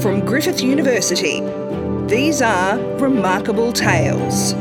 From 0.00 0.24
Griffith 0.24 0.62
University, 0.62 1.42
these 2.06 2.40
are 2.40 2.78
Remarkable 2.96 3.70
Tales. 3.70 4.54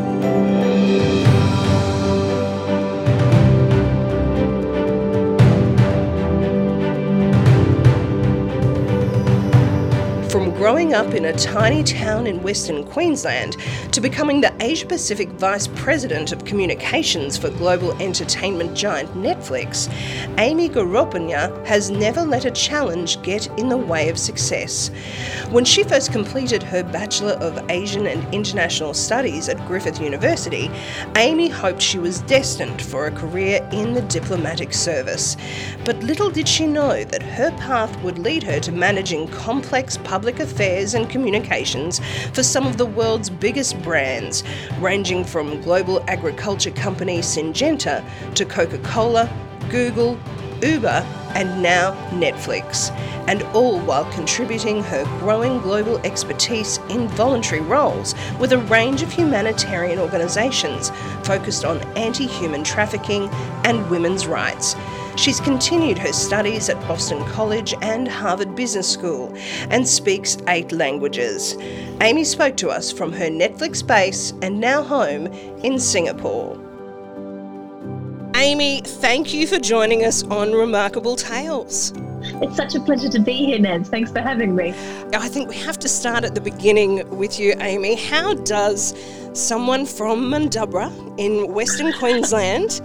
Growing 10.59 10.93
up 10.93 11.13
in 11.13 11.23
a 11.23 11.37
tiny 11.37 11.81
town 11.85 12.27
in 12.27 12.43
Western 12.43 12.83
Queensland 12.83 13.55
to 13.93 14.01
becoming 14.01 14.41
the 14.41 14.53
Asia 14.59 14.85
Pacific 14.85 15.29
Vice 15.29 15.67
President 15.67 16.33
of 16.33 16.43
Communications 16.43 17.37
for 17.37 17.49
global 17.51 17.93
entertainment 18.01 18.75
giant 18.75 19.09
Netflix, 19.13 19.89
Amy 20.37 20.67
Garoppanya 20.67 21.65
has 21.65 21.89
never 21.89 22.23
let 22.23 22.43
a 22.43 22.51
challenge 22.51 23.21
get 23.21 23.47
in 23.57 23.69
the 23.69 23.77
way 23.77 24.09
of 24.09 24.17
success. 24.17 24.89
When 25.49 25.63
she 25.63 25.81
first 25.83 26.11
completed 26.11 26.61
her 26.61 26.83
Bachelor 26.83 27.35
of 27.35 27.71
Asian 27.71 28.05
and 28.05 28.33
International 28.33 28.93
Studies 28.93 29.47
at 29.47 29.65
Griffith 29.65 30.01
University, 30.01 30.69
Amy 31.15 31.47
hoped 31.47 31.81
she 31.81 31.99
was 31.99 32.19
destined 32.23 32.81
for 32.81 33.07
a 33.07 33.11
career 33.11 33.65
in 33.71 33.93
the 33.93 34.01
diplomatic 34.01 34.73
service. 34.73 35.37
But 35.85 36.03
little 36.03 36.29
did 36.29 36.49
she 36.49 36.67
know 36.67 37.05
that 37.05 37.23
her 37.23 37.51
path 37.51 37.97
would 38.03 38.19
lead 38.19 38.43
her 38.43 38.59
to 38.59 38.73
managing 38.73 39.29
complex 39.29 39.95
public 39.95 40.35
affairs 40.35 40.48
and 40.59 41.09
communications 41.09 41.99
for 42.33 42.43
some 42.43 42.67
of 42.67 42.77
the 42.77 42.85
world's 42.85 43.29
biggest 43.29 43.81
brands, 43.81 44.43
ranging 44.79 45.23
from 45.23 45.61
global 45.61 46.03
agriculture 46.07 46.71
company 46.71 47.19
Syngenta 47.19 48.03
to 48.35 48.45
Coca 48.45 48.77
Cola, 48.79 49.29
Google, 49.69 50.19
Uber, 50.61 51.05
and 51.35 51.61
now 51.61 51.93
Netflix, 52.09 52.91
and 53.27 53.43
all 53.55 53.79
while 53.79 54.11
contributing 54.11 54.83
her 54.83 55.03
growing 55.19 55.59
global 55.59 55.97
expertise 55.99 56.79
in 56.89 57.07
voluntary 57.09 57.61
roles 57.61 58.15
with 58.39 58.51
a 58.51 58.57
range 58.57 59.01
of 59.01 59.11
humanitarian 59.11 59.99
organisations 59.99 60.91
focused 61.23 61.63
on 61.63 61.79
anti 61.95 62.27
human 62.27 62.63
trafficking 62.63 63.29
and 63.63 63.89
women's 63.89 64.27
rights. 64.27 64.75
She's 65.19 65.41
continued 65.41 65.97
her 65.97 66.13
studies 66.13 66.69
at 66.69 66.79
Boston 66.87 67.21
College 67.25 67.75
and 67.81 68.07
Harvard 68.07 68.55
Business 68.55 68.89
School 68.89 69.35
and 69.69 69.85
speaks 69.85 70.37
eight 70.47 70.71
languages. 70.71 71.57
Amy 71.99 72.23
spoke 72.23 72.55
to 72.55 72.69
us 72.69 72.89
from 72.89 73.11
her 73.11 73.25
Netflix 73.25 73.85
base 73.85 74.31
and 74.41 74.61
now 74.61 74.81
home 74.81 75.27
in 75.61 75.77
Singapore. 75.77 76.57
Amy, 78.35 78.79
thank 78.79 79.33
you 79.33 79.45
for 79.45 79.59
joining 79.59 80.05
us 80.05 80.23
on 80.23 80.53
Remarkable 80.53 81.17
Tales. 81.17 81.91
It's 82.41 82.55
such 82.55 82.75
a 82.75 82.79
pleasure 82.79 83.09
to 83.09 83.19
be 83.19 83.33
here, 83.33 83.59
Ned. 83.59 83.87
Thanks 83.87 84.13
for 84.13 84.21
having 84.21 84.55
me. 84.55 84.69
I 85.13 85.27
think 85.27 85.49
we 85.49 85.57
have 85.57 85.77
to 85.79 85.89
start 85.89 86.23
at 86.23 86.33
the 86.33 86.41
beginning 86.41 87.03
with 87.09 87.37
you, 87.37 87.55
Amy. 87.59 87.95
How 87.95 88.35
does 88.35 88.95
someone 89.33 89.85
from 89.85 90.31
Mundubbera 90.31 90.89
in 91.19 91.53
Western 91.53 91.91
Queensland 91.99 92.79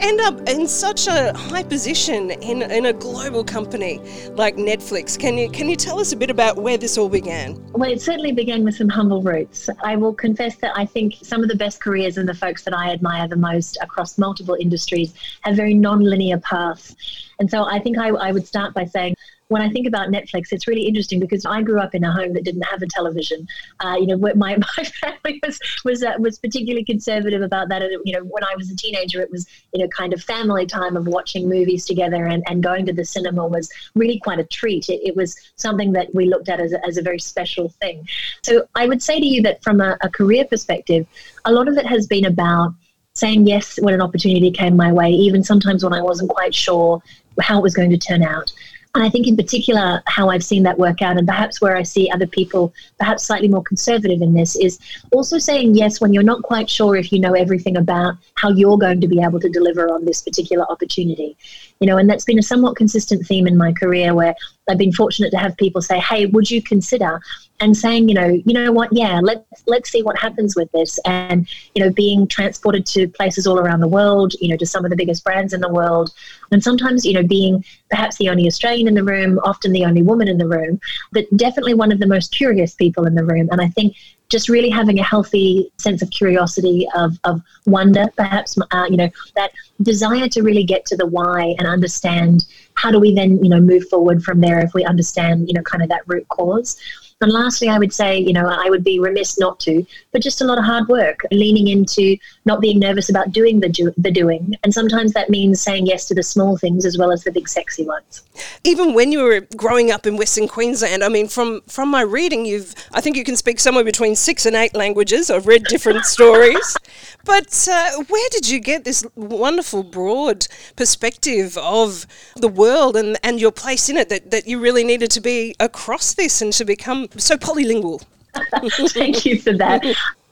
end 0.00 0.20
up 0.20 0.48
in 0.48 0.66
such 0.66 1.06
a 1.06 1.32
high 1.34 1.62
position 1.62 2.30
in, 2.30 2.62
in 2.62 2.86
a 2.86 2.92
global 2.92 3.44
company 3.44 3.98
like 4.32 4.56
Netflix. 4.56 5.18
Can 5.18 5.36
you 5.36 5.50
can 5.50 5.68
you 5.68 5.76
tell 5.76 5.98
us 5.98 6.12
a 6.12 6.16
bit 6.16 6.30
about 6.30 6.56
where 6.56 6.78
this 6.78 6.98
all 6.98 7.08
began? 7.08 7.60
Well, 7.72 7.90
it 7.90 8.00
certainly 8.00 8.32
began 8.32 8.64
with 8.64 8.76
some 8.76 8.88
humble 8.88 9.22
roots. 9.22 9.68
I 9.82 9.96
will 9.96 10.14
confess 10.14 10.56
that 10.56 10.76
I 10.76 10.84
think 10.84 11.14
some 11.22 11.42
of 11.42 11.48
the 11.48 11.56
best 11.56 11.80
careers 11.80 12.18
and 12.18 12.28
the 12.28 12.34
folks 12.34 12.64
that 12.64 12.74
I 12.74 12.90
admire 12.90 13.28
the 13.28 13.36
most 13.36 13.78
across 13.80 14.18
multiple 14.18 14.56
industries 14.58 15.14
have 15.42 15.56
very 15.56 15.74
non-linear 15.74 16.38
paths. 16.38 16.96
And 17.38 17.50
so 17.50 17.64
I 17.64 17.78
think 17.78 17.98
I, 17.98 18.08
I 18.08 18.32
would 18.32 18.46
start 18.46 18.74
by 18.74 18.84
saying 18.84 19.14
when 19.48 19.62
I 19.62 19.70
think 19.70 19.86
about 19.86 20.08
Netflix, 20.08 20.52
it's 20.52 20.68
really 20.68 20.86
interesting 20.86 21.18
because 21.18 21.44
I 21.44 21.62
grew 21.62 21.80
up 21.80 21.94
in 21.94 22.04
a 22.04 22.12
home 22.12 22.34
that 22.34 22.44
didn't 22.44 22.62
have 22.62 22.82
a 22.82 22.86
television. 22.86 23.46
Uh, 23.80 23.96
you 23.98 24.06
know, 24.06 24.16
my, 24.16 24.32
my 24.76 24.84
family 24.84 25.40
was 25.44 25.58
was 25.84 26.02
uh, 26.02 26.14
was 26.18 26.38
particularly 26.38 26.84
conservative 26.84 27.42
about 27.42 27.68
that. 27.70 27.82
And, 27.82 28.00
you 28.04 28.12
know, 28.12 28.24
when 28.24 28.44
I 28.44 28.54
was 28.56 28.70
a 28.70 28.76
teenager, 28.76 29.20
it 29.20 29.30
was 29.30 29.46
you 29.72 29.80
know 29.80 29.88
kind 29.88 30.12
of 30.12 30.22
family 30.22 30.66
time 30.66 30.96
of 30.96 31.06
watching 31.06 31.48
movies 31.48 31.84
together 31.86 32.26
and, 32.26 32.42
and 32.46 32.62
going 32.62 32.86
to 32.86 32.92
the 32.92 33.04
cinema 33.04 33.46
was 33.46 33.70
really 33.94 34.18
quite 34.20 34.38
a 34.38 34.44
treat. 34.44 34.88
It, 34.88 35.00
it 35.02 35.16
was 35.16 35.36
something 35.56 35.92
that 35.92 36.14
we 36.14 36.26
looked 36.26 36.48
at 36.48 36.60
as 36.60 36.72
a, 36.72 36.86
as 36.86 36.98
a 36.98 37.02
very 37.02 37.18
special 37.18 37.70
thing. 37.80 38.06
So 38.42 38.66
I 38.74 38.86
would 38.86 39.02
say 39.02 39.18
to 39.18 39.26
you 39.26 39.42
that 39.42 39.62
from 39.62 39.80
a, 39.80 39.96
a 40.02 40.10
career 40.10 40.44
perspective, 40.44 41.06
a 41.44 41.52
lot 41.52 41.68
of 41.68 41.76
it 41.76 41.86
has 41.86 42.06
been 42.06 42.26
about 42.26 42.74
saying 43.14 43.46
yes 43.46 43.80
when 43.80 43.94
an 43.94 44.00
opportunity 44.00 44.50
came 44.50 44.76
my 44.76 44.92
way, 44.92 45.10
even 45.10 45.42
sometimes 45.42 45.82
when 45.82 45.92
I 45.92 46.02
wasn't 46.02 46.30
quite 46.30 46.54
sure 46.54 47.02
how 47.40 47.58
it 47.58 47.62
was 47.62 47.74
going 47.74 47.90
to 47.90 47.98
turn 47.98 48.22
out. 48.22 48.52
And 48.98 49.06
I 49.06 49.10
think, 49.10 49.28
in 49.28 49.36
particular, 49.36 50.02
how 50.08 50.28
I've 50.28 50.42
seen 50.42 50.64
that 50.64 50.76
work 50.76 51.02
out, 51.02 51.18
and 51.18 51.24
perhaps 51.24 51.60
where 51.60 51.76
I 51.76 51.84
see 51.84 52.10
other 52.10 52.26
people 52.26 52.74
perhaps 52.98 53.22
slightly 53.22 53.46
more 53.46 53.62
conservative 53.62 54.22
in 54.22 54.34
this, 54.34 54.56
is 54.56 54.80
also 55.12 55.38
saying 55.38 55.76
yes 55.76 56.00
when 56.00 56.12
you're 56.12 56.24
not 56.24 56.42
quite 56.42 56.68
sure 56.68 56.96
if 56.96 57.12
you 57.12 57.20
know 57.20 57.34
everything 57.34 57.76
about 57.76 58.16
how 58.34 58.48
you're 58.48 58.76
going 58.76 59.00
to 59.00 59.06
be 59.06 59.22
able 59.22 59.38
to 59.38 59.48
deliver 59.50 59.88
on 59.88 60.04
this 60.04 60.22
particular 60.22 60.68
opportunity. 60.68 61.36
You 61.78 61.86
know, 61.86 61.96
and 61.96 62.10
that's 62.10 62.24
been 62.24 62.40
a 62.40 62.42
somewhat 62.42 62.74
consistent 62.74 63.24
theme 63.24 63.46
in 63.46 63.56
my 63.56 63.72
career 63.72 64.16
where 64.16 64.34
I've 64.68 64.78
been 64.78 64.92
fortunate 64.92 65.30
to 65.30 65.38
have 65.38 65.56
people 65.56 65.82
say, 65.82 65.98
"Hey, 65.98 66.26
would 66.26 66.50
you 66.50 66.62
consider?" 66.62 67.20
and 67.60 67.76
saying, 67.76 68.08
you 68.08 68.14
know, 68.14 68.28
you 68.28 68.54
know 68.54 68.70
what, 68.70 68.88
yeah, 68.92 69.20
let's 69.22 69.64
let's 69.66 69.90
see 69.90 70.02
what 70.02 70.16
happens 70.18 70.54
with 70.54 70.70
this, 70.72 70.98
and 71.04 71.48
you 71.74 71.82
know, 71.82 71.90
being 71.90 72.26
transported 72.26 72.86
to 72.86 73.08
places 73.08 73.46
all 73.46 73.58
around 73.58 73.80
the 73.80 73.88
world, 73.88 74.32
you 74.40 74.48
know, 74.48 74.56
to 74.56 74.66
some 74.66 74.84
of 74.84 74.90
the 74.90 74.96
biggest 74.96 75.24
brands 75.24 75.52
in 75.52 75.60
the 75.60 75.72
world, 75.72 76.12
and 76.52 76.62
sometimes, 76.62 77.04
you 77.04 77.12
know, 77.12 77.22
being 77.22 77.64
perhaps 77.90 78.16
the 78.18 78.28
only 78.28 78.46
Australian 78.46 78.86
in 78.86 78.94
the 78.94 79.04
room, 79.04 79.40
often 79.44 79.72
the 79.72 79.84
only 79.84 80.02
woman 80.02 80.28
in 80.28 80.38
the 80.38 80.46
room, 80.46 80.80
but 81.12 81.24
definitely 81.36 81.74
one 81.74 81.90
of 81.90 81.98
the 81.98 82.06
most 82.06 82.32
curious 82.32 82.74
people 82.74 83.06
in 83.06 83.14
the 83.14 83.24
room, 83.24 83.48
and 83.50 83.60
I 83.60 83.68
think 83.68 83.96
just 84.28 84.48
really 84.48 84.68
having 84.68 84.98
a 84.98 85.02
healthy 85.02 85.72
sense 85.78 86.02
of 86.02 86.10
curiosity, 86.10 86.86
of, 86.94 87.18
of 87.24 87.40
wonder, 87.66 88.06
perhaps, 88.16 88.58
uh, 88.72 88.86
you 88.90 88.96
know, 88.96 89.08
that 89.34 89.52
desire 89.82 90.28
to 90.28 90.42
really 90.42 90.64
get 90.64 90.84
to 90.86 90.96
the 90.96 91.06
why 91.06 91.54
and 91.58 91.66
understand 91.66 92.44
how 92.74 92.90
do 92.90 93.00
we 93.00 93.14
then, 93.14 93.42
you 93.42 93.48
know, 93.48 93.60
move 93.60 93.88
forward 93.88 94.22
from 94.22 94.40
there 94.40 94.60
if 94.60 94.74
we 94.74 94.84
understand, 94.84 95.48
you 95.48 95.54
know, 95.54 95.62
kind 95.62 95.82
of 95.82 95.88
that 95.88 96.02
root 96.06 96.28
cause. 96.28 96.78
And 97.20 97.32
lastly, 97.32 97.68
I 97.68 97.78
would 97.78 97.92
say, 97.92 98.16
you 98.18 98.32
know, 98.32 98.46
I 98.46 98.70
would 98.70 98.84
be 98.84 99.00
remiss 99.00 99.40
not 99.40 99.58
to, 99.60 99.84
but 100.12 100.22
just 100.22 100.40
a 100.40 100.44
lot 100.44 100.58
of 100.58 100.64
hard 100.64 100.86
work, 100.86 101.18
leaning 101.32 101.66
into 101.66 102.16
not 102.44 102.60
being 102.60 102.78
nervous 102.78 103.10
about 103.10 103.32
doing 103.32 103.58
the, 103.58 103.68
do- 103.68 103.92
the 103.98 104.12
doing. 104.12 104.54
And 104.62 104.72
sometimes 104.72 105.14
that 105.14 105.28
means 105.28 105.60
saying 105.60 105.86
yes 105.86 106.06
to 106.08 106.14
the 106.14 106.22
small 106.22 106.56
things 106.56 106.86
as 106.86 106.96
well 106.96 107.10
as 107.10 107.24
the 107.24 107.32
big 107.32 107.48
sexy 107.48 107.84
ones. 107.84 108.22
Even 108.62 108.94
when 108.94 109.10
you 109.10 109.24
were 109.24 109.40
growing 109.56 109.90
up 109.90 110.06
in 110.06 110.16
Western 110.16 110.46
Queensland, 110.46 111.02
I 111.02 111.08
mean, 111.08 111.26
from, 111.26 111.60
from 111.62 111.88
my 111.88 112.02
reading, 112.02 112.46
you've, 112.46 112.72
I 112.92 113.00
think 113.00 113.16
you 113.16 113.24
can 113.24 113.36
speak 113.36 113.58
somewhere 113.58 113.84
between 113.84 114.14
six 114.14 114.46
and 114.46 114.54
eight 114.54 114.76
languages. 114.76 115.28
I've 115.28 115.48
read 115.48 115.64
different 115.64 116.04
stories. 116.04 116.76
But 117.24 117.66
uh, 117.68 118.04
where 118.08 118.28
did 118.30 118.48
you 118.48 118.60
get 118.60 118.84
this 118.84 119.04
wonderful, 119.16 119.82
broad 119.82 120.46
perspective 120.76 121.58
of 121.58 122.06
the 122.36 122.48
world 122.48 122.96
and, 122.96 123.18
and 123.24 123.40
your 123.40 123.50
place 123.50 123.88
in 123.88 123.96
it 123.96 124.08
that, 124.08 124.30
that 124.30 124.46
you 124.46 124.60
really 124.60 124.84
needed 124.84 125.10
to 125.10 125.20
be 125.20 125.56
across 125.58 126.14
this 126.14 126.40
and 126.40 126.52
to 126.52 126.64
become 126.64 127.07
so 127.16 127.36
polylingual. 127.36 128.04
Thank 128.92 129.24
you 129.24 129.40
for 129.40 129.52
that. 129.54 129.84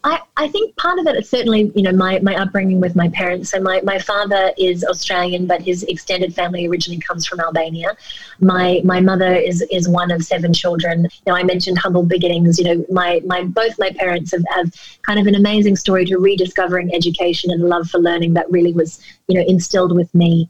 I, 0.07 0.21
I 0.37 0.47
think 0.47 0.77
part 0.77 1.01
of 1.01 1.07
it 1.09 1.17
is 1.17 1.29
certainly, 1.29 1.73
you 1.75 1.83
know, 1.83 1.91
my, 1.91 2.21
my 2.21 2.37
upbringing 2.37 2.81
with 2.81 2.95
my 2.95 3.09
parents. 3.09 3.51
So 3.51 3.61
my, 3.61 3.81
my 3.83 3.99
father 3.99 4.53
is 4.57 4.85
Australian, 4.85 5.47
but 5.47 5.61
his 5.61 5.83
extended 5.83 6.33
family 6.33 6.69
originally 6.69 7.01
comes 7.01 7.27
from 7.27 7.41
Albania. 7.41 7.97
My 8.39 8.81
my 8.85 9.01
mother 9.01 9.35
is 9.35 9.63
is 9.63 9.89
one 9.89 10.13
of 10.13 10.23
seven 10.23 10.53
children. 10.53 11.09
Now 11.27 11.35
I 11.35 11.43
mentioned 11.43 11.79
humble 11.79 12.05
beginnings. 12.05 12.57
You 12.57 12.67
know, 12.67 12.87
my 12.89 13.21
my 13.25 13.43
both 13.43 13.77
my 13.81 13.91
parents 13.91 14.31
have, 14.31 14.45
have 14.51 14.73
kind 15.03 15.19
of 15.19 15.27
an 15.27 15.35
amazing 15.35 15.75
story 15.75 16.05
to 16.05 16.19
rediscovering 16.19 16.95
education 16.95 17.51
and 17.51 17.69
love 17.69 17.91
for 17.91 17.99
learning 17.99 18.35
that 18.35 18.49
really 18.49 18.73
was, 18.73 19.01
you 19.27 19.37
know, 19.37 19.45
instilled 19.49 19.97
with 19.97 20.15
me 20.15 20.49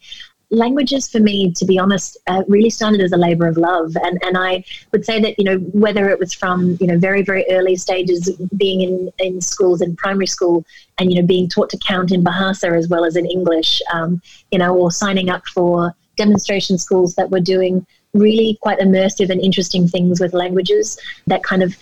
languages 0.51 1.09
for 1.09 1.19
me, 1.19 1.53
to 1.53 1.65
be 1.65 1.79
honest, 1.79 2.17
uh, 2.29 2.43
really 2.47 2.71
started 2.71 3.01
as 3.01 3.13
a 3.13 3.17
labor 3.17 3.47
of 3.47 3.57
love. 3.57 3.97
And, 4.03 4.19
and 4.23 4.39
I 4.39 4.65
would 4.93 5.05
say 5.05 5.21
that, 5.21 5.39
you 5.39 5.45
know, 5.45 5.59
whether 5.73 6.09
it 6.09 6.19
was 6.19 6.33
from, 6.33 6.77
you 6.81 6.87
know, 6.87 6.99
very, 6.99 7.23
very 7.23 7.45
early 7.51 7.77
stages, 7.77 8.31
being 8.57 8.83
in, 8.83 9.13
in 9.19 9.41
schools 9.41 9.83
in 9.83 9.97
primary 9.97 10.27
school 10.27 10.65
and, 10.99 11.13
you 11.13 11.21
know, 11.21 11.27
being 11.27 11.49
taught 11.49 11.71
to 11.71 11.79
count 11.79 12.13
in 12.13 12.23
Bahasa 12.23 12.77
as 12.77 12.89
well 12.89 13.05
as 13.05 13.17
in 13.17 13.27
English, 13.27 13.83
um, 13.93 14.23
you 14.53 14.59
know, 14.59 14.77
or 14.77 14.91
signing 14.91 15.31
up 15.31 15.47
for 15.49 15.95
demonstration 16.17 16.79
schools 16.79 17.15
that 17.17 17.31
were 17.31 17.41
doing 17.41 17.85
really 18.15 18.59
quite 18.63 18.79
immersive 18.79 19.31
and 19.31 19.41
interesting 19.41 19.87
things 19.87 20.21
with 20.21 20.33
languages 20.33 20.99
that 21.27 21.43
kind 21.43 21.63
of 21.63 21.77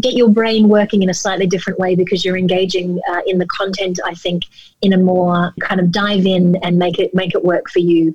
get 0.00 0.14
your 0.14 0.30
brain 0.30 0.68
working 0.68 1.02
in 1.02 1.10
a 1.10 1.14
slightly 1.14 1.46
different 1.46 1.78
way 1.78 1.94
because 1.94 2.24
you're 2.24 2.36
engaging 2.36 3.00
uh, 3.10 3.20
in 3.26 3.38
the 3.38 3.46
content 3.46 3.98
i 4.04 4.14
think 4.14 4.44
in 4.82 4.92
a 4.92 4.98
more 4.98 5.52
kind 5.60 5.80
of 5.80 5.90
dive 5.90 6.24
in 6.26 6.56
and 6.62 6.78
make 6.78 6.98
it 6.98 7.14
make 7.14 7.34
it 7.34 7.44
work 7.44 7.68
for 7.70 7.80
you 7.80 8.14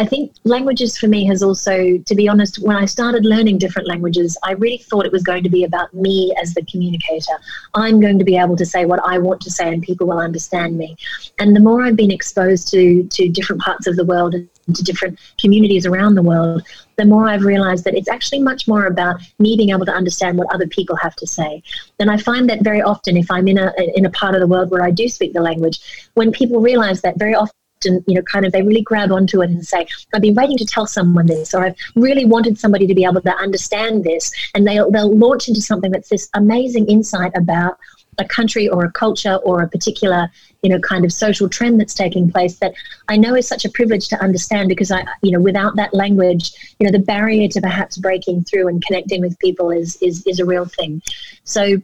I 0.00 0.04
think 0.04 0.32
languages 0.44 0.96
for 0.96 1.08
me 1.08 1.24
has 1.26 1.42
also, 1.42 1.98
to 1.98 2.14
be 2.14 2.28
honest, 2.28 2.60
when 2.60 2.76
I 2.76 2.84
started 2.84 3.26
learning 3.26 3.58
different 3.58 3.88
languages, 3.88 4.38
I 4.44 4.52
really 4.52 4.78
thought 4.78 5.06
it 5.06 5.10
was 5.10 5.24
going 5.24 5.42
to 5.42 5.48
be 5.48 5.64
about 5.64 5.92
me 5.92 6.32
as 6.40 6.54
the 6.54 6.64
communicator. 6.66 7.32
I'm 7.74 8.00
going 8.00 8.16
to 8.20 8.24
be 8.24 8.36
able 8.36 8.56
to 8.58 8.64
say 8.64 8.84
what 8.84 9.00
I 9.04 9.18
want 9.18 9.40
to 9.40 9.50
say 9.50 9.72
and 9.72 9.82
people 9.82 10.06
will 10.06 10.20
understand 10.20 10.78
me. 10.78 10.96
And 11.40 11.56
the 11.56 11.60
more 11.60 11.82
I've 11.82 11.96
been 11.96 12.12
exposed 12.12 12.68
to, 12.68 13.02
to 13.02 13.28
different 13.28 13.60
parts 13.60 13.88
of 13.88 13.96
the 13.96 14.04
world 14.04 14.34
and 14.34 14.48
to 14.76 14.84
different 14.84 15.18
communities 15.40 15.84
around 15.84 16.14
the 16.14 16.22
world, 16.22 16.62
the 16.96 17.04
more 17.04 17.26
I've 17.26 17.44
realized 17.44 17.84
that 17.84 17.96
it's 17.96 18.08
actually 18.08 18.40
much 18.40 18.68
more 18.68 18.86
about 18.86 19.20
me 19.40 19.56
being 19.56 19.70
able 19.70 19.86
to 19.86 19.92
understand 19.92 20.38
what 20.38 20.52
other 20.54 20.68
people 20.68 20.94
have 20.96 21.16
to 21.16 21.26
say. 21.26 21.60
And 21.98 22.08
I 22.08 22.18
find 22.18 22.48
that 22.50 22.62
very 22.62 22.82
often, 22.82 23.16
if 23.16 23.30
I'm 23.30 23.48
in 23.48 23.58
a 23.58 23.72
in 23.96 24.06
a 24.06 24.10
part 24.10 24.34
of 24.34 24.40
the 24.40 24.46
world 24.46 24.70
where 24.70 24.84
I 24.84 24.90
do 24.90 25.08
speak 25.08 25.32
the 25.32 25.40
language, 25.40 25.80
when 26.14 26.30
people 26.30 26.60
realize 26.60 27.00
that, 27.02 27.18
very 27.18 27.34
often 27.34 27.54
and 27.84 28.02
you 28.06 28.14
know 28.14 28.22
kind 28.22 28.44
of 28.44 28.52
they 28.52 28.62
really 28.62 28.82
grab 28.82 29.12
onto 29.12 29.42
it 29.42 29.50
and 29.50 29.66
say 29.66 29.86
i've 30.14 30.22
been 30.22 30.34
waiting 30.34 30.56
to 30.56 30.64
tell 30.64 30.86
someone 30.86 31.26
this 31.26 31.54
or 31.54 31.64
i've 31.64 31.76
really 31.94 32.24
wanted 32.24 32.58
somebody 32.58 32.86
to 32.86 32.94
be 32.94 33.04
able 33.04 33.20
to 33.20 33.36
understand 33.36 34.04
this. 34.04 34.32
And 34.54 34.66
they'll, 34.66 34.90
they'll 34.90 35.14
launch 35.14 35.48
into 35.48 35.60
something 35.60 35.90
that's 35.90 36.08
this 36.08 36.28
amazing 36.34 36.86
insight 36.86 37.32
about 37.36 37.78
a 38.18 38.24
country 38.24 38.68
or 38.68 38.84
a 38.84 38.90
culture 38.90 39.36
or 39.36 39.62
a 39.62 39.68
particular 39.68 40.28
you 40.62 40.70
know 40.70 40.80
kind 40.80 41.04
of 41.04 41.12
social 41.12 41.48
trend 41.48 41.78
that's 41.78 41.94
taking 41.94 42.28
place 42.28 42.58
that 42.58 42.74
i 43.06 43.16
know 43.16 43.36
is 43.36 43.46
such 43.46 43.64
a 43.64 43.68
privilege 43.68 44.08
to 44.08 44.20
understand 44.20 44.68
because 44.68 44.90
i 44.90 45.04
you 45.22 45.30
know 45.30 45.40
without 45.40 45.76
that 45.76 45.94
language 45.94 46.74
you 46.80 46.84
know 46.84 46.90
the 46.90 46.98
barrier 46.98 47.46
to 47.46 47.60
perhaps 47.60 47.96
breaking 47.96 48.42
through 48.42 48.66
and 48.66 48.84
connecting 48.84 49.20
with 49.20 49.38
people 49.38 49.70
is 49.70 49.96
is, 50.02 50.26
is 50.26 50.40
a 50.40 50.44
real 50.44 50.64
thing. 50.64 51.00
So 51.44 51.80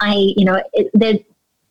i 0.00 0.14
you 0.36 0.44
know 0.44 0.62
it, 0.72 1.26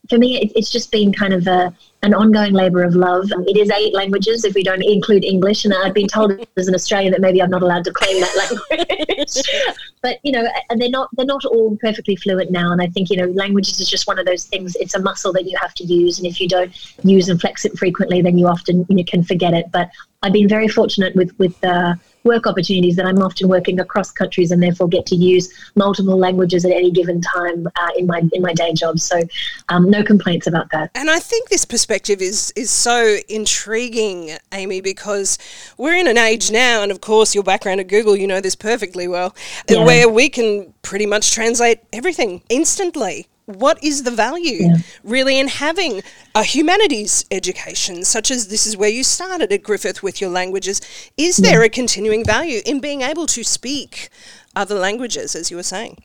for 0.10 0.18
me, 0.18 0.42
it, 0.42 0.52
it's 0.56 0.70
just 0.70 0.92
been 0.92 1.14
kind 1.14 1.34
of 1.34 1.48
a, 1.48 1.74
an 2.04 2.14
ongoing 2.14 2.54
labour 2.54 2.84
of 2.84 2.96
love. 2.96 3.32
It 3.48 3.58
is 3.58 3.70
eight 3.72 3.94
languages 3.94 4.46
if 4.46 4.54
we 4.54 4.64
don't 4.64 4.84
include 4.84 5.24
English, 5.24 5.66
and 5.66 5.74
I've 5.74 5.94
been 5.94 6.08
told 6.08 6.34
as 6.58 6.68
an 6.68 6.76
Australian 6.76 7.12
that 7.14 7.22
maybe 7.22 7.42
I'm 7.42 7.50
not 7.50 7.64
allowed 7.64 7.84
to 7.86 7.92
claim 7.92 8.20
that 8.20 8.36
language. 8.70 9.76
but 10.02 10.20
you 10.24 10.32
know, 10.32 10.48
they're 10.76 10.90
not 10.90 11.10
they're 11.14 11.26
not 11.26 11.46
all 11.46 11.76
perfectly 11.78 12.16
fluent 12.16 12.52
now, 12.52 12.72
and 12.72 12.82
I 12.82 12.88
think 12.88 13.10
you 13.10 13.18
know, 13.18 13.26
languages 13.32 13.80
is 13.80 13.90
just 13.90 14.08
one 14.08 14.20
of 14.20 14.26
those 14.26 14.46
things. 14.46 14.76
It's 14.76 14.94
a 14.94 15.00
muscle 15.00 15.34
that 15.34 15.46
you 15.46 15.58
have 15.62 15.74
to 15.76 15.84
use, 15.84 16.20
and 16.20 16.28
if 16.28 16.40
you 16.40 16.48
don't 16.48 16.72
use 17.04 17.30
and 17.30 17.40
flex 17.40 17.66
it 17.66 17.78
frequently, 17.78 18.22
then 18.22 18.38
you 18.38 18.48
often 18.48 18.86
you 18.90 18.98
know, 18.98 19.04
can 19.04 19.24
forget 19.24 19.54
it. 19.54 19.72
But 19.72 19.90
I've 20.22 20.34
been 20.34 20.50
very 20.50 20.68
fortunate 20.68 21.16
with 21.16 21.38
with 21.40 21.62
uh, 21.64 21.96
work 22.26 22.48
opportunities 22.48 22.96
that 22.98 23.06
I'm 23.06 23.20
often 23.20 23.48
working 23.48 23.80
across 23.80 24.12
countries 24.12 24.52
and 24.52 24.62
therefore 24.62 24.88
get 24.88 25.06
to 25.08 25.16
use 25.16 25.54
multiple 25.76 26.18
languages 26.18 26.66
at 26.66 26.72
any 26.72 26.92
given 26.92 27.22
time 27.22 27.68
uh, 27.68 27.90
in 27.98 28.08
my 28.08 28.22
in 28.34 28.42
my 28.42 28.54
day 28.54 28.74
job. 28.74 29.00
So 29.00 29.22
um, 29.70 29.90
no 29.90 30.04
complaints 30.04 30.48
about 30.48 30.70
that. 30.72 30.92
And 30.96 31.10
I 31.10 31.20
think 31.20 31.50
this 31.50 31.64
perspective 31.66 32.22
is 32.22 32.52
is 32.56 32.70
so 32.72 33.18
intriguing, 33.30 34.32
Amy, 34.52 34.82
because 34.82 35.38
we're 35.78 35.96
in 35.96 36.08
an 36.08 36.18
age 36.18 36.52
now, 36.52 36.82
and 36.82 36.92
of 36.92 37.00
course 37.00 37.34
your 37.34 37.44
background 37.44 37.80
at 37.80 37.88
Google, 37.88 38.16
you 38.16 38.28
know 38.28 38.42
this 38.42 38.56
perfectly 38.56 39.08
well, 39.08 39.36
yeah. 39.70 39.86
where 39.86 40.10
we 40.10 40.30
can 40.30 40.74
pretty 40.82 41.06
much 41.06 41.32
translate 41.32 41.80
everything 41.94 42.42
instantly 42.50 43.28
what 43.46 43.84
is 43.84 44.04
the 44.04 44.12
value 44.12 44.64
yeah. 44.64 44.76
really 45.04 45.40
in 45.40 45.48
having 45.48 46.02
a 46.34 46.44
humanities 46.44 47.26
education 47.30 48.04
such 48.04 48.32
as 48.32 48.48
this 48.48 48.66
is 48.66 48.76
where 48.76 48.90
you 48.90 49.04
started 49.04 49.52
at 49.52 49.64
Griffith 49.64 50.02
with 50.02 50.20
your 50.20 50.30
languages 50.30 50.82
is 51.18 51.40
yeah. 51.40 51.52
there 51.52 51.64
a 51.64 51.70
continuing 51.70 52.26
value 52.26 52.62
in 52.66 52.80
being 52.80 53.02
able 53.02 53.28
to 53.28 53.44
speak 53.44 54.10
other 54.56 54.76
languages 54.76 55.36
as 55.36 55.52
you 55.52 55.58
were 55.58 55.64
saying 55.64 55.98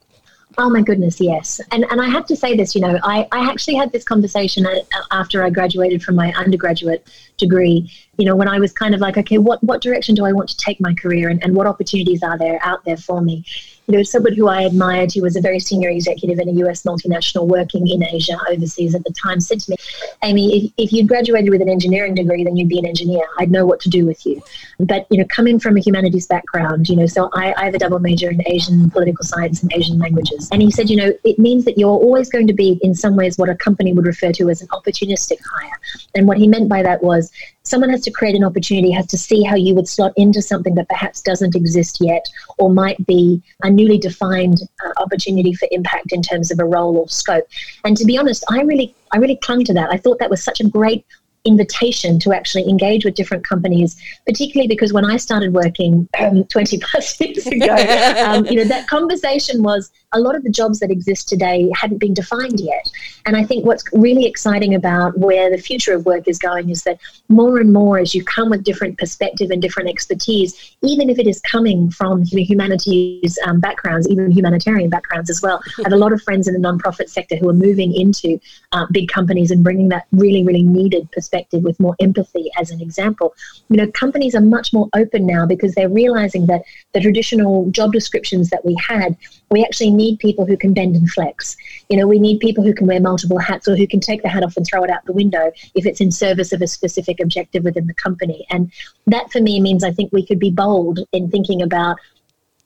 Oh 0.59 0.69
my 0.69 0.83
goodness, 0.83 1.21
yes. 1.21 1.61
And 1.71 1.85
and 1.91 2.01
I 2.01 2.09
have 2.09 2.27
to 2.27 2.35
say 2.35 2.57
this, 2.57 2.75
you 2.75 2.81
know, 2.81 2.99
I, 3.05 3.27
I 3.31 3.49
actually 3.49 3.77
had 3.77 3.93
this 3.93 4.03
conversation 4.03 4.67
uh, 4.67 4.71
uh, 4.71 5.03
after 5.13 5.45
I 5.45 5.51
graduated 5.51 6.03
from 6.03 6.17
my 6.17 6.33
undergraduate 6.33 7.09
degree, 7.39 7.91
you 8.19 8.27
know, 8.27 8.35
when 8.35 8.49
I 8.49 8.59
was 8.59 8.73
kind 8.73 8.95
of 8.95 9.01
like, 9.01 9.17
okay, 9.17 9.39
what, 9.39 9.63
what 9.63 9.81
direction 9.81 10.15
do 10.15 10.25
I 10.25 10.33
want 10.33 10.49
to 10.49 10.57
take 10.57 10.81
my 10.81 10.93
career 10.95 11.29
and, 11.29 11.43
and 11.43 11.55
what 11.55 11.67
opportunities 11.67 12.23
are 12.23 12.37
there 12.37 12.59
out 12.63 12.85
there 12.85 12.97
for 12.97 13.21
me? 13.21 13.45
You 13.91 13.97
know, 13.97 14.03
someone 14.05 14.35
who 14.35 14.47
I 14.47 14.63
admired, 14.63 15.13
who 15.13 15.23
was 15.23 15.35
a 15.35 15.41
very 15.41 15.59
senior 15.59 15.89
executive 15.89 16.39
in 16.39 16.49
a 16.49 16.53
US 16.65 16.85
multinational 16.85 17.49
working 17.49 17.89
in 17.89 18.05
Asia 18.05 18.39
overseas 18.49 18.95
at 18.95 19.03
the 19.03 19.13
time, 19.13 19.41
said 19.41 19.59
to 19.61 19.73
me, 19.73 19.77
Amy, 20.23 20.57
if, 20.57 20.73
if 20.77 20.93
you'd 20.93 21.09
graduated 21.09 21.51
with 21.51 21.61
an 21.61 21.69
engineering 21.69 22.15
degree, 22.15 22.45
then 22.45 22.57
you'd 22.57 22.69
be 22.69 22.79
an 22.79 22.87
engineer. 22.87 23.25
I'd 23.41 23.51
know 23.51 23.67
what 23.67 23.81
to 23.81 23.89
do 23.89 24.07
with 24.07 24.25
you. 24.25 24.41
But, 24.79 25.09
you 25.11 25.19
know, 25.19 25.25
coming 25.25 25.59
from 25.59 25.77
a 25.77 25.81
humanities 25.81 26.29
background, 26.29 26.89
you 26.89 26.95
know, 26.95 27.07
so 27.07 27.31
I, 27.35 27.53
I 27.57 27.65
have 27.65 27.75
a 27.75 27.81
double 27.81 27.99
major 27.99 28.31
in 28.31 28.41
Asian 28.47 28.89
political 28.91 29.25
science 29.25 29.61
and 29.65 29.73
Asian 29.75 29.99
languages. 29.99 30.49
And 30.53 30.63
he 30.63 30.71
said, 30.71 30.89
you 30.89 30.97
know, 30.97 31.13
it 31.25 31.41
means 31.41 31.65
that 31.65 31.77
you're 31.77 31.89
always 31.91 32.31
going 32.31 32.47
to 32.47 32.55
be, 32.55 32.79
in 32.83 32.95
some 32.95 33.17
ways, 33.17 33.39
what 33.39 33.49
a 33.49 33.57
company 33.57 33.93
would 33.93 34.07
refer 34.07 34.31
to 34.31 34.51
as 34.51 34.63
an 34.63 34.69
opportunistic 34.69 35.39
hire. 35.53 35.81
And 36.15 36.29
what 36.29 36.39
he 36.39 36.47
meant 36.47 36.69
by 36.69 36.85
that 36.85 37.03
was 37.03 37.33
someone 37.71 37.91
has 37.91 38.03
to 38.03 38.11
create 38.11 38.35
an 38.35 38.45
opportunity, 38.45 38.91
has 38.91 39.07
to 39.07 39.17
see 39.17 39.43
how 39.43 39.55
you 39.55 39.75
would 39.75 39.89
slot 39.89 40.13
into 40.17 40.43
something 40.43 40.75
that 40.75 40.89
perhaps 40.89 41.23
doesn't 41.23 41.55
exist 41.55 41.99
yet 42.01 42.27
or 42.59 42.69
might 42.69 43.05
be 43.07 43.41
a 43.63 43.71
newly 43.71 43.97
defined 43.97 44.59
uh, 44.85 44.93
opportunity 45.01 45.55
for 45.55 45.69
impact 45.71 46.13
in 46.13 46.21
terms 46.21 46.51
of 46.51 46.59
a 46.59 46.65
role 46.65 46.97
or 46.97 47.09
scope. 47.09 47.47
And 47.85 47.97
to 47.97 48.05
be 48.05 48.19
honest, 48.19 48.45
I 48.51 48.63
really 48.63 48.95
I 49.13 49.19
really 49.19 49.37
clung 49.37 49.65
to 49.65 49.75
that. 49.75 49.89
I 49.91 49.97
thought 49.97 50.19
that 50.19 50.31
was 50.31 50.43
such 50.43 50.61
a 50.61 50.69
great 50.69 51.07
invitation 51.45 52.19
to 52.21 52.33
actually 52.33 52.69
engage 52.69 53.05
with 53.05 53.15
different 53.15 53.47
companies, 53.47 54.01
particularly 54.27 54.69
because 54.69 54.93
when 54.93 55.05
I 55.05 55.17
started 55.17 55.55
working 55.55 56.09
um, 56.19 56.45
20 56.45 56.79
plus 56.79 57.21
years 57.21 57.47
ago, 57.47 57.75
um, 58.27 58.47
you 58.47 58.57
know, 58.57 58.65
that 58.65 58.89
conversation 58.89 59.63
was 59.63 59.91
a 60.13 60.21
lot 60.21 60.37
of 60.37 60.43
the 60.43 60.51
jobs 60.51 60.81
that 60.81 60.91
exist 60.91 61.29
today 61.29 61.71
hadn't 61.75 61.99
been 61.99 62.15
defined 62.15 62.61
yet. 62.61 62.91
And 63.27 63.37
I 63.37 63.45
think 63.45 63.65
what's 63.65 63.85
really 63.93 64.27
exciting 64.27 64.75
about 64.75 65.19
where 65.19 65.51
the 65.51 65.59
future 65.59 65.95
of 65.95 66.07
work 66.07 66.29
is 66.29 66.39
going 66.39 66.71
is 66.71 66.83
that 66.85 66.99
more 67.29 67.59
and 67.59 67.73
more 67.73 67.99
as 67.99 68.15
you 68.15 68.25
come 68.25 68.51
with 68.51 68.65
different 68.65 68.99
perspective 68.99 69.51
and 69.51 69.61
different 69.61 69.89
expertise, 69.89 70.77
even 70.83 71.11
if 71.11 71.19
it 71.19 71.27
is 71.27 71.41
coming 71.41 71.91
from 71.91 72.23
humanities 72.23 73.39
um, 73.47 73.61
backgrounds, 73.61 74.09
even 74.09 74.31
humanitarian 74.31 74.91
backgrounds 74.91 75.31
as 75.31 75.41
well. 75.43 75.61
I 75.79 75.83
have 75.85 75.93
a 75.93 75.97
lot 75.97 76.13
of 76.13 76.23
friends 76.23 76.49
in 76.49 76.55
the 76.55 76.61
nonprofit 76.61 77.09
sector 77.09 77.37
who 77.37 77.49
are 77.49 77.55
moving 77.55 77.95
into 77.95 78.41
uh, 78.73 78.87
big 78.91 79.09
companies 79.09 79.51
and 79.51 79.63
bringing 79.63 79.89
that 79.89 80.07
really, 80.13 80.45
really 80.45 80.63
needed 80.63 81.11
perspective 81.13 81.41
perspective 81.41 81.63
with 81.63 81.79
more 81.81 81.95
empathy 82.01 82.51
as 82.59 82.71
an 82.71 82.81
example 82.81 83.35
you 83.69 83.77
know 83.77 83.87
companies 83.93 84.35
are 84.35 84.41
much 84.41 84.73
more 84.73 84.89
open 84.95 85.27
now 85.27 85.47
because 85.47 85.75
they're 85.75 85.89
realizing 85.89 86.47
that 86.47 86.63
the 86.93 87.01
traditional 87.01 87.71
job 87.71 87.93
descriptions 87.93 88.51
that 88.51 88.65
we 88.65 88.77
had 88.89 89.17
we 89.51 89.63
actually 89.63 89.91
need 90.01 90.19
people 90.19 90.45
who 90.47 90.57
can 90.57 90.73
bend 90.73 90.97
and 90.97 91.11
flex. 91.11 91.57
You 91.89 91.97
know 91.99 92.07
we 92.07 92.19
need 92.19 92.41
people 92.41 92.65
who 92.65 92.75
can 92.75 92.87
wear 92.87 93.01
multiple 93.01 93.39
hats 93.39 93.69
or 93.69 93.77
who 93.77 93.87
can 93.87 94.01
take 94.01 94.23
the 94.23 94.29
hat 94.35 94.45
off 94.45 94.57
and 94.57 94.67
throw 94.67 94.83
it 94.85 94.91
out 94.91 95.05
the 95.05 95.21
window 95.23 95.53
if 95.75 95.85
it's 95.87 96.01
in 96.01 96.11
service 96.11 96.53
of 96.53 96.63
a 96.63 96.67
specific 96.67 97.21
objective 97.21 97.65
within 97.65 97.87
the 97.87 97.95
company. 98.07 98.47
And 98.51 98.73
that 99.07 99.31
for 99.33 99.41
me 99.41 99.61
means 99.61 99.83
i 99.85 99.93
think 99.93 100.13
we 100.13 100.27
could 100.27 100.39
be 100.39 100.51
bold 100.51 101.01
in 101.13 101.31
thinking 101.31 101.63
about 101.63 101.97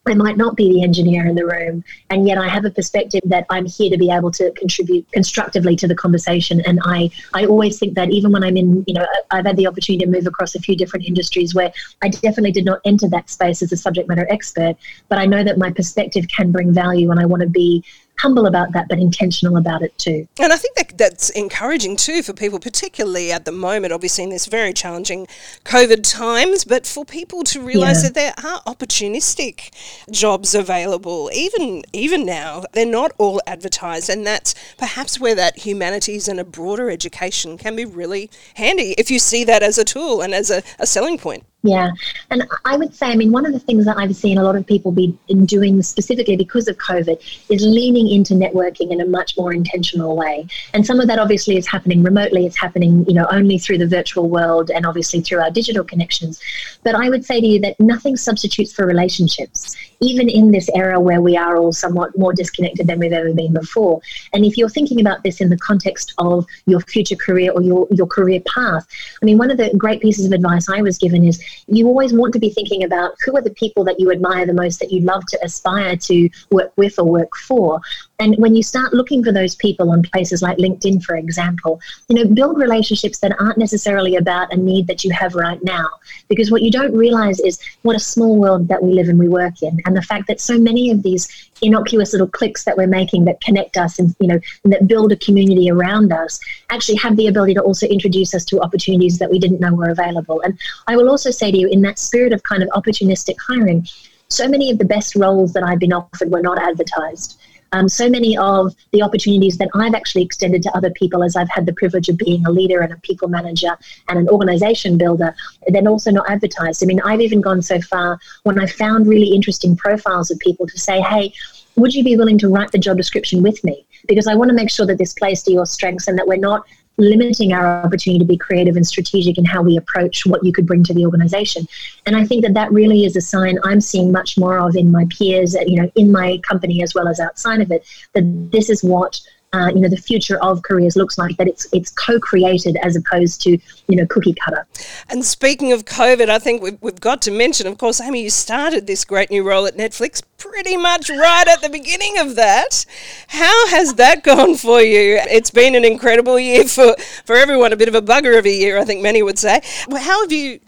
I 0.07 0.15
might 0.15 0.37
not 0.37 0.57
be 0.57 0.71
the 0.71 0.83
engineer 0.83 1.27
in 1.27 1.35
the 1.35 1.47
room, 1.47 1.83
and 2.11 2.27
yet 2.27 2.37
I 2.37 2.49
have 2.49 2.65
a 2.65 2.71
perspective 2.71 3.23
that 3.25 3.47
I'm 3.51 3.65
here 3.65 3.91
to 3.91 3.97
be 3.97 4.11
able 4.11 4.31
to 4.33 4.53
contribute 4.53 5.11
constructively 5.13 5.77
to 5.77 5.89
the 5.89 5.95
conversation. 5.95 6.61
And 6.67 6.79
I, 6.85 7.11
I 7.33 7.47
always 7.47 7.79
think 7.79 7.95
that 7.95 8.11
even 8.11 8.31
when 8.31 8.45
I'm 8.45 8.57
in, 8.57 8.85
you 8.87 8.95
know, 8.95 9.07
I've 9.31 9.47
had 9.47 9.57
the 9.57 9.67
opportunity 9.67 10.05
to 10.05 10.11
move 10.11 10.27
across 10.27 10.55
a 10.55 10.61
few 10.61 10.77
different 10.77 11.07
industries 11.07 11.55
where 11.55 11.73
I 12.03 12.09
definitely 12.09 12.53
did 12.53 12.67
not 12.67 12.81
enter 12.85 13.09
that 13.09 13.31
space 13.31 13.63
as 13.63 13.73
a 13.73 13.77
subject 13.77 14.09
matter 14.09 14.27
expert, 14.31 14.77
but 15.09 15.19
I 15.19 15.27
know 15.27 15.43
that 15.43 15.59
my 15.59 15.71
perspective 15.71 16.27
can 16.29 16.53
bring 16.53 16.73
value, 16.73 17.11
and 17.11 17.19
I 17.19 17.25
want 17.25 17.41
to 17.41 17.49
be 17.49 17.83
humble 18.19 18.47
about 18.47 18.73
that, 18.73 18.89
but 18.89 18.99
intentional 18.99 19.57
about 19.57 19.83
it 19.83 19.97
too. 19.99 20.27
And 20.39 20.53
I 20.53 20.57
think 20.57 20.77
that 20.77 20.97
that's 20.97 21.31
encouraging 21.31 21.97
too 21.97 22.23
for 22.23 22.33
people, 22.33 22.59
particularly 22.59 23.33
at 23.33 23.45
the 23.45 23.53
moment, 23.53 23.93
obviously 23.93 24.25
in 24.25 24.31
this 24.31 24.47
very 24.47 24.73
challenging 24.73 25.27
COVID 25.65 26.03
times, 26.03 26.65
but 26.65 26.87
for 26.87 27.05
people 27.05 27.43
to 27.45 27.61
realise 27.61 28.03
yeah. 28.03 28.09
that 28.09 28.15
there 28.15 28.35
are 28.45 28.63
opportunistic 28.63 29.71
jobs 30.11 30.55
available, 30.55 31.31
even 31.35 31.83
even 31.93 32.25
now. 32.25 32.65
They're 32.73 32.87
not 32.87 33.13
all 33.19 33.41
advertised, 33.47 34.09
and 34.09 34.27
that's 34.27 34.55
perhaps 34.79 35.19
where 35.19 35.35
that 35.35 35.59
humanities 35.59 36.29
and 36.29 36.39
a 36.39 36.45
broader 36.45 36.91
education 36.91 37.59
can 37.59 37.77
be 37.77 37.85
really 37.85 38.31
handy 38.55 38.95
if 38.97 39.11
you 39.11 39.19
see 39.19 39.45
that 39.45 39.63
as 39.63 39.79
a 39.79 39.85
tool 39.85 40.21
and 40.21 40.35
as 40.35 40.51
a, 40.51 40.63
a 40.79 40.87
selling 40.87 41.19
point. 41.19 41.45
Yeah. 41.65 41.93
And 42.31 42.47
I 42.67 42.77
would 42.77 42.95
say, 42.95 43.07
I 43.07 43.17
mean, 43.17 43.33
one 43.33 43.47
of 43.47 43.55
the 43.55 43.59
things 43.59 43.87
that 43.87 43.97
I've 43.97 44.15
seen 44.15 44.37
a 44.37 44.43
lot 44.43 44.55
of 44.55 44.67
people 44.67 44.93
be 44.93 45.19
doing 45.47 45.83
specifically 45.83 46.37
because 46.37 46.69
of 46.69 46.77
COVID 46.77 47.19
is 47.49 47.63
leaning 47.63 48.07
into 48.11 48.35
networking 48.35 48.93
in 48.93 49.01
a 49.01 49.07
much 49.07 49.35
more 49.39 49.51
intentional 49.51 50.15
way. 50.15 50.47
And 50.75 50.85
some 50.85 51.01
of 51.01 51.07
that 51.07 51.19
obviously 51.19 51.57
is 51.57 51.67
happening 51.67 52.03
remotely. 52.03 52.45
It's 52.45 52.59
happening, 52.59 53.07
you 53.09 53.15
know, 53.15 53.27
only 53.31 53.57
through 53.57 53.79
the 53.79 53.87
virtual 53.87 54.29
world 54.29 54.71
and 54.71 54.85
obviously 54.85 55.23
through 55.23 55.41
our 55.41 55.51
digital 55.51 55.85
connections. 55.85 56.39
But 56.83 56.97
I 56.97 57.09
would 57.09 57.25
say 57.25 57.41
to 57.41 57.47
you 57.47 57.59
that 57.61 57.81
nothing 57.81 58.19
substitutes 58.19 58.75
for 58.75 58.85
relationships, 58.85 59.75
even 60.01 60.29
in 60.29 60.51
this 60.51 60.69
era 60.75 61.01
where 61.01 61.23
we 61.23 61.35
are 61.35 61.57
all 61.57 61.73
somewhat 61.73 62.19
more 62.19 62.35
disconnected 62.35 62.89
than 62.89 62.99
we've 62.99 63.11
ever 63.11 63.33
been 63.33 63.55
before. 63.55 64.03
And 64.35 64.45
if 64.45 64.59
you're 64.59 64.69
thinking 64.69 65.01
about 65.01 65.23
this 65.23 65.41
in 65.41 65.49
the 65.49 65.57
context 65.57 66.13
of 66.19 66.45
your 66.67 66.81
future 66.81 67.17
career 67.17 67.53
or 67.53 67.63
your, 67.63 67.89
your 67.91 68.07
career 68.07 68.43
path, 68.55 68.87
I 69.23 69.25
mean, 69.25 69.39
one 69.39 69.51
of 69.51 69.57
the 69.57 69.73
great 69.79 70.03
pieces 70.03 70.27
of 70.27 70.33
advice 70.33 70.69
I 70.69 70.83
was 70.83 70.99
given 70.99 71.25
is 71.25 71.43
you 71.67 71.87
always 71.87 72.13
want 72.13 72.33
to 72.33 72.39
be 72.39 72.51
thinking 72.51 72.85
about 72.85 73.15
who 73.25 73.37
are 73.37 73.43
the 73.43 73.51
people 73.51 73.85
that 73.85 74.01
you 74.01 74.11
admire 74.11 74.47
the 74.47 74.55
most 74.55 74.81
that 74.81 74.93
you 74.93 75.01
love 75.01 75.25
to 75.27 75.39
aspire 75.43 75.97
to 75.97 76.29
work 76.51 76.73
with 76.77 76.99
or 76.99 77.05
work 77.05 77.37
for. 77.37 77.81
And 78.21 78.37
when 78.37 78.55
you 78.55 78.63
start 78.63 78.95
looking 78.95 79.25
for 79.25 79.33
those 79.33 79.57
people 79.57 79.91
on 79.91 80.03
places 80.03 80.41
like 80.41 80.59
LinkedIn, 80.59 81.03
for 81.03 81.17
example, 81.17 81.81
you 82.09 82.17
know, 82.17 82.33
build 82.33 82.59
relationships 82.59 83.19
that 83.19 83.35
aren't 83.41 83.59
necessarily 83.59 84.17
about 84.17 84.53
a 84.53 84.57
need 84.57 84.87
that 84.87 85.05
you 85.05 85.11
have 85.11 85.35
right 85.35 85.63
now. 85.65 85.89
Because 86.29 86.51
what 86.51 86.63
you 86.63 86.71
don't 86.71 86.97
realize 86.97 87.41
is 87.41 87.59
what 87.83 87.97
a 87.97 88.01
small 88.01 88.37
world 88.37 88.69
that 88.69 88.83
we 88.83 88.93
live 88.93 89.09
and 89.09 89.19
we 89.19 89.29
work 89.29 89.63
in. 89.63 89.81
And 89.85 89.97
the 89.97 90.03
fact 90.03 90.29
that 90.29 90.41
so 90.41 90.59
many 90.59 90.91
of 90.91 91.03
these 91.03 91.51
innocuous 91.61 92.13
little 92.13 92.29
clicks 92.29 92.65
that 92.65 92.77
we're 92.77 92.87
making 92.87 93.25
that 93.25 93.41
connect 93.41 93.77
us 93.77 93.99
and, 93.99 94.15
you 94.21 94.29
know, 94.29 94.39
and 94.63 94.73
that 94.73 94.87
build 94.87 95.11
a 95.11 95.17
community 95.17 95.71
around 95.71 96.13
us 96.13 96.39
actually 96.71 96.97
have 96.97 97.17
the 97.17 97.27
ability 97.27 97.55
to 97.55 97.63
also 97.63 97.87
introduce 97.87 98.35
us 98.35 98.45
to 98.45 98.61
opportunities 98.61 99.19
that 99.19 99.31
we 99.31 99.39
didn't 99.39 99.61
know 99.61 99.75
were 99.75 99.91
available. 99.91 100.41
And 100.43 100.59
I 100.87 100.97
will 100.97 101.09
also 101.09 101.31
say 101.31 101.51
to 101.51 101.59
you, 101.59 101.69
in 101.69 101.83
that 101.83 101.99
spirit 101.99 102.33
of 102.33 102.43
kind 102.45 102.63
of 102.63 102.69
opportunistic 102.71 103.37
hiring, 103.49 103.87
so 104.29 104.49
many 104.49 104.71
of 104.71 104.79
the 104.79 104.85
best 104.85 105.17
roles 105.17 105.53
that 105.53 105.63
I've 105.63 105.79
been 105.79 105.93
offered 105.93 106.31
were 106.31 106.43
not 106.43 106.59
advertised. 106.59 107.41
Um, 107.75 107.89
so 107.89 108.09
many 108.09 108.39
of 108.39 108.73
the 108.93 109.03
opportunities 109.03 109.59
that 109.59 109.69
I've 109.75 109.95
actually 109.95 110.23
extended 110.23 110.63
to 110.63 110.77
other 110.77 110.91
people 110.91 111.25
as 111.25 111.35
I've 111.35 111.51
had 111.51 111.67
the 111.67 111.73
privilege 111.73 112.09
of 112.09 112.17
being 112.17 112.47
a 112.47 112.51
leader 112.51 112.81
and 112.83 112.93
a 112.93 112.97
people 112.99 113.27
manager 113.27 113.77
and 114.09 114.17
an 114.17 114.29
organization 114.29 114.97
builder, 114.97 115.35
then 115.67 115.89
also 115.89 116.13
not 116.13 116.31
advertised. 116.31 116.85
I 116.85 116.87
mean, 116.87 117.01
I've 117.01 117.21
even 117.21 117.41
gone 117.41 117.63
so 117.63 117.81
far 117.81 118.21
when 118.45 118.61
I 118.61 118.67
found 118.67 119.09
really 119.09 119.35
interesting 119.35 119.77
profiles 119.77 120.31
of 120.31 120.39
people 120.39 120.69
to 120.69 120.79
say, 120.79 121.01
hey, 121.01 121.33
would 121.75 121.93
you 121.93 122.05
be 122.05 122.17
willing 122.17 122.39
to 122.39 122.49
write 122.49 122.71
the 122.71 122.79
job 122.79 122.97
description 122.97 123.43
with 123.43 123.63
me? 123.65 123.85
Because 124.07 124.29
I 124.29 124.37
want 124.37 124.51
to 124.51 124.55
make 124.55 124.71
sure 124.71 124.87
that 124.87 124.99
this 124.99 125.13
plays 125.13 125.43
to 125.43 125.51
your 125.51 125.67
strengths 125.67 126.07
and 126.07 126.17
that 126.17 126.29
we're 126.29 126.37
not 126.37 126.65
limiting 126.97 127.53
our 127.53 127.85
opportunity 127.85 128.19
to 128.19 128.25
be 128.25 128.37
creative 128.37 128.77
and 128.77 128.87
strategic 128.87 129.39
in 129.39 129.45
how 129.45 129.63
we 129.63 129.77
approach 129.77 130.25
what 130.27 130.45
you 130.45 130.53
could 130.53 130.67
bring 130.67 130.85
to 130.85 130.95
the 130.95 131.05
organization. 131.05 131.67
And 132.07 132.17
I 132.17 132.25
think 132.25 132.45
that 132.45 132.55
that 132.55 132.73
really 132.73 133.05
is 133.05 133.17
a 133.17 133.21
sign 133.21 133.59
I'm 133.65 133.81
seeing 133.81 134.13
much 134.13 134.39
more 134.39 134.59
of 134.59 134.77
in 134.77 134.93
my 134.93 135.07
peers, 135.11 135.55
you 135.67 135.81
know, 135.81 135.91
in 135.97 136.13
my 136.13 136.39
company 136.39 136.83
as 136.83 136.95
well 136.95 137.09
as 137.09 137.21
outside 137.21 137.61
of 137.61 137.71
it, 137.71 137.85
that 138.13 138.23
this 138.53 138.71
is 138.71 138.85
what 138.85 139.21
uh, 139.55 139.69
you 139.69 139.81
know 139.81 139.89
the 139.89 139.97
future 139.97 140.43
of 140.43 140.63
careers 140.63 140.97
looks 140.97 141.17
like 141.17 141.37
that 141.37 141.47
it's 141.47 141.67
it's 141.73 141.91
co-created 141.91 142.77
as 142.83 142.97
opposed 142.97 143.41
to 143.43 143.51
you 143.89 143.97
know 143.97 144.07
cookie 144.07 144.35
cutter. 144.35 144.67
And 145.09 145.25
speaking 145.25 145.73
of 145.73 145.85
covid 145.85 146.29
i 146.29 146.39
think 146.39 146.63
we've, 146.63 146.79
we've 146.81 147.01
got 147.01 147.23
to 147.23 147.31
mention 147.31 147.67
of 147.67 147.79
course 147.79 148.01
amy 148.01 148.23
you 148.23 148.31
started 148.31 148.87
this 148.87 149.05
great 149.05 149.31
new 149.31 149.43
role 149.43 149.67
at 149.67 149.77
netflix 149.77 150.23
pretty 150.39 150.77
much 150.77 151.09
right 151.09 151.47
at 151.49 151.63
the 151.63 151.69
beginning 151.69 152.19
of 152.19 152.37
that. 152.37 152.85
How 153.29 153.69
has 153.69 153.95
that 153.95 154.23
gone 154.23 154.57
for 154.57 154.81
you? 154.81 155.19
It's 155.23 155.51
been 155.51 155.75
an 155.75 155.85
incredible 155.85 156.39
year 156.39 156.65
for 156.65 156.97
for 157.25 157.37
everyone 157.37 157.73
a 157.73 157.77
bit 157.77 157.89
of 157.89 157.95
a 157.95 158.03
bugger 158.03 158.39
of 158.39 158.47
a 158.47 158.53
year 158.53 158.79
i 158.79 158.85
think 158.85 159.03
many 159.03 159.23
would 159.23 159.39
say. 159.39 159.61
How 159.91 160.23
have 160.23 160.33
you 160.33 160.61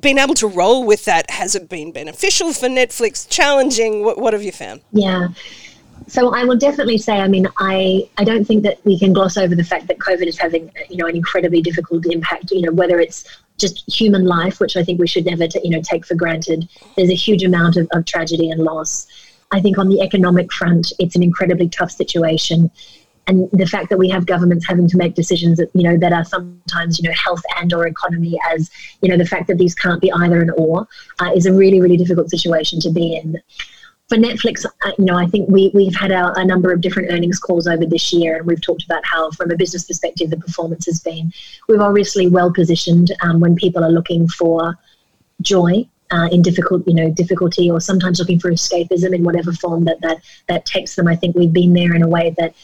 been 0.00 0.18
able 0.18 0.34
to 0.34 0.46
roll 0.46 0.86
with 0.86 1.04
that? 1.06 1.30
Has 1.30 1.54
it 1.54 1.68
been 1.68 1.92
beneficial 1.92 2.52
for 2.52 2.68
netflix? 2.68 3.28
Challenging? 3.28 4.04
What, 4.04 4.18
what 4.18 4.32
have 4.32 4.42
you 4.42 4.52
found? 4.52 4.82
Yeah 4.92 5.28
so 6.06 6.34
I 6.34 6.44
will 6.44 6.56
definitely 6.56 6.98
say, 6.98 7.18
I 7.18 7.28
mean, 7.28 7.46
I, 7.58 8.08
I 8.18 8.24
don't 8.24 8.44
think 8.44 8.62
that 8.64 8.84
we 8.84 8.98
can 8.98 9.12
gloss 9.12 9.36
over 9.36 9.54
the 9.54 9.64
fact 9.64 9.86
that 9.88 9.98
COVID 9.98 10.26
is 10.26 10.38
having, 10.38 10.70
you 10.88 10.96
know, 10.96 11.06
an 11.06 11.16
incredibly 11.16 11.62
difficult 11.62 12.06
impact, 12.06 12.50
you 12.50 12.62
know, 12.62 12.72
whether 12.72 13.00
it's 13.00 13.24
just 13.58 13.84
human 13.92 14.24
life, 14.24 14.60
which 14.60 14.76
I 14.76 14.84
think 14.84 15.00
we 15.00 15.06
should 15.06 15.26
never, 15.26 15.46
t- 15.46 15.60
you 15.62 15.70
know, 15.70 15.82
take 15.82 16.06
for 16.06 16.14
granted. 16.14 16.68
There's 16.96 17.10
a 17.10 17.14
huge 17.14 17.44
amount 17.44 17.76
of, 17.76 17.88
of 17.92 18.04
tragedy 18.04 18.50
and 18.50 18.62
loss. 18.62 19.06
I 19.52 19.60
think 19.60 19.78
on 19.78 19.88
the 19.88 20.00
economic 20.00 20.52
front, 20.52 20.92
it's 20.98 21.14
an 21.16 21.22
incredibly 21.22 21.68
tough 21.68 21.90
situation. 21.90 22.70
And 23.28 23.48
the 23.52 23.66
fact 23.66 23.88
that 23.90 23.98
we 23.98 24.08
have 24.08 24.26
governments 24.26 24.66
having 24.66 24.88
to 24.88 24.96
make 24.96 25.14
decisions 25.14 25.58
that, 25.58 25.70
you 25.74 25.84
know, 25.84 25.96
that 25.98 26.12
are 26.12 26.24
sometimes, 26.24 26.98
you 26.98 27.08
know, 27.08 27.14
health 27.14 27.42
and 27.58 27.72
or 27.72 27.86
economy 27.86 28.38
as, 28.50 28.70
you 29.00 29.08
know, 29.08 29.16
the 29.16 29.26
fact 29.26 29.46
that 29.46 29.58
these 29.58 29.74
can't 29.74 30.00
be 30.00 30.10
either 30.12 30.40
and 30.40 30.50
or 30.56 30.88
uh, 31.20 31.30
is 31.34 31.46
a 31.46 31.52
really, 31.52 31.80
really 31.80 31.96
difficult 31.96 32.30
situation 32.30 32.80
to 32.80 32.90
be 32.90 33.16
in 33.16 33.40
for 34.12 34.18
Netflix, 34.18 34.66
uh, 34.66 34.92
you 34.98 35.06
know, 35.06 35.16
I 35.16 35.24
think 35.24 35.48
we, 35.48 35.70
we've 35.72 35.96
had 35.96 36.10
a, 36.10 36.38
a, 36.38 36.44
number 36.44 36.70
of 36.70 36.82
different 36.82 37.10
earnings 37.10 37.38
calls 37.38 37.66
over 37.66 37.86
this 37.86 38.12
year, 38.12 38.36
and 38.36 38.46
we've 38.46 38.60
talked 38.60 38.84
about 38.84 39.02
how, 39.06 39.30
from 39.30 39.50
a 39.50 39.56
business 39.56 39.84
perspective, 39.84 40.28
the 40.28 40.36
performance 40.36 40.84
has 40.84 41.00
been. 41.00 41.32
We're 41.66 41.80
obviously 41.80 42.28
well 42.28 42.52
positioned 42.52 43.10
um, 43.22 43.40
when 43.40 43.56
people 43.56 43.82
are 43.82 43.90
looking 43.90 44.28
for 44.28 44.76
joy 45.40 45.88
uh, 46.10 46.28
in 46.30 46.42
difficult, 46.42 46.86
you 46.86 46.92
know, 46.92 47.10
difficulty, 47.10 47.70
or 47.70 47.80
sometimes 47.80 48.18
looking 48.18 48.38
for 48.38 48.50
escapism 48.50 49.14
in 49.14 49.24
whatever 49.24 49.50
form 49.50 49.84
that 49.84 49.98
that 50.02 50.18
that 50.46 50.66
takes 50.66 50.94
them. 50.94 51.08
I 51.08 51.16
think 51.16 51.34
we've 51.34 51.50
been 51.50 51.72
there 51.72 51.94
in 51.94 52.02
a 52.02 52.08
way 52.08 52.34
that, 52.36 52.54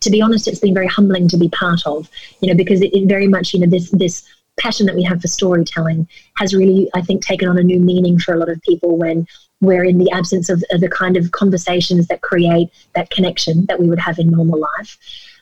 to 0.00 0.10
be 0.10 0.20
honest, 0.20 0.46
it's 0.46 0.60
been 0.60 0.74
very 0.74 0.88
humbling 0.88 1.26
to 1.28 1.38
be 1.38 1.48
part 1.48 1.86
of. 1.86 2.10
You 2.42 2.50
know, 2.50 2.54
because 2.54 2.82
it, 2.82 2.92
it 2.92 3.08
very 3.08 3.28
much, 3.28 3.54
you 3.54 3.60
know, 3.60 3.66
this 3.66 3.88
this 3.92 4.28
passion 4.58 4.86
that 4.86 4.94
we 4.94 5.02
have 5.02 5.20
for 5.20 5.28
storytelling 5.28 6.08
has 6.36 6.54
really, 6.54 6.88
I 6.94 7.00
think, 7.00 7.24
taken 7.24 7.48
on 7.48 7.58
a 7.58 7.62
new 7.62 7.80
meaning 7.80 8.18
for 8.18 8.34
a 8.34 8.38
lot 8.38 8.48
of 8.48 8.60
people 8.62 8.96
when 8.96 9.26
we're 9.60 9.84
in 9.84 9.98
the 9.98 10.10
absence 10.12 10.48
of, 10.48 10.62
of 10.70 10.80
the 10.80 10.88
kind 10.88 11.16
of 11.16 11.30
conversations 11.32 12.06
that 12.08 12.20
create 12.20 12.68
that 12.94 13.10
connection 13.10 13.66
that 13.66 13.80
we 13.80 13.88
would 13.88 13.98
have 13.98 14.18
in 14.18 14.30
normal 14.30 14.60
life. 14.60 14.98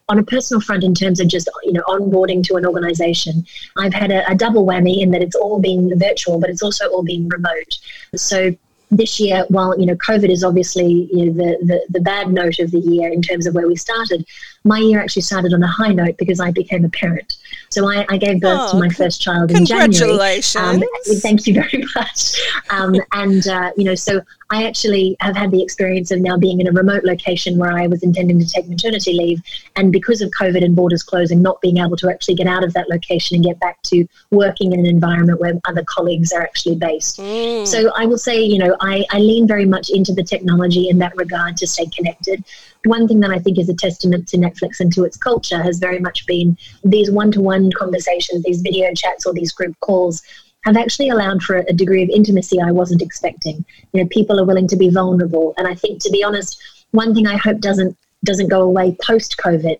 On 0.08 0.18
a 0.18 0.22
personal 0.22 0.60
front 0.60 0.84
in 0.84 0.94
terms 0.94 1.18
of 1.18 1.26
just 1.26 1.50
you 1.64 1.72
know 1.72 1.82
onboarding 1.88 2.44
to 2.44 2.54
an 2.54 2.64
organization 2.64 3.44
i've 3.76 3.92
had 3.92 4.12
a, 4.12 4.24
a, 4.30 4.36
double 4.36 4.64
whammy 4.64 5.02
in 5.02 5.10
that 5.10 5.20
it's 5.20 5.34
all 5.34 5.60
been 5.60 5.98
virtual 5.98 6.38
but 6.38 6.48
it's 6.48 6.62
also 6.62 6.86
all 6.90 7.02
been 7.02 7.28
remote. 7.28 7.78
So 8.14 8.54
this 8.92 9.18
year 9.18 9.44
while 9.48 9.78
you 9.80 9.84
know 9.84 9.96
covid 9.96 10.30
is 10.30 10.44
obviously 10.44 11.08
you 11.12 11.26
know 11.26 11.32
the, 11.32 11.58
the 11.66 11.86
the 11.90 12.00
bad 12.00 12.30
note 12.30 12.60
of 12.60 12.70
the 12.70 12.78
year 12.78 13.12
in 13.12 13.20
terms 13.20 13.46
of 13.46 13.54
where 13.54 13.66
we 13.66 13.74
started 13.74 14.24
my 14.66 14.78
year 14.78 15.00
actually 15.00 15.22
started 15.22 15.52
on 15.52 15.62
a 15.62 15.66
high 15.66 15.92
note 15.92 16.16
because 16.18 16.40
i 16.40 16.50
became 16.50 16.84
a 16.84 16.88
parent 16.90 17.36
so 17.70 17.88
I, 17.88 18.06
I 18.08 18.16
gave 18.16 18.40
birth 18.40 18.58
oh, 18.62 18.72
to 18.72 18.78
my 18.78 18.88
first 18.88 19.20
child 19.20 19.50
in 19.50 19.64
January. 19.64 19.92
Congratulations! 19.92 20.56
Um, 20.56 20.82
thank 21.20 21.46
you 21.46 21.54
very 21.54 21.84
much. 21.94 22.40
Um, 22.70 22.94
and 23.12 23.46
uh, 23.46 23.72
you 23.76 23.84
know, 23.84 23.94
so 23.94 24.20
I 24.50 24.66
actually 24.66 25.16
have 25.20 25.36
had 25.36 25.50
the 25.50 25.62
experience 25.62 26.10
of 26.10 26.20
now 26.20 26.36
being 26.36 26.60
in 26.60 26.68
a 26.68 26.72
remote 26.72 27.04
location 27.04 27.58
where 27.58 27.72
I 27.72 27.86
was 27.86 28.02
intending 28.02 28.38
to 28.38 28.46
take 28.46 28.68
maternity 28.68 29.12
leave, 29.14 29.42
and 29.74 29.92
because 29.92 30.22
of 30.22 30.30
COVID 30.30 30.64
and 30.64 30.76
borders 30.76 31.02
closing, 31.02 31.42
not 31.42 31.60
being 31.60 31.78
able 31.78 31.96
to 31.96 32.08
actually 32.08 32.36
get 32.36 32.46
out 32.46 32.62
of 32.62 32.72
that 32.74 32.88
location 32.88 33.34
and 33.34 33.44
get 33.44 33.58
back 33.58 33.82
to 33.84 34.06
working 34.30 34.72
in 34.72 34.80
an 34.80 34.86
environment 34.86 35.40
where 35.40 35.54
other 35.66 35.84
colleagues 35.86 36.32
are 36.32 36.42
actually 36.42 36.76
based. 36.76 37.18
Mm. 37.18 37.66
So 37.66 37.90
I 37.96 38.06
will 38.06 38.18
say, 38.18 38.40
you 38.40 38.58
know, 38.58 38.76
I, 38.80 39.04
I 39.10 39.18
lean 39.18 39.46
very 39.48 39.66
much 39.66 39.90
into 39.90 40.12
the 40.12 40.22
technology 40.22 40.88
in 40.88 40.98
that 40.98 41.16
regard 41.16 41.56
to 41.58 41.66
stay 41.66 41.86
connected 41.86 42.44
one 42.84 43.08
thing 43.08 43.20
that 43.20 43.30
I 43.30 43.38
think 43.38 43.58
is 43.58 43.68
a 43.68 43.74
testament 43.74 44.28
to 44.28 44.36
Netflix 44.36 44.80
and 44.80 44.92
to 44.94 45.04
its 45.04 45.16
culture 45.16 45.62
has 45.62 45.78
very 45.78 45.98
much 45.98 46.26
been 46.26 46.56
these 46.84 47.10
one 47.10 47.32
to 47.32 47.40
one 47.40 47.70
conversations, 47.72 48.44
these 48.44 48.60
video 48.60 48.92
chats, 48.94 49.26
or 49.26 49.32
these 49.32 49.52
group 49.52 49.74
calls 49.80 50.22
have 50.64 50.76
actually 50.76 51.08
allowed 51.08 51.42
for 51.42 51.56
a 51.56 51.72
degree 51.72 52.02
of 52.02 52.10
intimacy 52.10 52.60
I 52.60 52.72
wasn't 52.72 53.02
expecting. 53.02 53.64
You 53.92 54.02
know, 54.02 54.08
people 54.08 54.40
are 54.40 54.44
willing 54.44 54.66
to 54.68 54.76
be 54.76 54.90
vulnerable. 54.90 55.54
And 55.56 55.68
I 55.68 55.74
think, 55.74 56.02
to 56.02 56.10
be 56.10 56.24
honest, 56.24 56.60
one 56.90 57.14
thing 57.14 57.26
I 57.26 57.36
hope 57.36 57.60
doesn't 57.60 57.96
doesn't 58.24 58.48
go 58.48 58.62
away 58.62 58.96
post 59.02 59.36
COVID. 59.38 59.78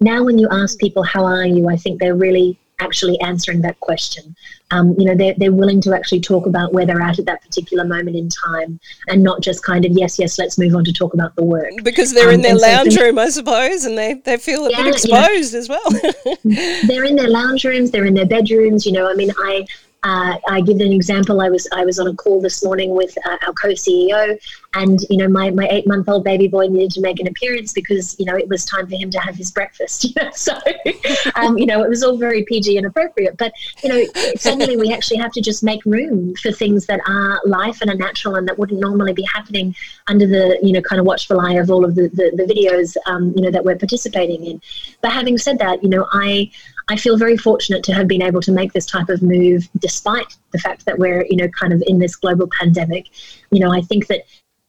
Now, 0.00 0.22
when 0.24 0.38
you 0.38 0.48
ask 0.50 0.78
people 0.78 1.02
how 1.02 1.24
are 1.24 1.46
you, 1.46 1.68
I 1.68 1.76
think 1.76 1.98
they're 1.98 2.14
really 2.14 2.58
actually 2.78 3.18
answering 3.20 3.60
that 3.62 3.78
question. 3.80 4.36
Um, 4.70 4.94
you 4.98 5.04
know, 5.04 5.14
they're, 5.14 5.34
they're 5.36 5.52
willing 5.52 5.80
to 5.82 5.94
actually 5.94 6.20
talk 6.20 6.46
about 6.46 6.72
where 6.72 6.84
they're 6.84 7.00
at 7.00 7.18
at 7.18 7.26
that 7.26 7.42
particular 7.42 7.84
moment 7.84 8.16
in 8.16 8.28
time 8.28 8.80
and 9.08 9.22
not 9.22 9.40
just 9.40 9.64
kind 9.64 9.84
of, 9.84 9.92
yes, 9.92 10.18
yes, 10.18 10.38
let's 10.38 10.58
move 10.58 10.74
on 10.74 10.84
to 10.84 10.92
talk 10.92 11.14
about 11.14 11.34
the 11.36 11.44
work. 11.44 11.70
Because 11.82 12.12
they're 12.12 12.28
um, 12.28 12.34
in 12.34 12.42
their 12.42 12.56
lounge 12.56 12.94
so 12.94 13.02
room, 13.02 13.18
I 13.18 13.28
suppose, 13.28 13.84
and 13.84 13.96
they, 13.96 14.14
they 14.14 14.36
feel 14.36 14.66
a 14.66 14.70
yeah, 14.70 14.82
bit 14.82 14.94
exposed 14.94 15.52
know, 15.52 15.58
as 15.58 15.68
well. 15.68 15.90
they're 16.86 17.04
in 17.04 17.16
their 17.16 17.28
lounge 17.28 17.64
rooms, 17.64 17.90
they're 17.90 18.06
in 18.06 18.14
their 18.14 18.26
bedrooms. 18.26 18.84
You 18.84 18.92
know, 18.92 19.08
I 19.08 19.14
mean, 19.14 19.30
I, 19.38 19.66
uh, 20.06 20.38
I 20.48 20.60
give 20.60 20.76
an 20.76 20.92
example. 20.92 21.40
I 21.40 21.48
was 21.48 21.66
I 21.72 21.84
was 21.84 21.98
on 21.98 22.06
a 22.06 22.14
call 22.14 22.40
this 22.40 22.64
morning 22.64 22.90
with 22.90 23.18
uh, 23.26 23.38
our 23.44 23.52
co-CEO, 23.54 24.38
and 24.74 25.00
you 25.10 25.16
know 25.16 25.26
my, 25.26 25.50
my 25.50 25.66
eight 25.68 25.84
month 25.84 26.08
old 26.08 26.22
baby 26.22 26.46
boy 26.46 26.68
needed 26.68 26.92
to 26.92 27.00
make 27.00 27.18
an 27.18 27.26
appearance 27.26 27.72
because 27.72 28.14
you 28.20 28.24
know 28.24 28.36
it 28.36 28.48
was 28.48 28.64
time 28.64 28.86
for 28.86 28.94
him 28.94 29.10
to 29.10 29.18
have 29.18 29.34
his 29.34 29.50
breakfast. 29.50 30.06
So 30.36 30.52
um, 31.34 31.56
you 31.56 31.66
know 31.66 31.82
it 31.82 31.88
was 31.88 32.02
all 32.02 32.16
very 32.18 32.44
PG 32.44 32.76
and 32.76 32.86
appropriate. 32.86 33.36
But 33.36 33.52
you 33.82 33.88
know 33.88 34.04
suddenly 34.36 34.76
we 34.76 34.92
actually 34.92 35.16
have 35.18 35.32
to 35.32 35.40
just 35.40 35.64
make 35.64 35.84
room 35.84 36.34
for 36.36 36.52
things 36.52 36.86
that 36.86 37.00
are 37.08 37.40
life 37.44 37.80
and 37.80 37.90
are 37.90 37.96
natural 37.96 38.36
and 38.36 38.46
that 38.48 38.58
wouldn't 38.58 38.80
normally 38.80 39.12
be 39.12 39.26
happening 39.34 39.74
under 40.06 40.26
the 40.26 40.58
you 40.62 40.72
know 40.72 40.82
kind 40.82 41.00
of 41.00 41.06
watchful 41.06 41.40
eye 41.40 41.54
of 41.54 41.70
all 41.70 41.84
of 41.84 41.94
the 41.94 42.08
the, 42.08 42.30
the 42.36 42.44
videos 42.44 42.96
um, 43.06 43.32
you 43.34 43.42
know 43.42 43.50
that 43.50 43.64
we're 43.64 43.76
participating 43.76 44.44
in. 44.44 44.60
But 45.00 45.12
having 45.12 45.38
said 45.38 45.58
that, 45.58 45.82
you 45.82 45.88
know 45.88 46.06
I 46.12 46.50
I 46.88 46.96
feel 46.96 47.16
very 47.16 47.36
fortunate 47.36 47.82
to 47.84 47.94
have 47.94 48.06
been 48.06 48.22
able 48.22 48.40
to 48.42 48.52
make 48.52 48.72
this 48.72 48.86
type 48.86 49.08
of 49.08 49.20
move 49.20 49.68
despite 49.78 50.36
the 50.52 50.58
fact 50.58 50.84
that 50.86 50.98
we're, 50.98 51.26
you 51.28 51.36
know, 51.36 51.48
kind 51.48 51.72
of 51.72 51.82
in 51.86 51.98
this 51.98 52.14
global 52.14 52.48
pandemic. 52.60 53.06
You 53.50 53.60
know, 53.60 53.72
I 53.72 53.80
think 53.80 54.06
that 54.06 54.22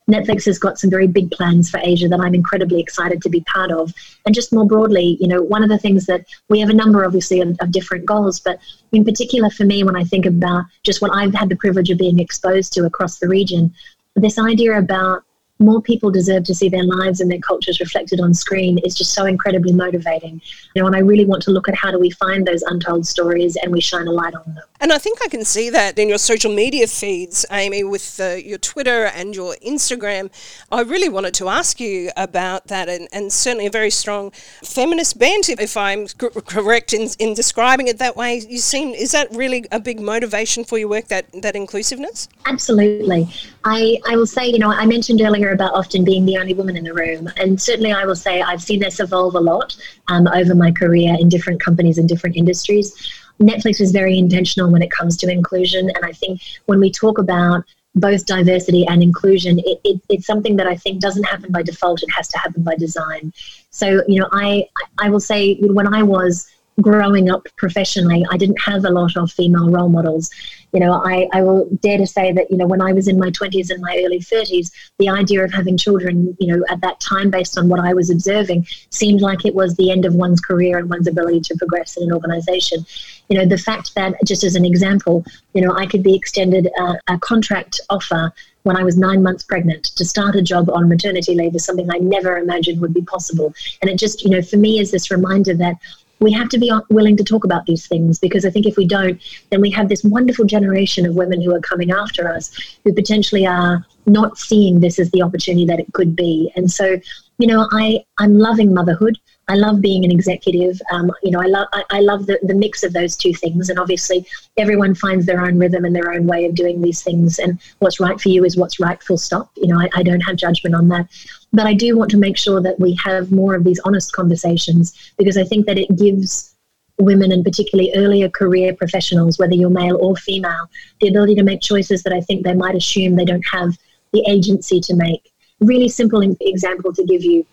Netflix 0.10 0.46
has 0.46 0.58
got 0.58 0.80
some 0.80 0.90
very 0.90 1.06
big 1.06 1.30
plans 1.32 1.70
for 1.70 1.80
Asia 1.84 2.08
that 2.08 2.20
I'm 2.20 2.34
incredibly 2.34 2.80
excited 2.80 3.22
to 3.22 3.30
be 3.30 3.42
part 3.42 3.72
of. 3.72 3.94
And 4.26 4.34
just 4.34 4.54
more 4.54 4.66
broadly, 4.66 5.18
you 5.20 5.28
know, 5.28 5.44
one 5.44 5.64
of 5.64 5.70
the 5.70 5.78
things 5.78 6.06
that 6.06 6.26
we 6.50 6.60
have 6.60 6.70
a 6.70 6.74
number, 6.74 7.06
obviously, 7.06 7.42
of, 7.42 7.56
of, 7.60 7.72
different 7.72 8.06
goals, 8.06 8.40
but 8.40 8.60
in 8.94 9.04
particular 9.04 9.50
for 9.50 9.66
me, 9.66 9.84
when 9.84 9.98
I 9.98 10.06
think 10.06 10.26
about 10.26 10.66
just 10.84 11.02
what 11.02 11.14
I've 11.14 11.36
had 11.36 11.50
the 11.50 11.58
privilege 11.58 11.90
of 11.90 11.98
being 11.98 12.20
exposed 12.20 12.74
to 12.74 12.86
across 12.86 13.20
the 13.20 13.28
region, 13.28 13.74
this 14.16 14.40
idea 14.40 14.78
about 14.78 15.24
more 15.60 15.82
people 15.82 16.12
deserve 16.12 16.44
to 16.46 16.56
see 16.56 16.70
their 16.70 16.84
lives 16.84 17.20
and 17.20 17.32
their 17.32 17.40
cultures 17.40 17.80
reflected 17.80 18.20
on 18.20 18.34
screen 18.34 18.78
is 18.80 18.96
just 18.96 19.14
so 19.14 19.26
incredibly 19.26 19.74
motivating. 19.74 20.42
You 20.76 20.82
know, 20.82 20.88
and 20.88 20.96
I 20.96 21.00
really 21.00 21.26
want 21.26 21.42
to 21.44 21.52
look 21.52 21.68
at 21.68 21.76
how 21.76 21.92
do 21.92 22.00
we 22.00 22.12
find 22.12 22.46
those 22.46 22.62
untold 22.64 23.08
stories 23.08 23.58
and 23.62 23.72
we 23.72 23.82
shine 23.82 24.08
a 24.08 24.12
light 24.12 24.36
on 24.36 24.54
them. 24.54 24.64
And 24.80 24.94
I 24.94 25.00
think 25.00 25.20
I 25.24 25.28
can 25.28 25.44
see 25.44 25.70
that 25.72 25.98
in 25.98 26.08
your 26.08 26.20
social 26.20 26.54
media 26.54 26.86
feeds, 26.88 27.46
Amy, 27.52 27.84
with 27.84 28.20
uh, 28.20 28.36
your 28.36 28.60
Twitter 28.60 29.06
and 29.06 29.36
your 29.36 29.56
Instagram. 29.66 30.30
I 30.72 30.82
really 30.82 31.10
wanted 31.10 31.34
to 31.36 31.50
ask 31.50 31.80
you 31.80 32.12
about 32.16 32.68
that, 32.68 32.88
and, 32.88 33.08
and 33.12 33.34
certainly 33.34 33.66
a 33.66 33.72
very 33.72 33.90
strong 33.90 34.32
feminist 34.64 35.18
bent, 35.18 35.50
if, 35.50 35.60
if 35.60 35.76
I'm 35.76 36.08
correct 36.08 36.94
in, 36.94 37.10
in 37.18 37.34
describing 37.34 37.88
it 37.88 37.98
that 37.98 38.16
way. 38.16 38.42
You 38.48 38.60
seem 38.60 38.90
is 38.90 39.12
that 39.14 39.36
really 39.36 39.66
a 39.72 39.80
big 39.80 40.00
motivation 40.00 40.64
for 40.64 40.78
your 40.78 40.90
work? 40.90 41.08
That 41.08 41.26
that 41.42 41.56
inclusiveness? 41.56 42.30
Absolutely. 42.46 43.28
I 43.70 44.00
I 44.08 44.16
will 44.16 44.26
say, 44.26 44.48
you 44.48 44.60
know, 44.60 44.72
I 44.72 44.86
mentioned 44.86 45.22
earlier 45.22 45.52
about 45.52 45.74
often 45.74 46.06
being 46.06 46.26
the 46.26 46.38
only 46.38 46.54
woman 46.54 46.78
in 46.78 46.86
the 46.86 46.94
room, 46.94 47.30
and 47.36 47.62
certainly 47.62 47.92
I 47.92 48.06
will 48.06 48.16
say 48.16 48.42
I've 48.42 48.62
seen 48.62 48.80
this 48.80 49.02
evolve 49.02 49.36
a 49.36 49.42
lot 49.42 49.76
um, 50.08 50.28
over 50.28 50.56
my 50.56 50.72
career 50.72 51.16
in 51.20 51.28
different 51.28 51.60
companies 51.62 51.98
and 51.98 52.08
different 52.08 52.38
industries. 52.38 52.94
Netflix 53.42 53.82
is 53.82 53.92
very 53.92 54.18
intentional 54.18 54.72
when 54.72 54.82
it 54.82 54.90
comes 54.90 55.18
to 55.18 55.30
inclusion. 55.30 55.90
And 55.96 56.04
I 56.04 56.14
think 56.14 56.42
when 56.66 56.80
we 56.80 56.90
talk 56.92 57.18
about 57.20 57.64
both 57.94 58.26
diversity 58.26 58.88
and 58.88 59.04
inclusion, 59.04 59.60
it, 59.60 59.80
it, 59.84 60.02
it's 60.10 60.26
something 60.26 60.56
that 60.56 60.68
I 60.68 60.76
think 60.76 61.02
doesn't 61.02 61.24
happen 61.24 61.52
by 61.52 61.62
default. 61.62 62.04
It 62.04 62.12
has 62.16 62.28
to 62.30 62.38
happen 62.38 62.64
by 62.64 62.76
design. 62.76 63.34
So, 63.70 64.02
you 64.08 64.20
know, 64.22 64.30
I, 64.32 64.68
I 64.98 65.10
will 65.10 65.20
say 65.20 65.56
when 65.56 65.94
I 65.94 66.04
was 66.04 66.48
growing 66.82 67.30
up 67.30 67.48
professionally, 67.58 68.26
I 68.30 68.38
didn't 68.38 68.62
have 68.62 68.86
a 68.86 68.90
lot 68.90 69.18
of 69.18 69.32
female 69.32 69.70
role 69.70 69.90
models. 69.90 70.30
You 70.74 70.82
know, 70.82 70.94
I, 70.94 71.28
I 71.34 71.42
will 71.42 71.68
dare 71.82 71.98
to 71.98 72.06
say 72.06 72.32
that, 72.34 72.52
you 72.52 72.58
know, 72.58 72.68
when 72.68 72.82
I 72.82 72.94
was 72.94 73.08
in 73.08 73.18
my 73.18 73.32
20s 73.32 73.72
and 73.72 73.82
my 73.82 74.02
early 74.06 74.20
30s, 74.20 74.70
the 75.00 75.10
idea 75.10 75.44
of 75.44 75.52
having 75.52 75.78
children, 75.78 76.38
you 76.40 76.56
know, 76.56 76.64
at 76.70 76.82
that 76.82 77.00
time, 77.00 77.32
based 77.32 77.58
on 77.58 77.68
what 77.68 77.80
I 77.80 77.94
was 77.94 78.10
observing, 78.10 78.68
seemed 78.92 79.22
like 79.22 79.46
it 79.46 79.56
was 79.56 79.76
the 79.76 79.92
end 79.92 80.06
of 80.06 80.14
one's 80.14 80.40
career 80.40 80.78
and 80.78 80.90
one's 80.90 81.08
ability 81.08 81.42
to 81.42 81.56
progress 81.56 81.98
in 81.98 82.04
an 82.04 82.14
organization. 82.14 82.86
You 83.30 83.40
know, 83.40 83.46
the 83.46 83.58
fact 83.58 83.96
that, 83.96 84.14
just 84.26 84.44
as 84.44 84.56
an 84.56 84.66
example, 84.66 85.26
you 85.54 85.62
know, 85.62 85.74
I 85.74 85.88
could 85.88 86.04
be 86.04 86.16
extended 86.16 86.70
a, 86.80 87.00
a 87.08 87.18
contract 87.20 87.82
offer 87.90 88.32
when 88.64 88.76
I 88.76 88.84
was 88.84 88.98
nine 88.98 89.24
months 89.24 89.44
pregnant 89.44 89.86
to 89.96 90.06
start 90.06 90.36
a 90.36 90.42
job 90.42 90.70
on 90.70 90.90
maternity 90.90 91.34
leave 91.34 91.56
is 91.56 91.66
something 91.66 91.90
I 91.90 92.00
never 92.00 92.38
imagined 92.38 92.82
would 92.82 92.94
be 92.94 93.02
possible. 93.02 93.54
And 93.82 93.90
it 93.90 93.98
just, 93.98 94.24
you 94.24 94.30
know, 94.30 94.42
for 94.42 94.58
me 94.58 94.80
is 94.80 94.92
this 94.92 95.10
reminder 95.10 95.54
that 95.56 95.78
we 96.20 96.32
have 96.32 96.50
to 96.50 96.58
be 96.58 96.72
willing 96.90 97.18
to 97.18 97.24
talk 97.24 97.44
about 97.44 97.66
these 97.66 97.88
things 97.88 98.20
because 98.20 98.46
I 98.46 98.50
think 98.50 98.66
if 98.66 98.78
we 98.78 98.88
don't, 98.88 99.22
then 99.52 99.62
we 99.62 99.70
have 99.72 99.90
this 99.90 100.04
wonderful 100.04 100.46
generation 100.46 101.06
of 101.06 101.16
women 101.16 101.42
who 101.42 101.54
are 101.54 101.62
coming 101.62 101.92
after 101.92 102.30
us 102.30 102.52
who 102.84 102.94
potentially 102.94 103.46
are 103.46 103.86
not 104.06 104.38
seeing 104.38 104.80
this 104.80 105.00
as 105.00 105.12
the 105.12 105.22
opportunity 105.22 105.66
that 105.66 105.80
it 105.80 105.92
could 105.94 106.16
be. 106.16 106.52
And 106.56 106.72
so, 106.72 107.00
you 107.38 107.48
know, 107.48 107.68
I, 107.72 108.04
I'm 108.18 108.40
loving 108.40 108.74
motherhood. 108.74 109.20
I 109.50 109.56
love 109.56 109.80
being 109.80 110.04
an 110.04 110.12
executive. 110.12 110.82
Um, 110.92 111.12
you 111.24 111.32
know, 111.32 111.40
I 111.40 111.46
love 111.46 111.68
I, 111.72 111.84
I, 111.92 112.00
love 112.02 112.26
the, 112.26 112.38
the 112.44 112.54
mix 112.54 112.84
of 112.84 112.92
those 112.92 113.16
two 113.16 113.34
things. 113.34 113.70
And 113.70 113.80
obviously, 113.80 114.26
everyone 114.58 114.94
finds 114.94 115.26
their 115.26 115.42
own 115.42 115.58
rhythm 115.58 115.86
and 115.86 115.96
their 115.96 116.12
own 116.12 116.28
way 116.28 116.46
of 116.46 116.56
doing 116.56 116.82
these 116.82 117.02
things. 117.02 117.40
And 117.40 117.58
what's 117.80 118.00
right 118.00 118.20
for 118.20 118.30
you 118.30 118.44
is 118.44 118.58
what's 118.58 118.80
right. 118.80 119.02
Full 119.04 119.18
stop. 119.18 119.50
You 119.56 119.68
know, 119.68 119.80
I, 119.80 119.90
I 119.96 120.04
don't 120.04 120.20
have 120.22 120.36
judgment 120.36 120.76
on 120.76 120.90
that. 120.90 121.08
But 121.54 121.66
I 121.66 121.74
do 121.74 121.98
want 121.98 122.12
to 122.12 122.18
make 122.18 122.38
sure 122.38 122.62
that 122.62 122.80
we 122.80 122.96
have 123.04 123.32
more 123.32 123.56
of 123.56 123.64
these 123.64 123.80
honest 123.86 124.12
conversations 124.12 125.14
because 125.18 125.38
I 125.38 125.44
think 125.44 125.66
that 125.66 125.78
it 125.78 125.96
gives 125.98 126.54
women 127.00 127.32
and 127.32 127.44
particularly 127.44 127.92
earlier 127.96 128.30
career 128.30 128.74
professionals, 128.74 129.38
whether 129.38 129.54
you're 129.54 129.70
male 129.70 129.98
or 130.02 130.16
female, 130.16 130.70
the 131.00 131.08
ability 131.08 131.36
to 131.36 131.44
make 131.44 131.62
choices 131.62 132.04
that 132.04 132.14
I 132.14 132.22
think 132.22 132.44
they 132.44 132.54
might 132.54 132.76
assume 132.76 133.16
they 133.16 133.26
don't 133.26 133.46
have 133.52 133.78
the 134.14 134.24
agency 134.28 134.80
to 134.82 134.96
make. 134.96 135.32
Really 135.60 135.90
simple 135.90 136.22
example 136.42 136.94
to 136.94 137.04
give 137.04 137.24
you 137.24 137.46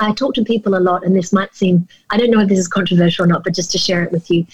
I 0.00 0.12
talk 0.12 0.34
to 0.34 0.44
people 0.44 0.76
a 0.76 0.80
lot, 0.80 1.04
and 1.04 1.14
this 1.14 1.32
might 1.32 1.54
seem, 1.54 1.86
I 2.08 2.16
don't 2.16 2.30
know 2.30 2.40
if 2.40 2.48
this 2.48 2.58
is 2.58 2.68
controversial 2.68 3.24
or 3.24 3.28
not, 3.28 3.44
but 3.44 3.54
just 3.54 3.70
to 3.72 3.78
share 3.78 4.02
it 4.02 4.10
with 4.10 4.30
you. 4.30 4.46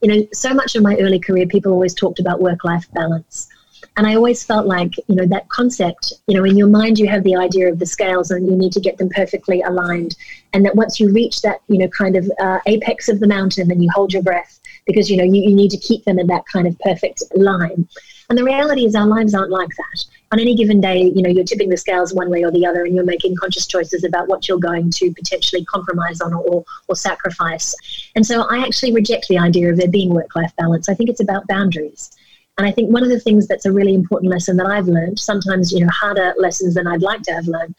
You 0.00 0.08
know, 0.08 0.26
so 0.32 0.54
much 0.54 0.74
of 0.74 0.82
my 0.82 0.96
early 0.96 1.18
career, 1.18 1.46
people 1.46 1.72
always 1.72 1.94
talked 1.94 2.20
about 2.20 2.40
work 2.40 2.64
life 2.64 2.86
balance. 2.94 3.48
And 3.96 4.06
I 4.06 4.16
always 4.16 4.42
felt 4.42 4.66
like, 4.66 4.96
you 5.06 5.14
know, 5.14 5.26
that 5.26 5.48
concept, 5.50 6.12
you 6.26 6.36
know, 6.36 6.44
in 6.44 6.56
your 6.56 6.66
mind, 6.66 6.98
you 6.98 7.08
have 7.08 7.22
the 7.22 7.36
idea 7.36 7.70
of 7.70 7.78
the 7.78 7.86
scales 7.86 8.32
and 8.32 8.44
you 8.46 8.56
need 8.56 8.72
to 8.72 8.80
get 8.80 8.98
them 8.98 9.08
perfectly 9.08 9.62
aligned. 9.62 10.16
And 10.52 10.64
that 10.64 10.74
once 10.74 10.98
you 10.98 11.12
reach 11.12 11.42
that, 11.42 11.60
you 11.68 11.78
know, 11.78 11.88
kind 11.88 12.16
of 12.16 12.28
uh, 12.40 12.58
apex 12.66 13.08
of 13.08 13.20
the 13.20 13.28
mountain, 13.28 13.68
then 13.68 13.80
you 13.80 13.90
hold 13.94 14.12
your 14.12 14.22
breath 14.22 14.58
because, 14.86 15.08
you 15.08 15.16
know, 15.16 15.22
you, 15.24 15.48
you 15.48 15.54
need 15.54 15.70
to 15.70 15.76
keep 15.78 16.04
them 16.04 16.18
in 16.18 16.26
that 16.26 16.44
kind 16.52 16.66
of 16.66 16.78
perfect 16.80 17.22
line. 17.36 17.88
And 18.30 18.38
the 18.38 18.44
reality 18.44 18.86
is, 18.86 18.96
our 18.96 19.06
lives 19.06 19.34
aren't 19.34 19.50
like 19.50 19.68
that. 19.76 20.04
On 20.32 20.40
any 20.40 20.56
given 20.56 20.80
day, 20.80 21.12
you 21.14 21.22
know, 21.22 21.28
you're 21.28 21.44
tipping 21.44 21.68
the 21.68 21.76
scales 21.76 22.14
one 22.14 22.30
way 22.30 22.42
or 22.42 22.50
the 22.50 22.64
other, 22.66 22.84
and 22.84 22.94
you're 22.94 23.04
making 23.04 23.36
conscious 23.36 23.66
choices 23.66 24.02
about 24.02 24.28
what 24.28 24.48
you're 24.48 24.58
going 24.58 24.90
to 24.92 25.12
potentially 25.12 25.64
compromise 25.66 26.20
on 26.20 26.32
or, 26.32 26.64
or 26.88 26.96
sacrifice. 26.96 27.74
And 28.16 28.26
so, 28.26 28.42
I 28.48 28.64
actually 28.64 28.94
reject 28.94 29.28
the 29.28 29.38
idea 29.38 29.70
of 29.70 29.76
there 29.76 29.88
being 29.88 30.12
work-life 30.14 30.52
balance. 30.56 30.88
I 30.88 30.94
think 30.94 31.10
it's 31.10 31.20
about 31.20 31.46
boundaries. 31.46 32.16
And 32.56 32.66
I 32.66 32.70
think 32.70 32.92
one 32.92 33.02
of 33.02 33.08
the 33.08 33.20
things 33.20 33.48
that's 33.48 33.66
a 33.66 33.72
really 33.72 33.94
important 33.94 34.30
lesson 34.30 34.56
that 34.58 34.66
I've 34.66 34.86
learned, 34.86 35.18
sometimes 35.18 35.72
you 35.72 35.80
know 35.80 35.90
harder 35.90 36.34
lessons 36.38 36.74
than 36.74 36.86
I'd 36.86 37.02
like 37.02 37.22
to 37.22 37.32
have 37.32 37.48
learned, 37.48 37.74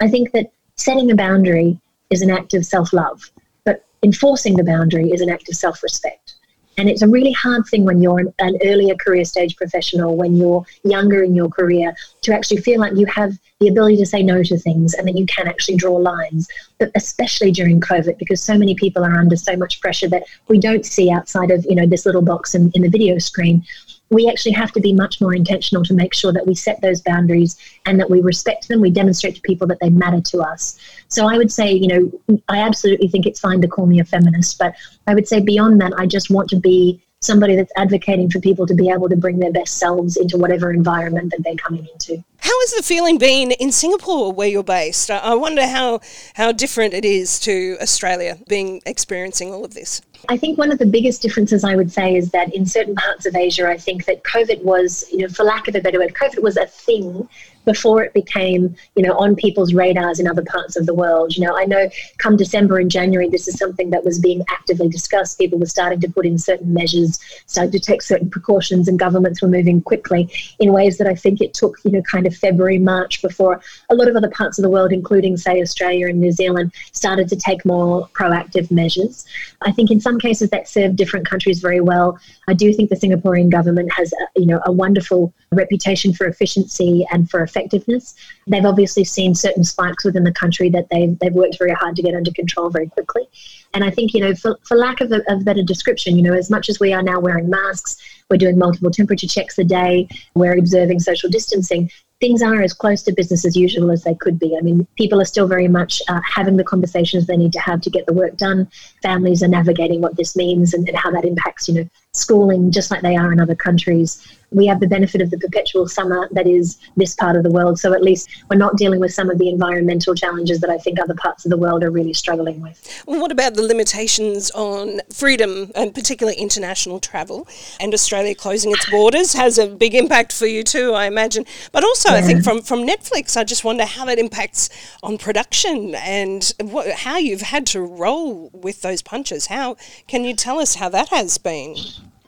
I 0.00 0.08
think 0.08 0.32
that 0.32 0.50
setting 0.76 1.10
a 1.10 1.14
boundary 1.14 1.78
is 2.10 2.22
an 2.22 2.30
act 2.30 2.54
of 2.54 2.64
self-love, 2.64 3.30
but 3.64 3.84
enforcing 4.02 4.56
the 4.56 4.64
boundary 4.64 5.10
is 5.10 5.20
an 5.20 5.30
act 5.30 5.48
of 5.48 5.56
self-respect. 5.56 6.34
And 6.76 6.88
it's 6.88 7.02
a 7.02 7.08
really 7.08 7.30
hard 7.32 7.66
thing 7.66 7.84
when 7.84 8.02
you're 8.02 8.18
an, 8.18 8.34
an, 8.40 8.58
earlier 8.64 8.96
career 8.96 9.24
stage 9.24 9.54
professional, 9.56 10.16
when 10.16 10.36
you're 10.36 10.66
younger 10.82 11.22
in 11.22 11.34
your 11.34 11.48
career, 11.48 11.94
to 12.22 12.34
actually 12.34 12.62
feel 12.62 12.80
like 12.80 12.96
you 12.96 13.06
have 13.06 13.38
the 13.60 13.68
ability 13.68 13.96
to 13.98 14.06
say 14.06 14.24
no 14.24 14.42
to 14.42 14.58
things 14.58 14.94
and 14.94 15.06
that 15.06 15.16
you 15.16 15.24
can 15.26 15.46
actually 15.46 15.76
draw 15.76 15.94
lines. 15.94 16.48
But 16.78 16.90
especially 16.96 17.52
during 17.52 17.80
COVID, 17.80 18.18
because 18.18 18.42
so 18.42 18.58
many 18.58 18.74
people 18.74 19.04
are 19.04 19.16
under 19.16 19.36
so 19.36 19.56
much 19.56 19.80
pressure 19.80 20.08
that 20.08 20.24
we 20.48 20.58
don't 20.58 20.84
see 20.84 21.12
outside 21.12 21.52
of 21.52 21.64
you 21.68 21.76
know 21.76 21.86
this 21.86 22.06
little 22.06 22.22
box 22.22 22.54
in, 22.56 22.72
in 22.74 22.82
the 22.82 22.88
video 22.88 23.18
screen 23.18 23.64
we 24.10 24.28
actually 24.28 24.52
have 24.52 24.72
to 24.72 24.80
be 24.80 24.92
much 24.92 25.20
more 25.20 25.34
intentional 25.34 25.82
to 25.84 25.94
make 25.94 26.14
sure 26.14 26.32
that 26.32 26.46
we 26.46 26.54
set 26.54 26.80
those 26.80 27.00
boundaries 27.00 27.56
and 27.86 27.98
that 27.98 28.10
we 28.10 28.20
respect 28.20 28.68
them. 28.68 28.80
We 28.80 28.90
demonstrate 28.90 29.36
to 29.36 29.40
people 29.40 29.66
that 29.68 29.80
they 29.80 29.90
matter 29.90 30.20
to 30.20 30.40
us. 30.40 30.78
So 31.08 31.26
I 31.26 31.36
would 31.36 31.50
say, 31.50 31.72
you 31.72 31.88
know, 31.88 32.38
I 32.48 32.58
absolutely 32.58 33.08
think 33.08 33.26
it's 33.26 33.40
fine 33.40 33.60
to 33.62 33.68
call 33.68 33.86
me 33.86 34.00
a 34.00 34.04
feminist, 34.04 34.58
but 34.58 34.74
I 35.06 35.14
would 35.14 35.26
say 35.26 35.40
beyond 35.40 35.80
that, 35.80 35.92
I 35.98 36.06
just 36.06 36.30
want 36.30 36.48
to 36.50 36.56
be 36.56 37.02
somebody 37.20 37.56
that's 37.56 37.72
advocating 37.76 38.30
for 38.30 38.38
people 38.40 38.66
to 38.66 38.74
be 38.74 38.90
able 38.90 39.08
to 39.08 39.16
bring 39.16 39.38
their 39.38 39.52
best 39.52 39.78
selves 39.78 40.16
into 40.16 40.36
whatever 40.36 40.70
environment 40.70 41.30
that 41.30 41.42
they're 41.42 41.56
coming 41.56 41.86
into. 41.92 42.22
How 42.54 42.60
has 42.60 42.74
the 42.74 42.82
feeling 42.84 43.18
been 43.18 43.50
in 43.50 43.72
Singapore, 43.72 44.30
where 44.30 44.46
you're 44.46 44.62
based? 44.62 45.10
I 45.10 45.34
wonder 45.34 45.66
how 45.66 45.98
how 46.34 46.52
different 46.52 46.94
it 46.94 47.04
is 47.04 47.40
to 47.40 47.76
Australia, 47.82 48.38
being 48.46 48.80
experiencing 48.86 49.52
all 49.52 49.64
of 49.64 49.74
this. 49.74 50.00
I 50.28 50.36
think 50.36 50.56
one 50.56 50.70
of 50.70 50.78
the 50.78 50.86
biggest 50.86 51.20
differences 51.20 51.64
I 51.64 51.74
would 51.74 51.90
say 51.90 52.14
is 52.14 52.30
that 52.30 52.54
in 52.54 52.64
certain 52.64 52.94
parts 52.94 53.26
of 53.26 53.34
Asia, 53.34 53.68
I 53.68 53.76
think 53.76 54.04
that 54.04 54.22
COVID 54.22 54.62
was, 54.62 55.04
you 55.10 55.18
know, 55.18 55.28
for 55.28 55.42
lack 55.42 55.66
of 55.66 55.74
a 55.74 55.80
better 55.80 55.98
word, 55.98 56.14
COVID 56.14 56.42
was 56.42 56.56
a 56.56 56.66
thing 56.66 57.28
before 57.64 58.02
it 58.04 58.12
became, 58.12 58.74
you 58.96 59.02
know, 59.02 59.16
on 59.16 59.34
people's 59.34 59.74
radars 59.74 60.20
in 60.20 60.26
other 60.26 60.44
parts 60.44 60.76
of 60.76 60.86
the 60.86 60.94
world. 60.94 61.36
You 61.36 61.46
know, 61.46 61.56
I 61.56 61.64
know 61.64 61.88
come 62.18 62.36
December 62.36 62.78
and 62.78 62.90
January, 62.90 63.28
this 63.28 63.48
is 63.48 63.58
something 63.58 63.90
that 63.90 64.04
was 64.04 64.18
being 64.18 64.44
actively 64.48 64.88
discussed. 64.88 65.38
People 65.38 65.58
were 65.58 65.66
starting 65.66 66.00
to 66.00 66.08
put 66.08 66.26
in 66.26 66.38
certain 66.38 66.72
measures, 66.72 67.18
starting 67.46 67.72
to 67.72 67.80
take 67.80 68.02
certain 68.02 68.30
precautions, 68.30 68.88
and 68.88 68.98
governments 68.98 69.42
were 69.42 69.48
moving 69.48 69.80
quickly 69.80 70.30
in 70.60 70.72
ways 70.72 70.98
that 70.98 71.06
I 71.06 71.14
think 71.14 71.40
it 71.40 71.54
took, 71.54 71.78
you 71.84 71.90
know, 71.90 72.02
kind 72.02 72.26
of 72.26 72.36
February, 72.36 72.78
March 72.78 73.22
before 73.22 73.60
a 73.90 73.94
lot 73.94 74.08
of 74.08 74.16
other 74.16 74.30
parts 74.30 74.58
of 74.58 74.62
the 74.62 74.70
world, 74.70 74.92
including, 74.92 75.36
say, 75.36 75.60
Australia 75.60 76.08
and 76.08 76.20
New 76.20 76.32
Zealand, 76.32 76.72
started 76.92 77.28
to 77.28 77.36
take 77.36 77.64
more 77.64 78.08
proactive 78.08 78.70
measures. 78.70 79.24
I 79.62 79.72
think 79.72 79.90
in 79.90 80.00
some 80.00 80.18
cases 80.18 80.50
that 80.50 80.68
served 80.68 80.96
different 80.96 81.28
countries 81.28 81.60
very 81.60 81.80
well. 81.80 82.18
I 82.48 82.54
do 82.54 82.72
think 82.72 82.90
the 82.90 82.96
Singaporean 82.96 83.50
government 83.50 83.92
has, 83.92 84.12
a, 84.12 84.40
you 84.40 84.46
know, 84.46 84.60
a 84.66 84.72
wonderful 84.72 85.32
reputation 85.52 86.12
for 86.12 86.26
efficiency 86.26 87.06
and 87.12 87.30
for 87.30 87.42
effectiveness. 87.54 88.14
They've 88.46 88.64
obviously 88.64 89.04
seen 89.04 89.34
certain 89.34 89.64
spikes 89.64 90.04
within 90.04 90.24
the 90.24 90.32
country 90.32 90.68
that 90.70 90.88
they've, 90.90 91.18
they've 91.18 91.32
worked 91.32 91.58
very 91.58 91.72
hard 91.72 91.96
to 91.96 92.02
get 92.02 92.14
under 92.14 92.32
control 92.32 92.70
very 92.70 92.88
quickly. 92.88 93.28
And 93.72 93.84
I 93.84 93.90
think, 93.90 94.14
you 94.14 94.20
know, 94.20 94.34
for, 94.34 94.58
for 94.62 94.76
lack 94.76 95.00
of 95.00 95.12
a, 95.12 95.22
of 95.32 95.44
better 95.44 95.62
description, 95.62 96.16
you 96.16 96.22
know, 96.22 96.34
as 96.34 96.50
much 96.50 96.68
as 96.68 96.80
we 96.80 96.92
are 96.92 97.02
now 97.02 97.20
wearing 97.20 97.48
masks, 97.50 97.96
we're 98.30 98.36
doing 98.36 98.58
multiple 98.58 98.90
temperature 98.90 99.26
checks 99.26 99.58
a 99.58 99.64
day, 99.64 100.08
we're 100.34 100.58
observing 100.58 101.00
social 101.00 101.28
distancing, 101.28 101.90
things 102.20 102.42
are 102.42 102.62
as 102.62 102.72
close 102.72 103.02
to 103.02 103.12
business 103.12 103.44
as 103.44 103.56
usual 103.56 103.90
as 103.90 104.02
they 104.04 104.14
could 104.14 104.38
be. 104.38 104.56
I 104.56 104.62
mean, 104.62 104.86
people 104.96 105.20
are 105.20 105.26
still 105.26 105.46
very 105.46 105.68
much 105.68 106.00
uh, 106.08 106.20
having 106.24 106.56
the 106.56 106.64
conversations 106.64 107.26
they 107.26 107.36
need 107.36 107.52
to 107.52 107.60
have 107.60 107.80
to 107.82 107.90
get 107.90 108.06
the 108.06 108.14
work 108.14 108.36
done. 108.36 108.68
Families 109.02 109.42
are 109.42 109.48
navigating 109.48 110.00
what 110.00 110.16
this 110.16 110.34
means 110.34 110.72
and, 110.72 110.88
and 110.88 110.96
how 110.96 111.10
that 111.10 111.24
impacts, 111.24 111.68
you 111.68 111.74
know, 111.74 111.88
schooling 112.14 112.70
just 112.70 112.90
like 112.90 113.02
they 113.02 113.16
are 113.16 113.32
in 113.32 113.40
other 113.40 113.54
countries 113.54 114.26
we 114.54 114.66
have 114.66 114.80
the 114.80 114.86
benefit 114.86 115.20
of 115.20 115.30
the 115.30 115.38
perpetual 115.38 115.88
summer 115.88 116.28
that 116.32 116.46
is 116.46 116.78
this 116.96 117.14
part 117.14 117.36
of 117.36 117.42
the 117.42 117.50
world. 117.50 117.78
So 117.78 117.92
at 117.92 118.02
least 118.02 118.28
we're 118.48 118.56
not 118.56 118.76
dealing 118.76 119.00
with 119.00 119.12
some 119.12 119.28
of 119.28 119.38
the 119.38 119.48
environmental 119.48 120.14
challenges 120.14 120.60
that 120.60 120.70
I 120.70 120.78
think 120.78 121.00
other 121.00 121.14
parts 121.14 121.44
of 121.44 121.50
the 121.50 121.56
world 121.56 121.82
are 121.82 121.90
really 121.90 122.14
struggling 122.14 122.60
with. 122.60 123.04
Well, 123.06 123.20
what 123.20 123.32
about 123.32 123.54
the 123.54 123.62
limitations 123.62 124.50
on 124.52 125.00
freedom 125.12 125.72
and 125.74 125.92
particularly 125.92 126.38
international 126.38 127.00
travel? 127.00 127.48
And 127.80 127.92
Australia 127.92 128.34
closing 128.34 128.70
its 128.70 128.88
borders 128.88 129.32
has 129.34 129.58
a 129.58 129.66
big 129.66 129.94
impact 129.94 130.32
for 130.32 130.46
you 130.46 130.62
too, 130.62 130.92
I 130.92 131.06
imagine. 131.06 131.44
But 131.72 131.82
also, 131.82 132.10
yeah. 132.10 132.16
I 132.16 132.22
think 132.22 132.44
from, 132.44 132.62
from 132.62 132.86
Netflix, 132.86 133.36
I 133.36 133.44
just 133.44 133.64
wonder 133.64 133.84
how 133.84 134.04
that 134.04 134.18
impacts 134.18 134.68
on 135.02 135.18
production 135.18 135.94
and 135.96 136.52
what, 136.60 136.90
how 136.90 137.18
you've 137.18 137.40
had 137.40 137.66
to 137.68 137.80
roll 137.80 138.50
with 138.52 138.82
those 138.82 139.02
punches. 139.02 139.46
How 139.46 139.76
can 140.06 140.24
you 140.24 140.34
tell 140.34 140.60
us 140.60 140.76
how 140.76 140.88
that 140.90 141.08
has 141.08 141.38
been? 141.38 141.74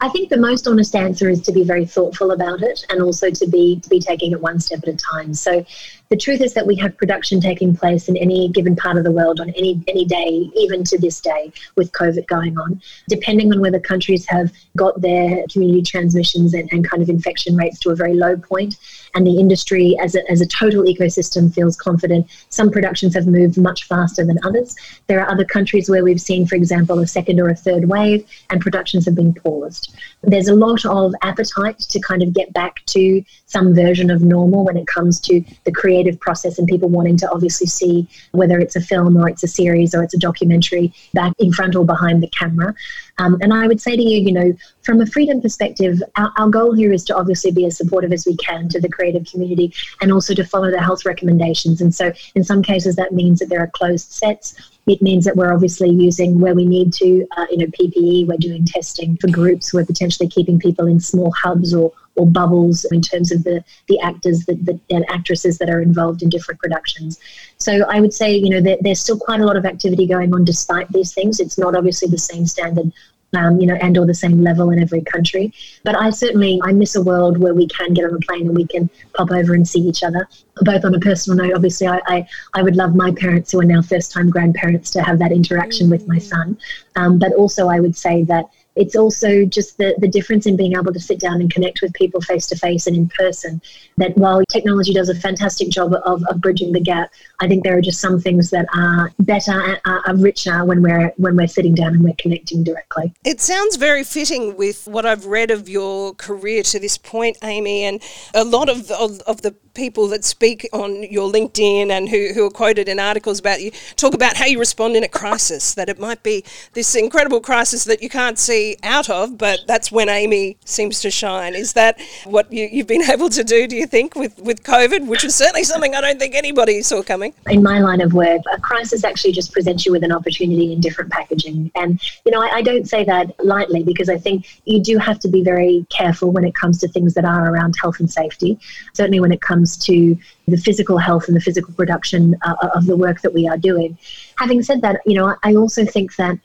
I 0.01 0.11
think 0.11 0.29
the 0.29 0.37
most 0.37 0.67
honest 0.67 0.95
answer 0.95 1.31
is 1.31 1.41
to 1.43 1.53
be 1.53 1.65
very 1.65 1.87
thoughtful 1.87 2.33
about 2.33 2.63
it 2.63 2.85
and 2.91 3.03
also 3.03 3.31
to 3.31 3.47
be 3.47 3.81
to 3.81 3.89
be 3.89 3.99
taking 3.99 4.33
it 4.33 4.41
one 4.41 4.61
step 4.61 4.81
at 4.83 4.89
a 4.89 4.97
time. 4.97 5.33
So 5.33 5.65
the 6.09 6.17
truth 6.17 6.41
is 6.41 6.55
that 6.55 6.67
we 6.67 6.77
have 6.77 6.97
production 6.97 7.41
taking 7.41 7.77
place 7.77 8.09
in 8.09 8.17
any 8.17 8.49
given 8.49 8.77
part 8.77 8.97
of 8.97 9.05
the 9.05 9.11
world 9.11 9.41
on 9.41 9.51
any 9.51 9.83
any 9.89 10.05
day, 10.05 10.51
even 10.57 10.85
to 10.85 10.99
this 10.99 11.21
day, 11.21 11.53
with 11.77 11.93
COVID 11.93 12.27
going 12.27 12.57
on. 12.59 12.81
Depending 13.09 13.53
on 13.53 13.61
whether 13.61 13.81
countries 13.81 14.27
have 14.27 14.53
got 14.77 15.01
their 15.01 15.45
community 15.53 15.83
transmissions 15.83 16.55
and, 16.55 16.69
and 16.73 16.89
kind 16.89 17.03
of 17.03 17.09
infection 17.09 17.57
rates 17.57 17.79
to 17.81 17.91
a 17.91 17.97
very 17.97 18.15
low 18.15 18.37
point, 18.37 18.77
and 19.15 19.27
the 19.27 19.39
industry 19.39 19.97
as 20.01 20.15
a, 20.15 20.31
as 20.31 20.41
a 20.41 20.47
total 20.47 20.85
ecosystem 20.85 21.53
feels 21.53 21.77
confident, 21.77 22.27
some 22.51 22.71
productions 22.71 23.15
have 23.15 23.27
moved 23.27 23.59
much 23.59 23.85
faster 23.85 24.25
than 24.25 24.39
others. 24.45 24.77
There 25.07 25.21
are 25.21 25.31
other 25.31 25.45
countries 25.45 25.89
where 25.89 26.05
we've 26.05 26.21
seen, 26.21 26.47
for 26.47 26.55
example, 26.55 26.99
a 27.01 27.07
second 27.07 27.41
or 27.41 27.49
a 27.49 27.57
third 27.57 27.89
wave, 27.89 28.27
and 28.51 28.61
productions 28.61 29.05
have 29.07 29.15
been 29.15 29.35
paused. 29.35 29.95
There's 30.23 30.49
a 30.49 30.55
lot 30.55 30.85
of 30.85 31.15
appetite 31.23 31.79
to 31.81 32.01
kind 32.01 32.23
of 32.23 32.33
get 32.33 32.53
back 32.53 32.85
to 32.87 33.25
some 33.47 33.75
version 33.75 34.11
of 34.11 34.23
normal 34.23 34.65
when 34.65 34.77
it 34.77 34.87
comes 34.87 35.21
to 35.21 35.43
the 35.65 35.73
creative 35.97 36.21
process 36.21 36.59
and 36.59 36.69
people 36.69 36.91
wanting 36.91 37.17
to 37.17 37.31
obviously 37.31 37.67
see 37.67 38.07
whether 38.33 38.59
it's 38.59 38.77
a 38.77 38.81
film 38.81 39.17
or 39.17 39.31
it's 39.31 39.43
a 39.43 39.49
series 39.49 39.95
or 39.95 40.03
it's 40.03 40.13
a 40.13 40.19
documentary 40.19 40.93
back 41.15 41.33
in 41.39 41.51
front 41.53 41.75
or 41.75 41.87
behind 41.87 42.23
the 42.23 42.29
camera. 42.29 42.75
Um, 43.19 43.39
and 43.41 43.55
I 43.55 43.67
would 43.67 43.81
say 43.81 43.97
to 43.97 44.03
you, 44.03 44.21
you 44.21 44.33
know, 44.33 44.53
from 44.83 45.01
a 45.01 45.07
freedom 45.07 45.41
perspective, 45.41 46.03
our, 46.17 46.31
our 46.37 46.51
goal 46.51 46.75
here 46.75 46.93
is 46.93 47.03
to 47.05 47.17
obviously 47.17 47.51
be 47.51 47.65
as 47.65 47.79
supportive 47.79 48.13
as 48.13 48.27
we 48.27 48.37
can 48.37 48.69
to 48.69 48.79
the 48.79 48.91
creative 48.91 49.25
community 49.25 49.73
and 50.03 50.13
also 50.13 50.35
to 50.35 50.45
follow 50.45 50.71
the 50.71 50.83
health 50.83 51.07
recommendations. 51.07 51.81
And 51.81 51.95
so 51.95 52.13
in 52.35 52.45
some 52.45 52.63
cases, 52.63 52.95
that 52.97 53.13
means 53.13 53.39
that 53.39 53.49
there 53.49 53.61
are 53.61 53.71
closed 53.73 54.13
sets 54.13 54.55
it 54.87 55.03
means 55.03 55.25
that 55.25 55.35
we're 55.35 55.53
obviously 55.53 55.91
using 55.91 56.39
where 56.39 56.55
we 56.55 56.65
need 56.65 56.93
to, 56.93 57.27
uh, 57.37 57.47
you 57.51 57.57
know, 57.57 57.67
PPE. 57.67 58.29
We're 58.29 58.37
doing 58.37 58.65
testing 58.65 59.17
for 59.17 59.27
groups. 59.29 59.75
We're 59.75 59.85
potentially 59.85 60.29
keeping 60.29 60.61
people 60.61 60.87
in 60.87 61.01
small 61.01 61.33
hubs 61.33 61.75
or 61.75 61.93
or 62.17 62.27
bubbles 62.27 62.85
in 62.87 63.01
terms 63.01 63.33
of 63.33 63.45
the 63.45 63.65
the 63.89 63.99
actors 64.01 64.45
the, 64.47 64.55
the, 64.55 64.79
and 64.91 65.05
actresses 65.11 65.59
that 65.59 65.71
are 65.71 65.81
involved 65.81 66.23
in 66.23 66.29
different 66.29 66.61
productions. 66.61 67.21
So 67.59 67.85
I 67.89 68.01
would 68.01 68.15
say 68.15 68.37
you 68.37 68.51
know 68.51 68.61
there, 68.61 68.79
there's 68.81 69.01
still 69.01 69.19
quite 69.19 69.41
a 69.41 69.47
lot 69.47 69.57
of 69.57 69.65
activity 69.65 70.07
going 70.07 70.33
on 70.35 70.45
despite 70.45 70.91
these 70.93 71.13
things. 71.15 71.41
It's 71.41 71.59
not 71.59 71.75
obviously 71.75 72.09
the 72.09 72.19
same 72.19 72.47
standard 72.47 72.93
um, 73.35 73.61
you 73.61 73.67
know, 73.67 73.75
and 73.75 73.97
or 73.99 74.07
the 74.07 74.15
same 74.15 74.43
level 74.43 74.71
in 74.71 74.81
every 74.81 75.03
country. 75.03 75.53
But 75.83 75.97
I 75.97 76.11
certainly 76.11 76.61
I 76.63 76.73
miss 76.73 76.95
a 76.97 77.03
world 77.03 77.39
where 77.39 77.55
we 77.55 77.67
can 77.69 77.93
get 77.93 78.05
on 78.05 78.15
a 78.15 78.19
plane 78.21 78.47
and 78.47 78.57
we 78.57 78.67
can 78.67 78.89
pop 79.15 79.31
over 79.31 79.55
and 79.55 79.67
see 79.67 79.81
each 79.81 80.03
other. 80.03 80.29
Both 80.63 80.85
on 80.85 80.95
a 80.95 81.01
personal 81.01 81.45
note, 81.45 81.55
obviously, 81.55 81.87
I 81.87 82.01
I, 82.07 82.29
I 82.55 82.63
would 82.63 82.77
love 82.77 82.95
my 82.95 83.13
parents 83.13 83.53
who 83.53 83.61
are 83.61 83.65
now 83.65 83.83
first 83.83 84.13
time 84.13 84.31
grandparents 84.31 84.91
to 84.93 85.03
have 85.03 85.19
that 85.19 85.33
interaction 85.33 85.91
with 85.91 86.07
my 86.07 86.19
son. 86.19 86.59
Um, 86.97 87.19
but 87.19 87.33
also, 87.35 87.69
I 87.69 87.81
would 87.81 87.97
say 87.97 88.25
that 88.25 88.47
it's 88.77 88.95
also 88.95 89.45
just 89.45 89.79
the, 89.79 89.95
the 89.99 90.09
difference 90.09 90.47
in 90.47 90.57
being 90.57 90.77
able 90.77 90.93
to 90.93 91.01
sit 91.01 91.19
down 91.19 91.41
and 91.41 91.53
connect 91.53 91.83
with 91.83 91.93
people 91.95 92.21
face 92.21 92.47
to 92.49 92.57
face 92.57 92.87
and 92.87 92.95
in 92.95 93.09
person. 93.09 93.61
That 93.97 94.17
while 94.17 94.43
technology 94.53 94.93
does 94.93 95.09
a 95.09 95.15
fantastic 95.15 95.71
job 95.71 95.95
of, 96.05 96.23
of 96.29 96.41
bridging 96.41 96.73
the 96.73 96.81
gap, 96.81 97.11
I 97.41 97.49
think 97.49 97.65
there 97.65 97.77
are 97.77 97.83
just 97.83 98.01
some 98.01 98.21
things 98.21 98.51
that 98.51 98.67
are 98.75 99.13
better 99.21 99.79
are, 99.85 100.03
are 100.07 100.17
richer 100.17 100.65
when 100.65 100.83
we're 100.83 101.13
when 101.17 101.37
we're 101.37 101.47
sitting 101.47 101.75
down 101.75 101.95
and 101.95 102.05
we're 102.05 102.15
connecting 102.19 102.63
directly. 102.63 103.13
It 103.25 103.41
sounds 103.41 103.77
very 103.77 104.05
fitting 104.05 104.57
with 104.57 104.87
what 104.87 105.07
I've 105.07 105.27
read 105.27 105.51
of 105.51 105.69
your 105.69 106.15
career 106.15 106.63
to 106.65 106.79
this 106.79 106.99
point, 106.99 107.39
Amy, 107.43 107.85
and 107.85 108.03
a 108.35 108.45
lot 108.45 108.69
of, 108.69 108.91
of, 108.91 109.21
of 109.21 109.43
the 109.43 109.55
people 109.77 110.09
that 110.09 110.25
speak 110.25 110.69
on 110.73 111.05
your 111.05 111.31
LinkedIn 111.31 111.91
and 111.91 112.09
who, 112.09 112.33
who 112.35 112.47
are 112.47 112.51
quoted 112.51 112.89
in 112.89 112.99
articles 112.99 113.39
about 113.39 113.61
you 113.61 113.71
talk 113.97 114.15
about 114.15 114.37
how 114.37 114.47
you 114.47 114.59
respond 114.59 114.97
in 114.97 115.05
a 115.05 115.09
crisis, 115.09 115.75
that 115.75 115.89
it 115.89 115.99
might 116.01 116.23
be 116.23 116.43
this 116.73 116.95
incredible 116.95 117.41
crisis 117.41 117.85
that 117.85 118.03
you 118.03 118.09
can't 118.09 118.39
see 118.39 118.77
out 118.83 119.09
of, 119.11 119.37
but 119.39 119.61
that's 119.67 119.93
when 119.93 120.09
Amy 120.09 120.57
seems 120.65 121.01
to 121.01 121.11
shine. 121.11 121.55
Is 121.55 121.75
that 121.75 122.01
what 122.25 122.53
you, 122.53 122.69
you've 122.73 122.87
been 122.87 123.03
able 123.11 123.29
to 123.29 123.45
do, 123.45 123.67
do 123.69 123.77
you 123.77 123.87
think, 123.87 124.17
with, 124.17 124.39
with 124.41 124.63
COVID, 124.63 125.07
which 125.07 125.25
is 125.25 125.35
certainly 125.35 125.65
something 125.65 125.95
I 125.95 126.01
don't 126.01 126.19
think 126.19 126.35
anybody 126.35 126.83
saw 126.83 127.03
coming? 127.03 127.35
In 127.49 127.63
my 127.63 127.81
line 127.81 128.01
of 128.01 128.15
work, 128.15 128.41
a 128.53 128.61
crisis 128.61 129.05
actually 129.05 129.33
just 129.33 129.53
presents 129.53 129.85
you 129.85 129.93
with 129.93 130.03
an 130.03 130.13
opportunity 130.13 130.73
in 130.73 130.81
different 130.81 131.13
packaging. 131.13 131.71
And, 131.75 132.01
you 132.25 132.33
know, 132.33 132.43
I, 132.43 132.57
I 132.57 132.63
don't 132.63 132.89
say 132.89 133.05
that 133.05 133.33
lightly 133.45 133.85
because 133.85 134.09
I 134.09 134.17
think 134.17 134.47
you 134.65 134.83
do 134.83 134.97
have 134.99 135.19
to 135.21 135.29
be 135.29 135.45
very 135.45 135.87
careful 135.91 136.31
when 136.31 136.45
it 136.45 136.55
comes 136.55 136.79
to 136.79 136.89
things 136.89 137.13
that 137.15 137.27
are 137.27 137.53
around 137.53 137.75
health 137.81 138.01
and 138.01 138.11
safety, 138.11 138.59
certainly 138.95 139.21
when 139.21 139.33
it 139.33 139.43
comes 139.43 139.66
comes 139.67 139.77
to 139.77 140.17
the 140.47 140.57
physical 140.57 140.99
health 140.99 141.27
and 141.27 141.37
the 141.37 141.41
physical 141.41 141.75
production 141.75 142.37
uh, 142.43 142.55
of 142.75 142.87
the 142.87 142.97
work 142.97 143.21
that 143.23 143.35
we 143.35 143.49
are 143.49 143.59
doing. 143.59 143.99
Having 144.39 144.63
said 144.63 144.81
that, 144.83 145.01
you 145.05 145.15
know, 145.15 145.35
I 145.43 145.55
also 145.57 145.85
think 145.85 146.15
that 146.17 146.39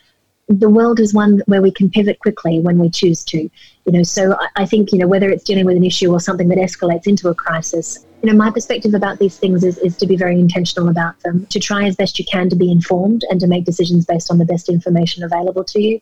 the 0.48 0.70
world 0.70 1.00
is 1.00 1.14
one 1.14 1.42
where 1.46 1.62
we 1.62 1.72
can 1.72 1.90
pivot 1.90 2.20
quickly 2.20 2.60
when 2.60 2.80
we 2.80 2.90
choose 2.90 3.24
to. 3.26 3.38
You 3.38 3.92
know, 3.92 4.04
so 4.04 4.36
I 4.56 4.66
think 4.66 4.92
you 4.92 5.00
know 5.00 5.08
whether 5.08 5.30
it's 5.30 5.44
dealing 5.44 5.66
with 5.66 5.78
an 5.78 5.84
issue 5.84 6.12
or 6.12 6.20
something 6.20 6.50
that 6.50 6.58
escalates 6.58 7.08
into 7.08 7.30
a 7.30 7.36
crisis. 7.36 8.06
You 8.24 8.32
know, 8.32 8.38
my 8.38 8.52
perspective 8.52 8.94
about 8.94 9.20
these 9.20 9.38
things 9.38 9.64
is, 9.64 9.78
is 9.80 9.98
to 9.98 10.08
be 10.08 10.18
very 10.18 10.40
intentional 10.40 10.90
about 10.90 11.20
them, 11.22 11.46
to 11.48 11.60
try 11.60 11.86
as 11.86 11.96
best 11.96 12.20
you 12.20 12.26
can 12.26 12.50
to 12.50 12.56
be 12.56 12.72
informed 12.72 13.24
and 13.30 13.40
to 13.40 13.48
make 13.48 13.66
decisions 13.66 14.06
based 14.06 14.30
on 14.30 14.38
the 14.40 14.46
best 14.46 14.70
information 14.70 15.24
available 15.24 15.64
to 15.64 15.82
you. 15.82 16.02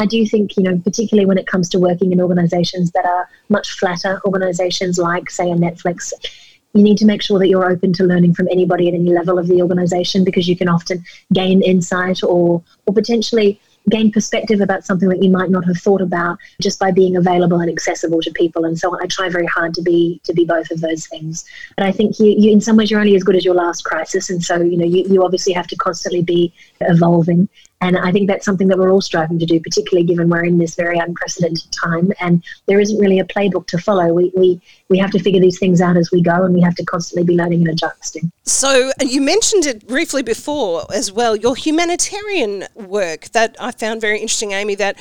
I 0.00 0.06
do 0.06 0.26
think, 0.26 0.56
you 0.56 0.62
know, 0.62 0.78
particularly 0.78 1.26
when 1.26 1.36
it 1.36 1.46
comes 1.46 1.68
to 1.70 1.78
working 1.78 2.10
in 2.12 2.20
organizations 2.22 2.90
that 2.92 3.04
are 3.04 3.28
much 3.50 3.72
flatter 3.72 4.20
organizations 4.24 4.96
like, 4.96 5.28
say, 5.28 5.50
a 5.50 5.54
Netflix, 5.54 6.12
you 6.72 6.82
need 6.82 6.98
to 6.98 7.06
make 7.06 7.22
sure 7.22 7.38
that 7.38 7.48
you're 7.48 7.70
open 7.70 7.92
to 7.94 8.04
learning 8.04 8.34
from 8.34 8.48
anybody 8.48 8.88
at 8.88 8.94
any 8.94 9.12
level 9.12 9.38
of 9.38 9.48
the 9.48 9.60
organization 9.60 10.24
because 10.24 10.48
you 10.48 10.56
can 10.56 10.68
often 10.68 11.04
gain 11.32 11.62
insight 11.62 12.22
or 12.22 12.62
or 12.86 12.94
potentially 12.94 13.60
gain 13.88 14.12
perspective 14.12 14.60
about 14.60 14.84
something 14.84 15.08
that 15.08 15.22
you 15.22 15.30
might 15.30 15.50
not 15.50 15.64
have 15.64 15.78
thought 15.78 16.02
about 16.02 16.38
just 16.60 16.78
by 16.78 16.90
being 16.90 17.16
available 17.16 17.60
and 17.60 17.70
accessible 17.70 18.20
to 18.20 18.30
people 18.32 18.64
and 18.64 18.78
so 18.78 18.92
on. 18.92 19.02
I 19.02 19.06
try 19.06 19.28
very 19.28 19.46
hard 19.46 19.74
to 19.74 19.82
be 19.82 20.20
to 20.24 20.32
be 20.32 20.44
both 20.44 20.70
of 20.70 20.80
those 20.80 21.06
things. 21.06 21.44
But 21.76 21.86
I 21.86 21.92
think 21.92 22.18
you, 22.18 22.26
you 22.26 22.52
in 22.52 22.60
some 22.60 22.76
ways 22.76 22.90
you're 22.90 23.00
only 23.00 23.16
as 23.16 23.24
good 23.24 23.36
as 23.36 23.44
your 23.44 23.54
last 23.54 23.84
crisis 23.84 24.30
and 24.30 24.42
so 24.42 24.60
you 24.60 24.76
know 24.76 24.84
you, 24.84 25.04
you 25.08 25.24
obviously 25.24 25.52
have 25.54 25.66
to 25.68 25.76
constantly 25.76 26.22
be 26.22 26.52
evolving 26.80 27.48
and 27.80 27.96
I 27.96 28.12
think 28.12 28.28
that's 28.28 28.44
something 28.44 28.68
that 28.68 28.78
we're 28.78 28.90
all 28.90 29.00
striving 29.00 29.38
to 29.38 29.46
do, 29.46 29.58
particularly 29.60 30.06
given 30.06 30.28
we're 30.28 30.44
in 30.44 30.58
this 30.58 30.74
very 30.74 30.98
unprecedented 30.98 31.70
time 31.72 32.12
and 32.20 32.44
there 32.66 32.78
isn't 32.78 32.98
really 32.98 33.18
a 33.18 33.24
playbook 33.24 33.66
to 33.68 33.78
follow. 33.78 34.12
We, 34.12 34.30
we, 34.36 34.60
we 34.88 34.98
have 34.98 35.10
to 35.12 35.18
figure 35.18 35.40
these 35.40 35.58
things 35.58 35.80
out 35.80 35.96
as 35.96 36.10
we 36.10 36.22
go 36.22 36.44
and 36.44 36.54
we 36.54 36.60
have 36.60 36.74
to 36.76 36.84
constantly 36.84 37.24
be 37.24 37.36
learning 37.36 37.60
and 37.60 37.70
adjusting. 37.70 38.30
So 38.44 38.92
you 39.00 39.22
mentioned 39.22 39.64
it 39.64 39.86
briefly 39.86 40.22
before 40.22 40.84
as 40.92 41.10
well, 41.10 41.34
your 41.34 41.56
humanitarian 41.56 42.66
work 42.74 43.30
that 43.30 43.56
I 43.58 43.70
found 43.70 44.00
very 44.00 44.20
interesting, 44.20 44.52
Amy, 44.52 44.74
that 44.74 44.98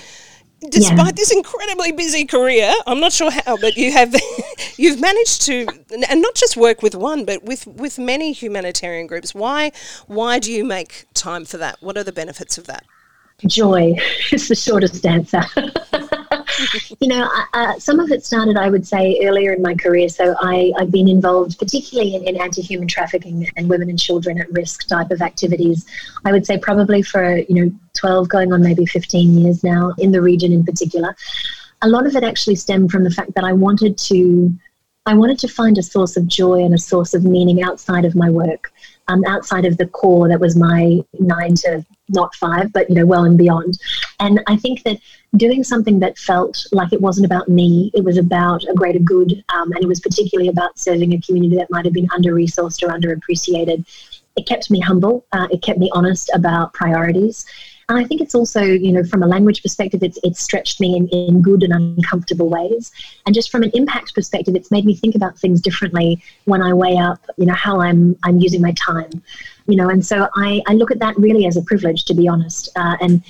despite 0.67 0.97
yeah. 0.97 1.11
this 1.11 1.31
incredibly 1.31 1.91
busy 1.91 2.25
career, 2.25 2.73
I'm 2.85 2.99
not 2.99 3.13
sure 3.13 3.31
how, 3.31 3.57
but 3.57 3.77
you 3.77 3.91
have 3.91 4.13
you've 4.77 4.99
managed 4.99 5.43
to 5.43 5.67
and 6.09 6.21
not 6.21 6.35
just 6.35 6.57
work 6.57 6.81
with 6.81 6.95
one, 6.95 7.25
but 7.25 7.43
with 7.43 7.65
with 7.67 7.97
many 7.97 8.31
humanitarian 8.31 9.07
groups. 9.07 9.33
Why 9.33 9.71
why 10.07 10.39
do 10.39 10.51
you 10.51 10.65
make 10.65 11.05
time 11.13 11.45
for 11.45 11.57
that? 11.57 11.77
What 11.81 11.97
are 11.97 12.03
the 12.03 12.11
benefits 12.11 12.57
of 12.57 12.67
that? 12.67 12.85
Joy 13.47 13.95
is 14.31 14.47
the 14.47 14.55
shortest 14.55 15.05
answer. 15.05 15.43
you 16.99 17.07
know, 17.07 17.29
uh, 17.53 17.79
some 17.79 17.99
of 17.99 18.11
it 18.11 18.25
started, 18.25 18.57
I 18.57 18.69
would 18.69 18.85
say, 18.85 19.19
earlier 19.23 19.53
in 19.53 19.61
my 19.61 19.75
career. 19.75 20.09
So 20.09 20.35
I, 20.39 20.73
I've 20.77 20.91
been 20.91 21.07
involved, 21.07 21.57
particularly 21.57 22.15
in, 22.15 22.27
in 22.27 22.41
anti 22.41 22.61
human 22.61 22.87
trafficking 22.87 23.49
and 23.55 23.69
women 23.69 23.89
and 23.89 23.99
children 23.99 24.39
at 24.39 24.51
risk 24.51 24.87
type 24.87 25.11
of 25.11 25.21
activities. 25.21 25.85
I 26.25 26.31
would 26.31 26.45
say 26.45 26.57
probably 26.57 27.01
for, 27.01 27.37
you 27.37 27.55
know, 27.55 27.71
12 27.97 28.29
going 28.29 28.53
on 28.53 28.61
maybe 28.61 28.85
15 28.85 29.39
years 29.39 29.63
now 29.63 29.93
in 29.97 30.11
the 30.11 30.21
region 30.21 30.51
in 30.51 30.63
particular. 30.63 31.15
A 31.81 31.87
lot 31.87 32.05
of 32.05 32.15
it 32.15 32.23
actually 32.23 32.55
stemmed 32.55 32.91
from 32.91 33.03
the 33.03 33.11
fact 33.11 33.33
that 33.35 33.43
I 33.43 33.53
wanted 33.53 33.97
to. 33.97 34.53
I 35.05 35.13
wanted 35.15 35.39
to 35.39 35.47
find 35.47 35.77
a 35.77 35.83
source 35.83 36.17
of 36.17 36.27
joy 36.27 36.63
and 36.63 36.73
a 36.73 36.77
source 36.77 37.13
of 37.13 37.23
meaning 37.23 37.63
outside 37.63 38.05
of 38.05 38.15
my 38.15 38.29
work, 38.29 38.71
um, 39.07 39.23
outside 39.25 39.65
of 39.65 39.77
the 39.77 39.87
core 39.87 40.27
that 40.27 40.39
was 40.39 40.55
my 40.55 40.99
nine 41.17 41.55
to 41.55 41.83
not 42.09 42.35
five, 42.35 42.71
but 42.73 42.89
you 42.89 42.95
know, 42.95 43.05
well 43.05 43.23
and 43.23 43.37
beyond. 43.37 43.79
And 44.19 44.41
I 44.47 44.55
think 44.57 44.83
that 44.83 44.99
doing 45.37 45.63
something 45.63 45.99
that 45.99 46.17
felt 46.17 46.65
like 46.71 46.91
it 46.91 47.01
wasn't 47.01 47.25
about 47.25 47.47
me, 47.47 47.91
it 47.93 48.03
was 48.03 48.17
about 48.17 48.63
a 48.67 48.73
greater 48.73 48.99
good, 48.99 49.43
um, 49.53 49.71
and 49.71 49.83
it 49.83 49.87
was 49.87 49.99
particularly 49.99 50.49
about 50.49 50.77
serving 50.77 51.13
a 51.13 51.21
community 51.21 51.55
that 51.55 51.71
might 51.71 51.85
have 51.85 51.93
been 51.93 52.09
under 52.13 52.33
resourced 52.33 52.83
or 52.83 52.89
underappreciated. 52.89 53.85
It 54.35 54.45
kept 54.45 54.69
me 54.69 54.79
humble. 54.79 55.25
Uh, 55.31 55.47
it 55.51 55.61
kept 55.61 55.79
me 55.79 55.89
honest 55.93 56.29
about 56.33 56.73
priorities. 56.73 57.45
And 57.89 57.97
I 57.97 58.03
think 58.03 58.21
it's 58.21 58.35
also, 58.35 58.61
you 58.61 58.91
know, 58.91 59.03
from 59.03 59.23
a 59.23 59.27
language 59.27 59.63
perspective, 59.63 60.03
it's, 60.03 60.19
it's 60.23 60.39
stretched 60.39 60.79
me 60.79 60.95
in, 60.95 61.07
in 61.07 61.41
good 61.41 61.63
and 61.63 61.73
uncomfortable 61.73 62.47
ways. 62.47 62.91
And 63.25 63.33
just 63.33 63.49
from 63.51 63.63
an 63.63 63.71
impact 63.73 64.13
perspective, 64.13 64.55
it's 64.55 64.69
made 64.69 64.85
me 64.85 64.93
think 64.95 65.15
about 65.15 65.39
things 65.39 65.59
differently 65.59 66.23
when 66.45 66.61
I 66.61 66.71
weigh 66.71 66.97
up, 66.97 67.19
you 67.37 67.47
know, 67.47 67.55
how 67.55 67.81
I'm, 67.81 68.15
I'm 68.23 68.37
using 68.37 68.61
my 68.61 68.73
time. 68.73 69.23
You 69.65 69.75
know, 69.75 69.89
and 69.89 70.05
so 70.05 70.29
I, 70.35 70.61
I 70.67 70.73
look 70.73 70.91
at 70.91 70.99
that 70.99 71.17
really 71.17 71.47
as 71.47 71.57
a 71.57 71.63
privilege, 71.63 72.05
to 72.05 72.13
be 72.13 72.27
honest. 72.27 72.69
Uh, 72.75 72.95
and 73.01 73.23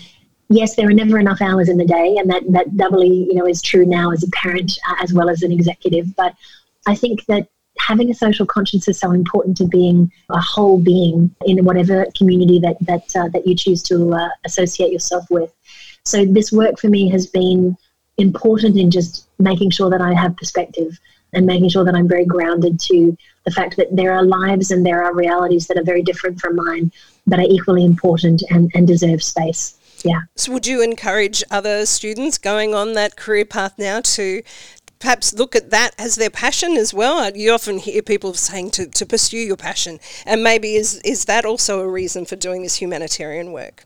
yes, 0.50 0.76
there 0.76 0.88
are 0.88 0.94
never 0.94 1.20
enough 1.20 1.42
hours 1.42 1.70
in 1.70 1.78
the 1.78 1.86
day, 1.86 2.18
and 2.18 2.30
that, 2.30 2.44
that 2.52 2.76
doubly, 2.76 3.08
you 3.08 3.36
know, 3.36 3.48
is 3.48 3.62
true 3.62 3.86
now 3.86 4.12
as 4.12 4.24
a 4.24 4.30
parent 4.32 4.78
uh, 4.90 4.96
as 5.02 5.14
well 5.14 5.30
as 5.30 5.44
an 5.44 5.52
executive. 5.52 6.16
But 6.16 6.36
I 6.88 6.96
think 6.96 7.26
that 7.26 7.48
having 7.80 8.10
a 8.10 8.14
social 8.14 8.46
conscience 8.46 8.88
is 8.88 9.00
so 9.00 9.12
important 9.12 9.56
to 9.58 9.66
being 9.66 10.12
a 10.30 10.40
whole 10.40 10.80
being 10.80 11.34
in 11.46 11.64
whatever 11.64 12.06
community 12.18 12.60
that 12.60 12.78
that 12.82 13.16
uh, 13.16 13.30
that 13.30 13.48
you 13.48 13.56
choose 13.56 13.82
to 13.84 14.14
uh, 14.14 14.30
associate 14.46 14.92
yourself 14.92 15.26
with. 15.30 15.54
So 16.06 16.26
this 16.26 16.52
work 16.52 16.80
for 16.80 16.88
me 16.88 17.10
has 17.10 17.28
been 17.28 17.78
important 18.18 18.78
in 18.78 18.92
just 18.92 19.28
making 19.40 19.70
sure 19.70 19.90
that 19.90 20.02
I 20.02 20.14
have 20.14 20.36
perspective 20.36 21.00
and 21.34 21.46
making 21.46 21.70
sure 21.70 21.86
that 21.86 21.96
I'm 21.96 22.08
very 22.08 22.26
grounded 22.26 22.80
to 22.82 23.16
the 23.46 23.52
fact 23.52 23.78
that 23.78 23.96
there 23.96 24.14
are 24.14 24.24
lives 24.24 24.72
and 24.72 24.86
there 24.86 25.04
are 25.04 25.14
realities 25.14 25.68
that 25.68 25.78
are 25.78 25.84
very 25.84 26.02
different 26.02 26.40
from 26.40 26.56
mine 26.56 26.92
that 27.28 27.40
are 27.40 27.48
equally 27.48 27.86
important 27.86 28.44
and, 28.50 28.72
and 28.74 28.88
deserve 28.88 29.24
space. 29.24 29.79
Yeah. 30.04 30.22
So, 30.36 30.52
would 30.54 30.68
you 30.68 30.82
encourage 30.82 31.44
other 31.52 31.86
students 31.86 32.38
going 32.38 32.74
on 32.74 32.94
that 32.94 33.16
career 33.16 33.46
path 33.46 33.74
now 33.78 34.02
to 34.02 34.44
perhaps 35.00 35.34
look 35.34 35.56
at 35.56 35.70
that 35.72 35.92
as 35.98 36.16
their 36.16 36.30
passion 36.30 36.76
as 36.78 36.94
well. 36.94 37.20
Uh, 37.20 37.32
you 37.34 37.52
often 37.52 37.80
hear 37.80 38.02
people 38.02 38.34
saying 38.34 38.72
to, 38.72 38.86
to 38.86 39.06
pursue 39.06 39.38
your 39.38 39.58
passion, 39.58 40.00
and 40.26 40.44
maybe 40.44 40.76
is 40.76 41.00
is 41.06 41.26
that 41.26 41.46
also 41.46 41.80
a 41.80 41.88
reason 41.88 42.26
for 42.26 42.36
doing 42.36 42.62
this 42.62 42.76
humanitarian 42.76 43.52
work? 43.52 43.86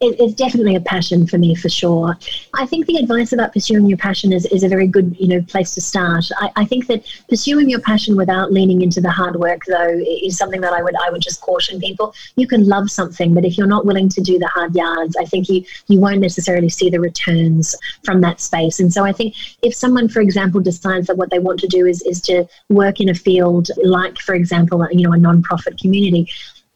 It's 0.00 0.34
definitely 0.34 0.76
a 0.76 0.80
passion 0.80 1.26
for 1.26 1.38
me 1.38 1.54
for 1.54 1.68
sure. 1.68 2.16
I 2.54 2.66
think 2.66 2.86
the 2.86 2.96
advice 2.96 3.32
about 3.32 3.52
pursuing 3.52 3.86
your 3.86 3.98
passion 3.98 4.32
is, 4.32 4.46
is 4.46 4.62
a 4.62 4.68
very 4.68 4.86
good 4.86 5.16
you 5.18 5.28
know 5.28 5.42
place 5.42 5.74
to 5.74 5.80
start. 5.80 6.24
I, 6.38 6.50
I 6.56 6.64
think 6.64 6.86
that 6.86 7.04
pursuing 7.28 7.68
your 7.68 7.80
passion 7.80 8.16
without 8.16 8.52
leaning 8.52 8.82
into 8.82 9.00
the 9.00 9.10
hard 9.10 9.36
work 9.36 9.62
though 9.66 10.00
is 10.22 10.38
something 10.38 10.60
that 10.60 10.72
I 10.72 10.82
would 10.82 10.94
I 11.04 11.10
would 11.10 11.22
just 11.22 11.40
caution 11.40 11.80
people. 11.80 12.14
You 12.36 12.46
can 12.46 12.66
love 12.66 12.90
something, 12.90 13.34
but 13.34 13.44
if 13.44 13.58
you're 13.58 13.66
not 13.66 13.86
willing 13.86 14.08
to 14.10 14.20
do 14.20 14.38
the 14.38 14.46
hard 14.48 14.74
yards, 14.74 15.16
I 15.16 15.24
think 15.24 15.48
you 15.48 15.64
you 15.88 15.98
won't 16.00 16.20
necessarily 16.20 16.68
see 16.68 16.90
the 16.90 17.00
returns 17.00 17.74
from 18.04 18.20
that 18.20 18.40
space. 18.40 18.78
And 18.80 18.92
so 18.92 19.04
I 19.04 19.12
think 19.12 19.34
if 19.62 19.74
someone, 19.74 20.08
for 20.08 20.20
example, 20.20 20.60
decides 20.60 21.08
that 21.08 21.16
what 21.16 21.30
they 21.30 21.40
want 21.40 21.58
to 21.60 21.66
do 21.66 21.86
is 21.86 22.02
is 22.02 22.20
to 22.22 22.46
work 22.68 23.00
in 23.00 23.08
a 23.08 23.14
field 23.14 23.68
like, 23.82 24.18
for 24.18 24.34
example, 24.34 24.86
you 24.92 25.06
know, 25.06 25.12
a 25.12 25.18
non-profit 25.18 25.78
community, 25.78 26.28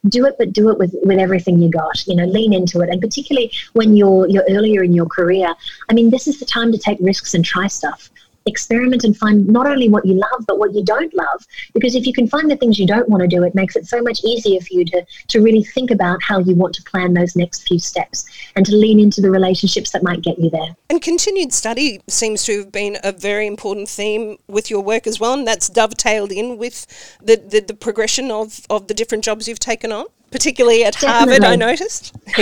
do 0.08 0.26
it, 0.26 0.36
but 0.38 0.52
do 0.52 0.68
it 0.70 0.78
with, 0.78 0.94
with 1.04 1.18
everything 1.18 1.60
you 1.60 1.70
got. 1.70 2.06
You 2.06 2.16
know, 2.16 2.24
lean 2.24 2.52
into 2.52 2.80
it, 2.80 2.90
and 2.90 3.00
particularly 3.00 3.52
when 3.72 3.96
you're 3.96 4.28
you're 4.28 4.46
earlier 4.50 4.82
in 4.82 4.92
your 4.92 5.06
career. 5.06 5.54
I 5.88 5.94
mean, 5.94 6.10
this 6.10 6.26
is 6.26 6.38
the 6.38 6.46
time 6.46 6.72
to 6.72 6.78
take 6.78 6.98
risks 7.00 7.34
and 7.34 7.44
try 7.44 7.66
stuff 7.66 8.10
experiment 8.46 9.04
and 9.04 9.16
find 9.16 9.46
not 9.46 9.66
only 9.66 9.88
what 9.88 10.04
you 10.04 10.14
love 10.14 10.44
but 10.46 10.58
what 10.58 10.74
you 10.74 10.84
don't 10.84 11.12
love. 11.14 11.46
Because 11.74 11.94
if 11.94 12.06
you 12.06 12.12
can 12.12 12.26
find 12.26 12.50
the 12.50 12.56
things 12.56 12.78
you 12.78 12.86
don't 12.86 13.08
want 13.08 13.22
to 13.22 13.28
do 13.28 13.42
it 13.44 13.54
makes 13.54 13.76
it 13.76 13.86
so 13.86 14.02
much 14.02 14.22
easier 14.24 14.60
for 14.60 14.74
you 14.74 14.84
to 14.86 15.04
to 15.28 15.40
really 15.40 15.64
think 15.64 15.90
about 15.90 16.22
how 16.22 16.38
you 16.38 16.54
want 16.54 16.74
to 16.74 16.82
plan 16.82 17.14
those 17.14 17.36
next 17.36 17.66
few 17.66 17.78
steps 17.78 18.24
and 18.56 18.66
to 18.66 18.74
lean 18.74 19.00
into 19.00 19.20
the 19.20 19.30
relationships 19.30 19.90
that 19.90 20.02
might 20.02 20.22
get 20.22 20.38
you 20.38 20.50
there. 20.50 20.76
And 20.90 21.00
continued 21.00 21.52
study 21.52 22.00
seems 22.08 22.44
to 22.44 22.58
have 22.58 22.72
been 22.72 22.98
a 23.02 23.12
very 23.12 23.46
important 23.46 23.88
theme 23.88 24.38
with 24.48 24.70
your 24.70 24.82
work 24.82 25.06
as 25.06 25.20
well 25.20 25.34
and 25.34 25.46
that's 25.46 25.68
dovetailed 25.68 26.32
in 26.32 26.58
with 26.58 26.86
the 27.22 27.36
the, 27.36 27.60
the 27.60 27.74
progression 27.74 28.30
of 28.30 28.60
of 28.70 28.88
the 28.88 28.94
different 28.94 29.24
jobs 29.24 29.48
you've 29.48 29.58
taken 29.58 29.92
on 29.92 30.06
particularly 30.32 30.84
at 30.84 30.94
Definitely. 30.94 31.40
Harvard, 31.40 31.44
I 31.44 31.56
noticed. 31.56 32.16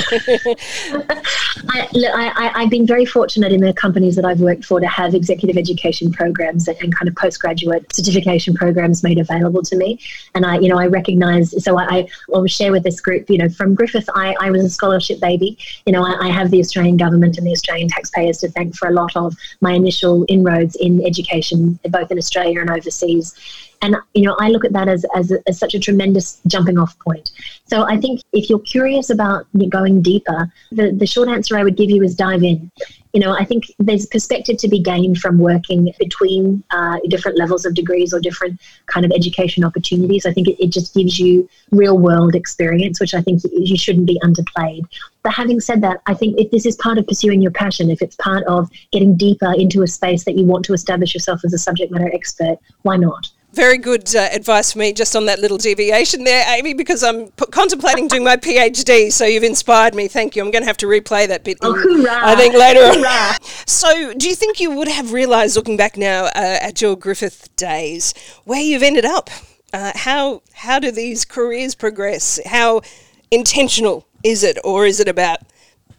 I, 1.68 1.88
look, 1.92 2.14
I, 2.14 2.62
have 2.62 2.70
been 2.70 2.86
very 2.86 3.04
fortunate 3.04 3.52
in 3.52 3.60
the 3.60 3.74
companies 3.74 4.16
that 4.16 4.24
I've 4.24 4.40
worked 4.40 4.64
for 4.64 4.80
to 4.80 4.86
have 4.86 5.14
executive 5.14 5.56
education 5.56 6.12
programs 6.12 6.68
and, 6.68 6.78
and, 6.80 6.94
kind 6.94 7.08
of 7.08 7.16
postgraduate 7.16 7.94
certification 7.94 8.54
programs 8.54 9.02
made 9.02 9.18
available 9.18 9.62
to 9.62 9.76
me. 9.76 9.98
And 10.34 10.46
I, 10.46 10.58
you 10.58 10.68
know, 10.68 10.78
I 10.78 10.86
recognize, 10.86 11.62
so 11.62 11.78
I, 11.78 11.84
I 11.90 12.08
will 12.28 12.46
share 12.46 12.72
with 12.72 12.84
this 12.84 13.00
group, 13.00 13.28
you 13.28 13.38
know, 13.38 13.48
from 13.48 13.74
Griffith, 13.74 14.08
I, 14.14 14.36
I 14.40 14.50
was 14.50 14.64
a 14.64 14.70
scholarship 14.70 15.20
baby. 15.20 15.58
You 15.86 15.92
know, 15.92 16.04
I, 16.04 16.28
I 16.28 16.30
have 16.30 16.50
the 16.50 16.60
Australian 16.60 16.96
government 16.96 17.36
and 17.36 17.46
the 17.46 17.52
Australian 17.52 17.88
taxpayers 17.88 18.38
to 18.38 18.48
thank 18.50 18.76
for 18.76 18.88
a 18.88 18.92
lot 18.92 19.16
of 19.16 19.34
my 19.60 19.72
initial 19.72 20.24
inroads 20.28 20.76
in 20.76 21.04
education, 21.04 21.78
both 21.88 22.10
in 22.10 22.18
Australia 22.18 22.60
and 22.60 22.70
overseas. 22.70 23.34
And, 23.82 23.96
you 24.14 24.24
know, 24.24 24.36
I 24.38 24.48
look 24.48 24.64
at 24.64 24.72
that 24.74 24.88
as, 24.88 25.06
as, 25.16 25.32
as 25.46 25.58
such 25.58 25.74
a 25.74 25.80
tremendous 25.80 26.40
jumping 26.46 26.78
off 26.78 26.98
point. 26.98 27.30
So 27.66 27.84
I 27.84 27.96
think 27.96 28.20
if 28.32 28.50
you're 28.50 28.58
curious 28.58 29.08
about 29.10 29.46
going 29.70 30.02
deeper, 30.02 30.52
the, 30.70 30.92
the 30.92 31.06
short 31.06 31.28
answer 31.28 31.56
I 31.56 31.64
would 31.64 31.76
give 31.76 31.88
you 31.88 32.02
is 32.02 32.14
dive 32.14 32.42
in. 32.42 32.70
You 33.14 33.20
know, 33.20 33.32
I 33.32 33.44
think 33.44 33.64
there's 33.78 34.06
perspective 34.06 34.58
to 34.58 34.68
be 34.68 34.80
gained 34.80 35.18
from 35.18 35.38
working 35.38 35.92
between 35.98 36.62
uh, 36.70 36.98
different 37.08 37.38
levels 37.38 37.64
of 37.64 37.74
degrees 37.74 38.12
or 38.12 38.20
different 38.20 38.60
kind 38.86 39.04
of 39.04 39.12
education 39.12 39.64
opportunities. 39.64 40.26
I 40.26 40.32
think 40.32 40.46
it, 40.46 40.62
it 40.62 40.68
just 40.68 40.94
gives 40.94 41.18
you 41.18 41.48
real 41.70 41.98
world 41.98 42.34
experience, 42.34 43.00
which 43.00 43.14
I 43.14 43.22
think 43.22 43.42
you 43.50 43.76
shouldn't 43.76 44.06
be 44.06 44.20
underplayed. 44.22 44.84
But 45.22 45.32
having 45.32 45.58
said 45.58 45.80
that, 45.82 46.02
I 46.06 46.14
think 46.14 46.38
if 46.38 46.50
this 46.50 46.66
is 46.66 46.76
part 46.76 46.98
of 46.98 47.06
pursuing 47.06 47.40
your 47.40 47.50
passion, 47.50 47.90
if 47.90 48.02
it's 48.02 48.16
part 48.16 48.44
of 48.44 48.70
getting 48.92 49.16
deeper 49.16 49.54
into 49.54 49.82
a 49.82 49.88
space 49.88 50.24
that 50.24 50.36
you 50.36 50.44
want 50.44 50.64
to 50.66 50.72
establish 50.72 51.14
yourself 51.14 51.40
as 51.44 51.52
a 51.52 51.58
subject 51.58 51.90
matter 51.90 52.10
expert, 52.14 52.58
why 52.82 52.96
not? 52.96 53.28
Very 53.52 53.78
good 53.78 54.14
uh, 54.14 54.28
advice 54.32 54.72
for 54.72 54.78
me 54.78 54.92
just 54.92 55.16
on 55.16 55.26
that 55.26 55.40
little 55.40 55.58
deviation 55.58 56.24
there, 56.24 56.44
Amy, 56.48 56.72
because 56.74 57.02
I'm 57.02 57.28
p- 57.28 57.46
contemplating 57.50 58.08
doing 58.08 58.24
my 58.24 58.36
PhD. 58.36 59.12
So 59.12 59.24
you've 59.24 59.42
inspired 59.42 59.94
me. 59.94 60.08
Thank 60.08 60.36
you. 60.36 60.44
I'm 60.44 60.50
going 60.50 60.62
to 60.62 60.66
have 60.66 60.76
to 60.78 60.86
replay 60.86 61.26
that 61.28 61.44
bit. 61.44 61.58
Oh, 61.62 61.74
in. 61.74 62.06
I 62.06 62.36
think 62.36 62.54
later 62.54 62.80
on. 62.80 63.36
So, 63.66 64.14
do 64.14 64.28
you 64.28 64.34
think 64.34 64.60
you 64.60 64.70
would 64.70 64.88
have 64.88 65.12
realised, 65.12 65.56
looking 65.56 65.76
back 65.76 65.96
now 65.96 66.24
uh, 66.26 66.30
at 66.34 66.80
your 66.80 66.96
Griffith 66.96 67.54
days, 67.56 68.14
where 68.44 68.60
you've 68.60 68.82
ended 68.82 69.04
up? 69.04 69.30
Uh, 69.72 69.92
how 69.94 70.42
how 70.52 70.78
do 70.78 70.90
these 70.90 71.24
careers 71.24 71.74
progress? 71.74 72.40
How 72.46 72.82
intentional 73.30 74.06
is 74.24 74.42
it, 74.42 74.58
or 74.64 74.86
is 74.86 75.00
it 75.00 75.08
about 75.08 75.40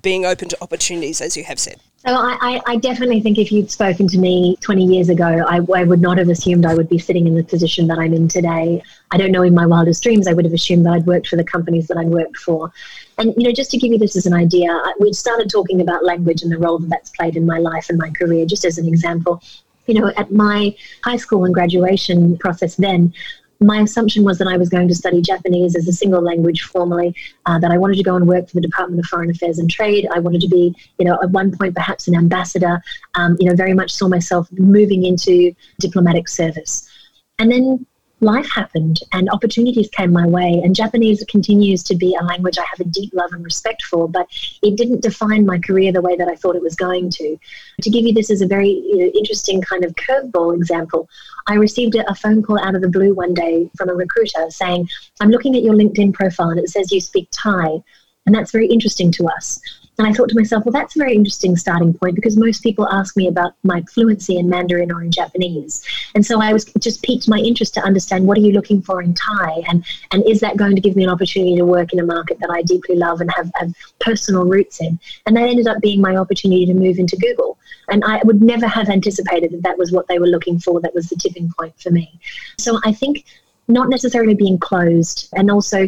being 0.01 0.25
open 0.25 0.49
to 0.49 0.57
opportunities, 0.61 1.21
as 1.21 1.37
you 1.37 1.43
have 1.43 1.59
said? 1.59 1.79
So 2.03 2.15
I, 2.15 2.59
I, 2.65 2.77
definitely 2.77 3.21
think 3.21 3.37
if 3.37 3.51
you'd 3.51 3.69
spoken 3.69 4.07
to 4.07 4.17
me 4.17 4.55
20 4.61 4.85
years 4.85 5.09
ago, 5.09 5.45
I, 5.47 5.57
I, 5.57 5.83
would 5.83 6.01
not 6.01 6.17
have 6.17 6.29
assumed 6.29 6.65
I 6.65 6.73
would 6.73 6.89
be 6.89 6.97
sitting 6.97 7.27
in 7.27 7.35
the 7.35 7.43
position 7.43 7.85
that 7.89 7.99
I'm 7.99 8.11
in 8.15 8.27
today. 8.27 8.81
I 9.11 9.17
don't 9.17 9.31
know 9.31 9.43
in 9.43 9.53
my 9.53 9.67
wildest 9.67 10.01
dreams 10.01 10.25
I 10.25 10.33
would 10.33 10.43
have 10.45 10.53
assumed 10.53 10.83
that 10.87 10.93
I'd 10.93 11.05
worked 11.05 11.27
for 11.27 11.35
the 11.35 11.43
companies 11.43 11.87
that 11.89 11.97
I'd 11.97 12.07
worked 12.07 12.37
for. 12.37 12.73
And 13.19 13.35
you 13.37 13.43
know, 13.43 13.51
just 13.51 13.69
to 13.71 13.77
give 13.77 13.91
you 13.91 13.99
this 13.99 14.15
as 14.15 14.25
an 14.25 14.33
idea, 14.33 14.81
we 14.99 15.13
started 15.13 15.51
talking 15.51 15.79
about 15.79 16.03
language 16.03 16.41
and 16.41 16.51
the 16.51 16.57
role 16.57 16.79
that 16.79 16.89
that's 16.89 17.11
played 17.11 17.37
in 17.37 17.45
my 17.45 17.59
life 17.59 17.87
and 17.89 17.99
my 17.99 18.09
career. 18.09 18.47
Just 18.47 18.65
as 18.65 18.79
an 18.79 18.87
example, 18.87 19.39
you 19.85 19.93
know, 19.93 20.11
at 20.17 20.31
my 20.31 20.75
high 21.03 21.17
school 21.17 21.45
and 21.45 21.53
graduation 21.53 22.35
process 22.39 22.77
then, 22.77 23.13
my 23.61 23.81
assumption 23.81 24.23
was 24.23 24.39
that 24.39 24.47
I 24.47 24.57
was 24.57 24.69
going 24.69 24.87
to 24.87 24.95
study 24.95 25.21
Japanese 25.21 25.75
as 25.75 25.87
a 25.87 25.93
single 25.93 26.21
language 26.21 26.63
formally, 26.63 27.15
uh, 27.45 27.59
that 27.59 27.71
I 27.71 27.77
wanted 27.77 27.97
to 27.97 28.03
go 28.03 28.15
and 28.15 28.27
work 28.27 28.49
for 28.49 28.55
the 28.55 28.61
Department 28.61 28.99
of 28.99 29.05
Foreign 29.05 29.29
Affairs 29.29 29.59
and 29.59 29.69
Trade. 29.69 30.07
I 30.13 30.19
wanted 30.19 30.41
to 30.41 30.47
be, 30.47 30.75
you 30.97 31.05
know, 31.05 31.19
at 31.21 31.29
one 31.29 31.55
point 31.55 31.75
perhaps 31.75 32.07
an 32.07 32.15
ambassador, 32.15 32.81
um, 33.15 33.37
you 33.39 33.47
know, 33.47 33.55
very 33.55 33.73
much 33.73 33.91
saw 33.91 34.07
myself 34.07 34.47
moving 34.53 35.05
into 35.05 35.53
diplomatic 35.79 36.27
service. 36.27 36.89
And 37.37 37.51
then 37.51 37.85
life 38.21 38.49
happened 38.51 38.99
and 39.11 39.29
opportunities 39.31 39.89
came 39.89 40.13
my 40.13 40.25
way. 40.25 40.61
And 40.63 40.75
Japanese 40.75 41.23
continues 41.27 41.83
to 41.83 41.95
be 41.95 42.15
a 42.15 42.23
language 42.23 42.57
I 42.57 42.65
have 42.69 42.79
a 42.79 42.89
deep 42.89 43.13
love 43.13 43.33
and 43.33 43.43
respect 43.43 43.81
for, 43.83 44.07
but 44.07 44.27
it 44.61 44.77
didn't 44.77 45.01
define 45.01 45.45
my 45.45 45.59
career 45.59 45.91
the 45.91 46.01
way 46.01 46.15
that 46.15 46.27
I 46.27 46.35
thought 46.35 46.55
it 46.55 46.61
was 46.61 46.75
going 46.75 47.09
to. 47.11 47.37
To 47.81 47.89
give 47.89 48.05
you 48.05 48.13
this 48.13 48.29
as 48.29 48.41
a 48.41 48.47
very 48.47 48.69
you 48.69 48.97
know, 48.97 49.11
interesting 49.15 49.61
kind 49.61 49.83
of 49.83 49.95
curveball 49.95 50.55
example, 50.55 51.09
I 51.47 51.55
received 51.55 51.95
a, 51.95 52.15
phone 52.15 52.43
call 52.43 52.59
out 52.59 52.75
of 52.75 52.81
the 52.81 52.89
blue 52.89 53.15
one 53.15 53.33
day 53.33 53.69
from 53.75 53.89
a 53.89 53.95
recruiter 53.95 54.49
saying, 54.49 54.87
I'm 55.19 55.29
looking 55.29 55.55
at 55.55 55.63
your 55.63 55.73
LinkedIn 55.73 56.13
profile 56.13 56.49
and 56.49 56.59
it 56.59 56.69
says 56.69 56.91
you 56.91 57.01
speak 57.01 57.27
Thai. 57.31 57.81
And 58.27 58.35
that's 58.35 58.51
very 58.51 58.67
interesting 58.67 59.11
to 59.13 59.27
us. 59.27 59.59
And 59.97 60.07
I 60.07 60.13
thought 60.13 60.29
to 60.29 60.35
myself, 60.35 60.65
well, 60.65 60.71
that's 60.71 60.95
a 60.95 60.99
very 60.99 61.13
interesting 61.13 61.55
starting 61.55 61.93
point 61.93 62.15
because 62.15 62.37
most 62.37 62.63
people 62.63 62.89
ask 62.89 63.15
me 63.15 63.27
about 63.27 63.53
my 63.63 63.81
fluency 63.93 64.37
in 64.37 64.49
Mandarin 64.49 64.91
or 64.91 65.03
in 65.03 65.11
Japanese. 65.11 65.85
And 66.15 66.25
so 66.25 66.41
I 66.41 66.53
was 66.53 66.65
just 66.79 67.03
piqued 67.03 67.27
my 67.27 67.37
interest 67.37 67.73
to 67.75 67.81
understand 67.81 68.25
what 68.25 68.37
are 68.37 68.41
you 68.41 68.53
looking 68.53 68.81
for 68.81 69.01
in 69.01 69.13
Thai 69.13 69.63
and, 69.67 69.85
and 70.11 70.23
is 70.27 70.39
that 70.39 70.57
going 70.57 70.75
to 70.75 70.81
give 70.81 70.95
me 70.95 71.03
an 71.03 71.09
opportunity 71.09 71.55
to 71.57 71.65
work 71.65 71.93
in 71.93 71.99
a 71.99 72.05
market 72.05 72.39
that 72.39 72.49
I 72.49 72.61
deeply 72.63 72.95
love 72.95 73.21
and 73.21 73.29
have, 73.35 73.51
have 73.55 73.73
personal 73.99 74.45
roots 74.45 74.81
in? 74.81 74.97
And 75.25 75.35
that 75.37 75.49
ended 75.49 75.67
up 75.67 75.81
being 75.81 76.01
my 76.01 76.15
opportunity 76.15 76.65
to 76.65 76.73
move 76.73 76.97
into 76.97 77.17
Google. 77.17 77.57
And 77.89 78.03
I 78.05 78.21
would 78.23 78.41
never 78.41 78.67
have 78.67 78.89
anticipated 78.89 79.51
that 79.51 79.63
that 79.63 79.77
was 79.77 79.91
what 79.91 80.07
they 80.07 80.19
were 80.19 80.27
looking 80.27 80.59
for. 80.59 80.79
That 80.79 80.95
was 80.95 81.09
the 81.09 81.15
tipping 81.17 81.51
point 81.59 81.79
for 81.79 81.91
me. 81.91 82.19
So 82.57 82.79
I 82.85 82.93
think 82.93 83.25
not 83.67 83.89
necessarily 83.89 84.33
being 84.33 84.57
closed 84.57 85.29
and 85.33 85.51
also 85.51 85.87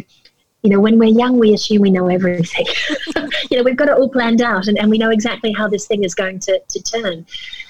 you 0.64 0.70
know, 0.70 0.80
when 0.80 0.98
we're 0.98 1.10
young, 1.10 1.38
we 1.38 1.52
assume 1.52 1.82
we 1.82 1.90
know 1.90 2.08
everything. 2.08 2.66
you 3.50 3.58
know, 3.58 3.62
we've 3.62 3.76
got 3.76 3.88
it 3.88 3.98
all 3.98 4.08
planned 4.08 4.40
out 4.40 4.66
and, 4.66 4.78
and 4.78 4.88
we 4.88 4.96
know 4.96 5.10
exactly 5.10 5.52
how 5.52 5.68
this 5.68 5.86
thing 5.86 6.04
is 6.04 6.14
going 6.14 6.38
to, 6.40 6.58
to 6.66 6.82
turn. 6.82 7.26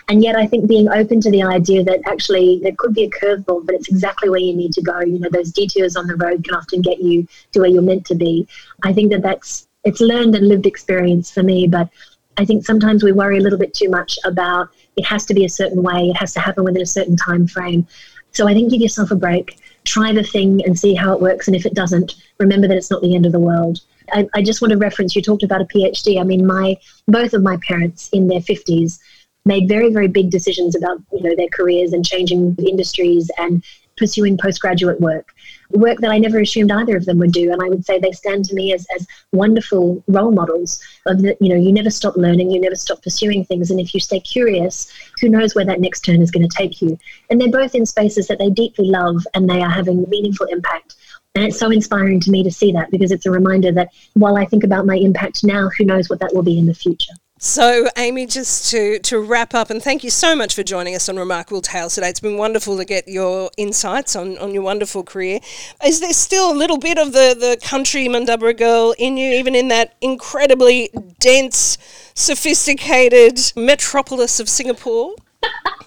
And 0.08 0.22
yet, 0.22 0.36
I 0.36 0.46
think 0.46 0.68
being 0.68 0.88
open 0.88 1.20
to 1.22 1.30
the 1.30 1.42
idea 1.42 1.82
that 1.82 2.00
actually 2.06 2.60
there 2.62 2.74
could 2.78 2.94
be 2.94 3.02
a 3.02 3.10
curveball, 3.10 3.66
but 3.66 3.74
it's 3.74 3.88
exactly 3.88 4.30
where 4.30 4.38
you 4.38 4.54
need 4.54 4.72
to 4.74 4.82
go. 4.82 5.00
You 5.00 5.18
know, 5.18 5.28
those 5.28 5.50
detours 5.50 5.96
on 5.96 6.06
the 6.06 6.14
road 6.14 6.44
can 6.44 6.54
often 6.54 6.82
get 6.82 7.00
you 7.00 7.26
to 7.50 7.60
where 7.60 7.68
you're 7.68 7.82
meant 7.82 8.06
to 8.06 8.14
be. 8.14 8.46
I 8.84 8.92
think 8.92 9.10
that 9.10 9.22
that's 9.22 9.66
it's 9.82 10.00
learned 10.00 10.36
and 10.36 10.46
lived 10.46 10.66
experience 10.66 11.32
for 11.32 11.42
me. 11.42 11.66
But 11.66 11.88
I 12.36 12.44
think 12.44 12.64
sometimes 12.64 13.02
we 13.02 13.10
worry 13.10 13.38
a 13.38 13.40
little 13.40 13.58
bit 13.58 13.74
too 13.74 13.88
much 13.88 14.18
about 14.24 14.68
it 14.96 15.04
has 15.04 15.24
to 15.26 15.34
be 15.34 15.44
a 15.44 15.48
certain 15.48 15.82
way, 15.82 16.10
it 16.10 16.16
has 16.18 16.32
to 16.34 16.40
happen 16.40 16.62
within 16.62 16.82
a 16.82 16.86
certain 16.86 17.16
time 17.16 17.48
frame. 17.48 17.88
So 18.30 18.46
I 18.46 18.54
think 18.54 18.70
give 18.70 18.80
yourself 18.80 19.10
a 19.10 19.16
break, 19.16 19.58
try 19.84 20.12
the 20.12 20.22
thing 20.22 20.64
and 20.64 20.78
see 20.78 20.94
how 20.94 21.12
it 21.12 21.20
works. 21.20 21.46
And 21.46 21.56
if 21.56 21.66
it 21.66 21.74
doesn't, 21.74 22.14
remember 22.38 22.66
that 22.68 22.76
it's 22.76 22.90
not 22.90 23.02
the 23.02 23.14
end 23.14 23.26
of 23.26 23.32
the 23.32 23.40
world. 23.40 23.80
I, 24.12 24.26
I 24.34 24.42
just 24.42 24.60
want 24.60 24.72
to 24.72 24.78
reference 24.78 25.14
you 25.14 25.22
talked 25.22 25.42
about 25.42 25.60
a 25.60 25.66
PhD. 25.66 26.20
I 26.20 26.24
mean, 26.24 26.46
my 26.46 26.76
both 27.08 27.32
of 27.32 27.42
my 27.42 27.58
parents 27.66 28.08
in 28.12 28.28
their 28.28 28.40
50s 28.40 28.98
made 29.44 29.68
very, 29.68 29.92
very 29.92 30.08
big 30.08 30.30
decisions 30.30 30.74
about 30.74 30.98
you 31.12 31.22
know 31.22 31.34
their 31.36 31.48
careers 31.52 31.92
and 31.92 32.04
changing 32.04 32.56
industries 32.58 33.30
and 33.38 33.62
pursuing 33.96 34.36
postgraduate 34.36 35.00
work, 35.00 35.28
work 35.74 35.98
that 35.98 36.10
I 36.10 36.18
never 36.18 36.40
assumed 36.40 36.72
either 36.72 36.96
of 36.96 37.04
them 37.04 37.18
would 37.18 37.32
do. 37.32 37.52
And 37.52 37.60
I 37.62 37.68
would 37.68 37.84
say 37.84 37.98
they 37.98 38.12
stand 38.12 38.44
to 38.46 38.54
me 38.54 38.72
as, 38.72 38.86
as 38.94 39.06
wonderful 39.32 40.02
role 40.06 40.30
models 40.30 40.80
of 41.06 41.22
that, 41.22 41.40
you 41.40 41.48
know, 41.48 41.60
you 41.60 41.72
never 41.72 41.90
stop 41.90 42.16
learning, 42.16 42.50
you 42.50 42.60
never 42.60 42.76
stop 42.76 43.02
pursuing 43.02 43.44
things. 43.44 43.70
And 43.70 43.80
if 43.80 43.94
you 43.94 44.00
stay 44.00 44.20
curious, 44.20 44.92
who 45.20 45.28
knows 45.28 45.54
where 45.54 45.64
that 45.64 45.80
next 45.80 46.00
turn 46.00 46.22
is 46.22 46.30
going 46.30 46.48
to 46.48 46.56
take 46.56 46.80
you. 46.80 46.98
And 47.30 47.40
they're 47.40 47.50
both 47.50 47.74
in 47.74 47.86
spaces 47.86 48.28
that 48.28 48.38
they 48.38 48.50
deeply 48.50 48.86
love 48.86 49.26
and 49.34 49.48
they 49.48 49.60
are 49.60 49.70
having 49.70 50.08
meaningful 50.08 50.46
impact. 50.46 50.96
And 51.34 51.44
it's 51.44 51.58
so 51.58 51.70
inspiring 51.70 52.20
to 52.20 52.30
me 52.30 52.44
to 52.44 52.50
see 52.50 52.70
that 52.72 52.90
because 52.92 53.10
it's 53.10 53.26
a 53.26 53.30
reminder 53.30 53.72
that 53.72 53.88
while 54.14 54.36
I 54.36 54.44
think 54.44 54.62
about 54.62 54.86
my 54.86 54.96
impact 54.96 55.42
now, 55.42 55.68
who 55.76 55.84
knows 55.84 56.08
what 56.08 56.20
that 56.20 56.32
will 56.32 56.44
be 56.44 56.58
in 56.58 56.66
the 56.66 56.74
future. 56.74 57.12
So, 57.46 57.88
Amy, 57.98 58.24
just 58.24 58.70
to, 58.70 58.98
to 59.00 59.20
wrap 59.20 59.52
up, 59.52 59.68
and 59.68 59.82
thank 59.82 60.02
you 60.02 60.08
so 60.08 60.34
much 60.34 60.54
for 60.54 60.62
joining 60.62 60.94
us 60.94 61.10
on 61.10 61.18
Remarkable 61.18 61.60
Tales 61.60 61.94
today. 61.94 62.08
It's 62.08 62.18
been 62.18 62.38
wonderful 62.38 62.78
to 62.78 62.86
get 62.86 63.06
your 63.06 63.50
insights 63.58 64.16
on, 64.16 64.38
on 64.38 64.54
your 64.54 64.62
wonderful 64.62 65.02
career. 65.02 65.40
Is 65.84 66.00
there 66.00 66.14
still 66.14 66.50
a 66.50 66.56
little 66.56 66.78
bit 66.78 66.96
of 66.96 67.12
the, 67.12 67.36
the 67.38 67.58
country 67.62 68.06
Mundubbera 68.06 68.56
girl 68.56 68.94
in 68.98 69.18
you, 69.18 69.30
even 69.34 69.54
in 69.54 69.68
that 69.68 69.94
incredibly 70.00 70.88
dense, 71.20 71.76
sophisticated 72.14 73.52
metropolis 73.54 74.40
of 74.40 74.48
Singapore? 74.48 75.14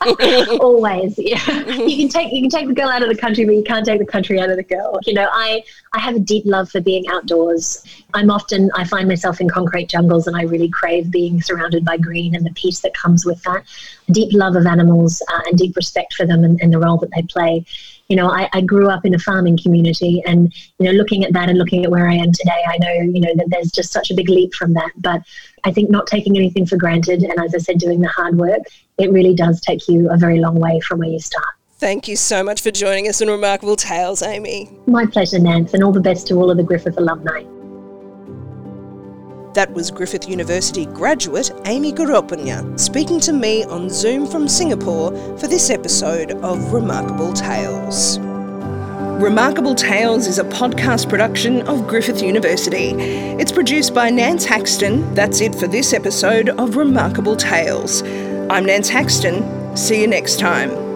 Always, 0.60 1.16
yeah. 1.18 1.40
You 1.68 1.98
can 1.98 2.10
take 2.10 2.32
you 2.32 2.42
can 2.42 2.50
take 2.50 2.68
the 2.68 2.74
girl 2.74 2.90
out 2.90 3.02
of 3.02 3.10
the 3.10 3.18
country, 3.18 3.46
but 3.46 3.56
you 3.56 3.64
can't 3.64 3.86
take 3.86 4.00
the 4.00 4.06
country 4.06 4.40
out 4.40 4.50
of 4.50 4.58
the 4.58 4.64
girl. 4.64 5.00
You 5.06 5.14
know, 5.14 5.28
I 5.32 5.64
I 5.94 6.00
have 6.00 6.16
a 6.16 6.20
deep 6.20 6.46
love 6.46 6.70
for 6.70 6.80
being 6.82 7.08
outdoors. 7.10 7.84
I'm 8.14 8.30
often 8.30 8.70
I 8.76 8.84
find 8.84 9.08
myself 9.08 9.42
in 9.42 9.50
concrete 9.50 9.90
jungles, 9.90 10.28
and 10.28 10.36
I 10.38 10.44
really 10.44 10.70
crave 10.70 11.12
being 11.12 11.42
surrounded 11.42 11.84
by 11.84 11.98
green 11.98 12.36
and 12.36 12.46
the 12.46 12.54
peace 12.54 12.80
that 12.82 12.94
comes 12.94 13.26
with 13.26 13.42
that. 13.44 13.64
A 14.08 14.12
deep 14.12 14.34
love 14.34 14.56
of 14.56 14.66
animals 14.66 15.22
uh, 15.34 15.42
and 15.48 15.58
deep 15.58 15.76
respect 15.76 16.14
for 16.14 16.26
them 16.26 16.44
and, 16.44 16.60
and 16.62 16.72
the 16.72 16.80
role 16.80 16.98
that 16.98 17.12
they 17.16 17.24
play 17.24 17.66
you 18.08 18.16
know, 18.16 18.30
I, 18.30 18.50
I, 18.54 18.62
grew 18.62 18.90
up 18.90 19.06
in 19.06 19.14
a 19.14 19.20
farming 19.20 19.58
community 19.62 20.24
and, 20.26 20.54
you 20.80 20.86
know, 20.86 20.92
looking 20.92 21.24
at 21.26 21.34
that 21.34 21.50
and 21.50 21.58
looking 21.58 21.84
at 21.84 21.92
where 21.92 22.08
I 22.08 22.14
am 22.14 22.32
today, 22.32 22.64
I 22.68 22.78
know, 22.80 22.94
you 22.94 23.20
know, 23.20 23.34
that 23.36 23.50
there's 23.50 23.72
just 23.72 23.92
such 23.92 24.12
a 24.12 24.14
big 24.14 24.30
leap 24.30 24.54
from 24.54 24.74
that. 24.74 24.92
But 24.98 25.22
I 25.66 25.72
think 25.72 25.90
not 25.90 26.08
taking 26.08 26.38
anything 26.38 26.66
for 26.66 26.78
granted 26.78 27.24
and, 27.24 27.40
as 27.40 27.54
I 27.54 27.58
said, 27.58 27.80
doing 27.80 28.00
the 28.00 28.08
hard 28.08 28.38
work, 28.38 28.62
it 28.98 29.12
really 29.12 29.36
does 29.36 29.60
take 29.62 29.88
you 29.88 30.10
a 30.10 30.18
very 30.18 30.40
long 30.40 30.60
way 30.60 30.80
from 30.80 31.00
where 31.00 31.10
you 31.10 31.20
start. 31.20 31.46
Thank 31.80 32.08
you 32.08 32.16
so 32.16 32.44
much 32.44 32.62
for 32.62 32.72
joining 32.72 33.08
us 33.08 33.22
on 33.22 33.28
Remarkable 33.28 33.76
Tales, 33.76 34.24
Amy. 34.24 34.72
My 34.88 35.06
pleasure, 35.06 35.38
Nance, 35.38 35.74
and 35.74 35.84
all 35.84 35.92
the 35.92 36.02
best 36.02 36.28
to 36.28 36.36
all 36.36 36.50
of 36.50 36.58
the 36.58 36.64
Griffith 36.64 36.98
alumni. 36.98 37.44
That 39.58 39.74
was 39.74 39.90
Griffith 39.90 40.30
University 40.30 40.86
graduate 40.86 41.50
Amy 41.66 41.92
Goroupanya 41.92 42.80
speaking 42.80 43.20
to 43.22 43.34
me 43.34 43.64
on 43.64 43.90
Zoom 43.90 44.28
from 44.28 44.48
Singapore 44.48 45.10
for 45.40 45.48
this 45.48 45.72
episode 45.72 46.34
of 46.44 46.72
Remarkable 46.72 47.34
Tales. 47.34 48.20
Remarkable 49.20 49.74
Tales 49.74 50.28
is 50.28 50.38
a 50.38 50.44
podcast 50.44 51.10
production 51.10 51.68
of 51.68 51.88
Griffith 51.88 52.22
University. 52.22 52.92
It's 53.42 53.52
produced 53.52 53.96
by 53.96 54.12
Nance 54.12 54.46
Haxton. 54.46 55.12
That's 55.16 55.42
it 55.42 55.56
for 55.56 55.66
this 55.66 55.92
episode 55.92 56.50
of 56.50 56.76
Remarkable 56.76 57.36
Tales. 57.36 58.04
I'm 58.52 58.64
Nance 58.64 58.90
Haxton. 58.90 59.76
See 59.76 60.00
you 60.00 60.08
next 60.08 60.40
time. 60.40 60.87